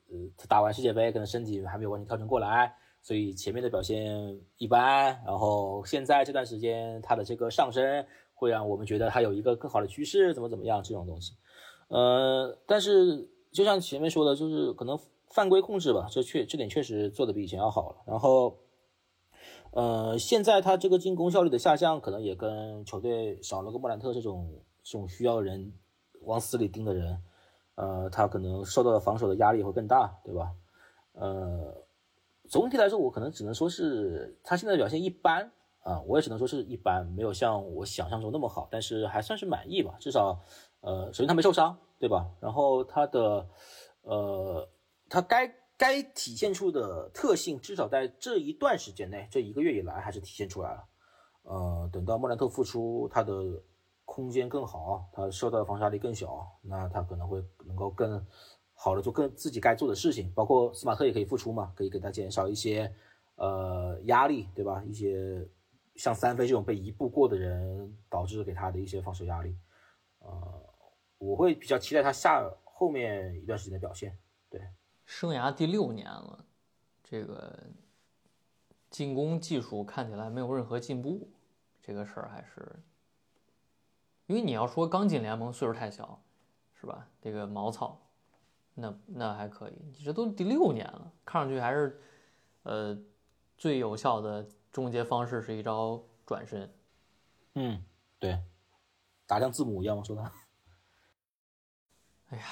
[0.10, 4.12] 呃，他打完世界杯可能身体还没有完全调整过来，所以前面的表现
[4.58, 8.04] 一般，然后现在这段时间他的这个上升
[8.34, 11.34] 会让我们觉得他有一个更好的趋势，怎么怎么样这种东西，
[11.90, 15.00] 呃，但是就像前面说的，就是可能。
[15.36, 17.98] 犯规控制吧，这确这点确实做的比以前要好了。
[18.08, 18.58] 然后，
[19.72, 25.74] 呃，现在他这个进攻效率的下降，可能也跟球队少了个莫兰特这种这种需要人
[26.22, 27.22] 往死里盯的人，
[27.76, 30.54] 呃，他可能受到的防守的压力会更大，对吧？
[31.12, 31.84] 呃，
[32.48, 35.52] 总体来说，我可能只能说是他现在表现一般
[35.84, 39.98] 啊，我也只能说是一般，没有像我想象中那么好，但是还算是满意吧。
[40.00, 40.40] 至少，
[40.80, 42.26] 呃，首先他没受伤，对吧？
[42.40, 43.50] 然后他的，
[44.04, 44.70] 呃。
[45.10, 50.86] 他该该体现出的特性，至少在这一段时间内，这一个月以来还是体现出来了。
[51.44, 53.62] 呃，等到莫兰特复出，他的
[54.04, 58.26] 空间更好，他受到的防守压力更小，那他可能会能够更
[58.74, 60.32] 好的做更自己该做的事情。
[60.34, 62.92] 包括斯马特也可以复出嘛，可以给他减少一些
[63.36, 64.84] 呃压力，对吧？
[64.86, 65.48] 一些
[65.96, 69.56] 像三飞这种被一步过的人导致给他的一些防守压力。
[70.20, 70.64] 呃，
[71.20, 74.18] 我会比较期待他下后面一段时间的表现，
[74.50, 74.60] 对。
[75.06, 76.46] 生涯第六年了，
[77.04, 77.68] 这个
[78.90, 81.30] 进攻技术看起来没有任何进步，
[81.82, 82.84] 这个事儿还是，
[84.26, 86.22] 因为你要说刚进联盟岁数太小，
[86.74, 87.08] 是吧？
[87.22, 88.02] 这个毛草，
[88.74, 92.02] 那那还可以，你这都第六年了，看上去还是，
[92.64, 92.98] 呃，
[93.58, 96.74] 最有效的终结方式是一招转身，
[97.54, 97.86] 嗯，
[98.18, 98.44] 对，
[99.28, 100.04] 打像字母一样吗？
[100.04, 100.34] 说他，
[102.30, 102.44] 哎呀。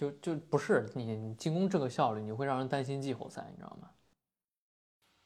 [0.00, 3.90] 就就不是你进攻这个效率，你会让人担心季后赛，你知道吗？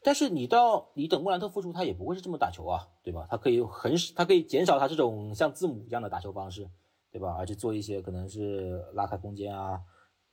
[0.03, 3.25] 但是你到你等莫兰特复出，他也不会是这么打球啊，对吧？
[3.31, 6.69] 他可以很他可以减少他这种像字母一样的打球方式，
[7.13, 7.37] 对吧？
[7.39, 9.81] 而且做一些可能是拉开空间啊，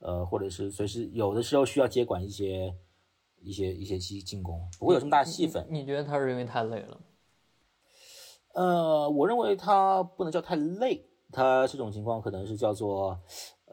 [0.00, 2.74] 呃，或者是随时有的时候需要接管一些
[3.40, 5.64] 一些一些进进攻，不会有这么大戏份。
[5.70, 7.00] 你觉得他是因为太累了？
[8.54, 13.16] 呃，我认为他不能叫太累，他这种情况可能是叫做。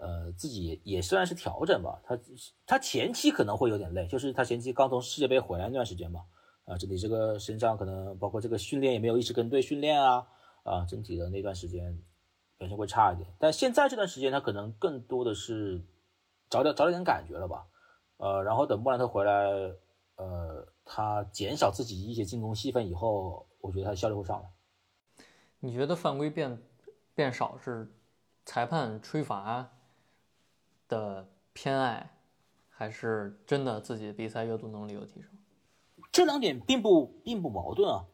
[0.01, 1.99] 呃，自己也算是调整吧。
[2.05, 2.17] 他
[2.65, 6.25] 他前期可能会有点累，就是他前期刚从世界杯回来那段时间吧。
[6.63, 10.25] 啊，这里这个身上可能包括这个训练也没有一直跟队训练啊，
[10.63, 11.99] 啊，整体的那段时间
[12.57, 13.27] 表现会差一点。
[13.39, 15.83] 但现在这段时间他可能更多的是
[16.49, 17.67] 找点找点感觉了吧。
[18.17, 19.33] 呃，然后等莫兰特回来，
[20.15, 24.49] 呃，他减少自己一些进攻戏份以后，我觉得他效率会上来。
[25.59, 26.61] 你觉得犯规变
[27.15, 27.91] 变少是
[28.45, 29.69] 裁判吹罚？
[30.89, 32.11] 的偏爱，
[32.67, 35.29] 还是真的自己比赛阅读能力有提升？
[36.11, 38.05] 这两点并不并不矛盾啊。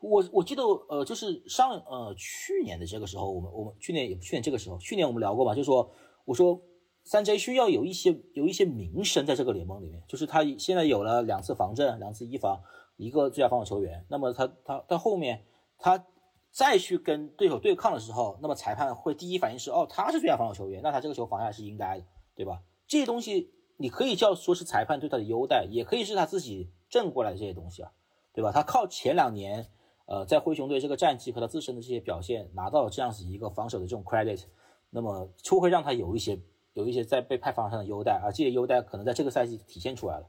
[0.00, 5.90] 我我记得呃，就是上呃去年的这个时候，我们我们去年也去年这个时候，去年我们聊过嘛，就说
[6.26, 6.60] 我说
[7.04, 12.60] 三 J 需要有一些有一些名声在这个联盟里面，就是他现在有了两次防阵，两次一防，
[12.96, 14.04] 一个最佳防守球员。
[14.08, 15.44] 那么他他到后面
[15.78, 16.04] 他
[16.50, 22.04] 再去跟对手对抗的时候，那么裁判会第一反应是哦，他是最佳防守球员，那他这个球防下来是应该的。
[22.34, 22.62] 对吧？
[22.86, 27.92] 这些东西你可以叫说是裁判对他的优待，也可以是他自己挣过来的这些东西啊，
[28.32, 28.52] 对吧？
[28.52, 29.68] 他靠前两年，
[30.06, 34.44] 呃，在灰熊队这个战绩和他自身的这些表现，拿到了这样子一个防守的这种 credit，
[34.90, 36.38] 那么就会让他有一些
[36.74, 40.28] 有一些在被派防上的优待，而这些优待可能在这个赛季体现出来了，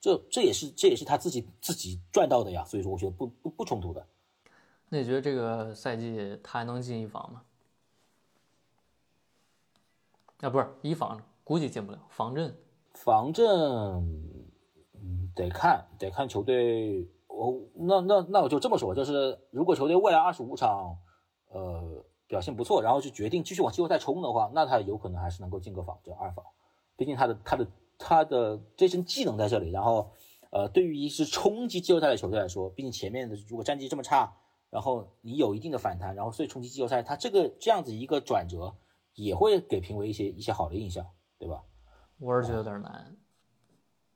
[0.00, 4.06] 这这也是这也是他自己自己赚到的呀，所以说我觉得不不不冲突的。
[4.88, 7.42] 那你觉得这个赛季他还能进一防吗？
[10.44, 12.54] 啊，不是一防，估计进不了防阵。
[12.92, 13.48] 防阵，
[15.00, 17.08] 嗯，得看，得看球队。
[17.26, 20.98] 我那那那我就这么说，就是如果球队未来二十五场，
[21.48, 26.44] 呃，表现不错，然后就决定继续往季后赛冲的话，那他有可能还是能够进个防阵二防。
[26.96, 27.66] 毕竟他的他的
[27.98, 29.70] 他的这身技能在这里。
[29.70, 30.12] 然后，
[30.50, 34.36] 呃，对于一支冲击季后赛的球队来说，毕竟前面的如果战绩这么差，
[34.70, 38.74] 然后你有一定的反弹，然后所以冲击季后赛，他这个这样子一个转折
[39.14, 41.06] 也会给评委一些一些好的印象，
[41.38, 41.62] 对吧？
[42.18, 43.16] 我是觉得有点难，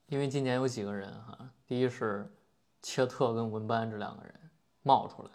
[0.07, 2.33] 因为今年有几个人哈，第一是
[2.81, 4.51] 切特跟文班这两个人
[4.83, 5.31] 冒出来，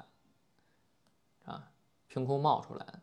[1.45, 1.71] 啊，
[2.07, 3.01] 凭空冒出来，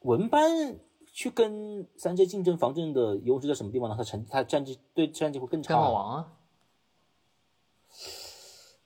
[0.00, 3.94] 文班去跟三 J 竞争防阵的优势在什么地方呢？
[3.96, 5.74] 他成他战绩对战绩会更差。
[5.74, 6.32] 盖帽王啊，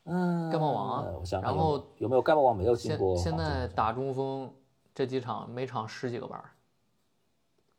[0.05, 3.17] 嗯，盖帽王啊我想想然后有有没有盖帽王没有进现过？
[3.17, 4.53] 现在打中锋
[4.95, 6.51] 这几场每场十几个板儿，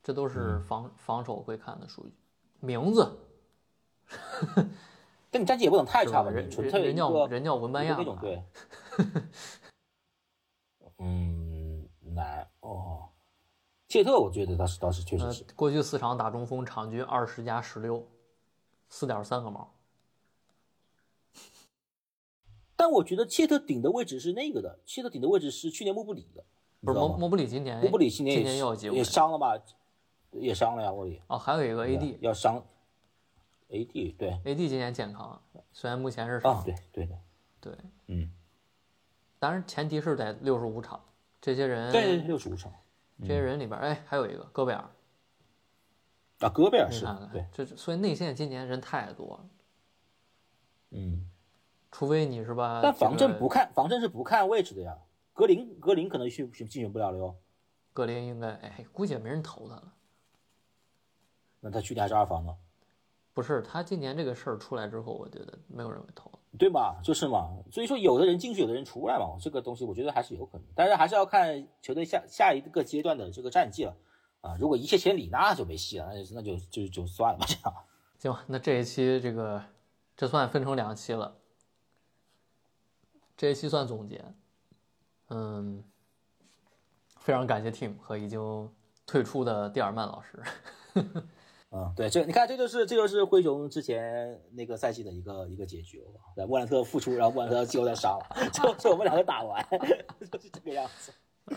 [0.02, 2.14] 这都是防、防守会看的数据。
[2.60, 3.20] 名字
[5.32, 6.06] 但你战绩也不能太？
[6.06, 6.30] 差吧？
[6.30, 8.44] 人纯粹人人叫人叫文班亚那种 对。
[10.98, 13.10] 嗯，难哦。
[13.88, 18.08] 切特我觉得倒是倒是确实呃是，，过去四场打中锋，场均二十加十六，
[18.90, 19.74] 四点三个毛。
[22.76, 26.44] 但我觉得切特顶的位置是那个的，切特顶的位置是去年莫布里的，
[26.82, 28.44] 不是莫知道吗莫布里今年莫布里今年
[28.94, 29.58] 也伤了吧？
[30.32, 32.64] 也伤了呀，莫布里哦，还有一个 AD，AD 要伤。
[33.70, 35.40] AD 对，AD 今年健康，
[35.72, 37.16] 虽然目前是伤，啊，对对的，
[37.62, 37.78] 对
[38.08, 38.32] 嗯，
[39.38, 41.00] 当然前提是在六十五场，
[41.40, 42.74] 这些人对六十五场
[43.22, 44.90] 这些人里边，哎，还有一个戈贝尔，
[46.40, 49.50] 啊，戈贝尔是你看看，对，这所以内线今年人太多了，
[50.90, 51.30] 嗯，
[51.92, 52.80] 除非你是吧？
[52.82, 54.98] 但防阵不看防阵是不看位置的呀，
[55.34, 57.36] 格林格林可能选选竞选不了了哟，
[57.94, 59.94] 格林应该，哎，估计也没人投他了。
[61.60, 62.56] 那他去年还是二防呢，
[63.34, 66.32] 不是他今年这个事儿出来之后，我觉得没有人会投。
[66.58, 67.00] 对吧？
[67.04, 73.96] 就是嘛，所以说有的人进去，有的人出来嘛，这个东西我觉得还是有可能，但是还是要看球队下下一个阶段的这个战绩了
[74.42, 74.58] 啊。
[74.60, 77.74] 如果一切千里，那就没戏了，那就那就就就算了吧，这样。
[78.18, 79.64] 行吧，那这一期这个
[80.18, 81.38] 这算分成两期了，
[83.38, 84.26] 这一期算总结。
[85.30, 85.84] 嗯，
[87.20, 88.74] 非常感谢 Tim 和已经
[89.06, 90.44] 退出的蒂尔曼老师。
[91.72, 96.20] 嗯，对，这你看，这就是这就是灰熊之前那个赛季的一个一个结局了。
[96.36, 99.64] 对，莫兰特复出，然后莫兰特季后赛杀了， 就是我们两个打完，
[100.32, 101.14] 就是这个样子。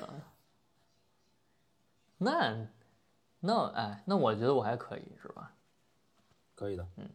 [2.19, 2.69] 那
[3.41, 5.55] 那哎，那我觉得我还可以是吧？
[6.55, 7.09] 可以的，嗯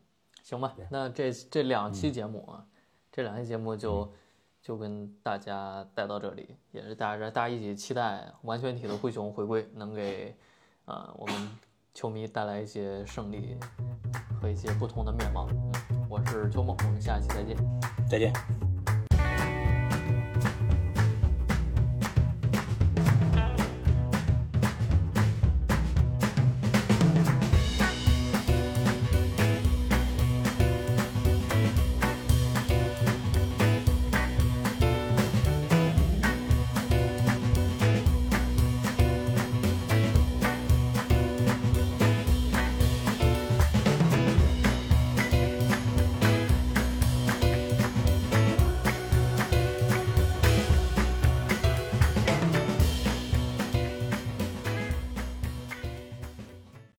[0.44, 2.66] 行吧，那这这两期节目啊，
[3.12, 4.12] 这两期节目就、
[4.62, 10.36] 就跟大家带到这里，也是大家大家一起期待完全体的灰熊回归，能给
[10.86, 11.50] 呃我们
[11.98, 13.58] 球迷带来一些胜利
[14.40, 15.48] 和一些不同的面貌。
[15.90, 17.58] 嗯，我是邱梦，我们下期再见。
[18.08, 18.67] 再见。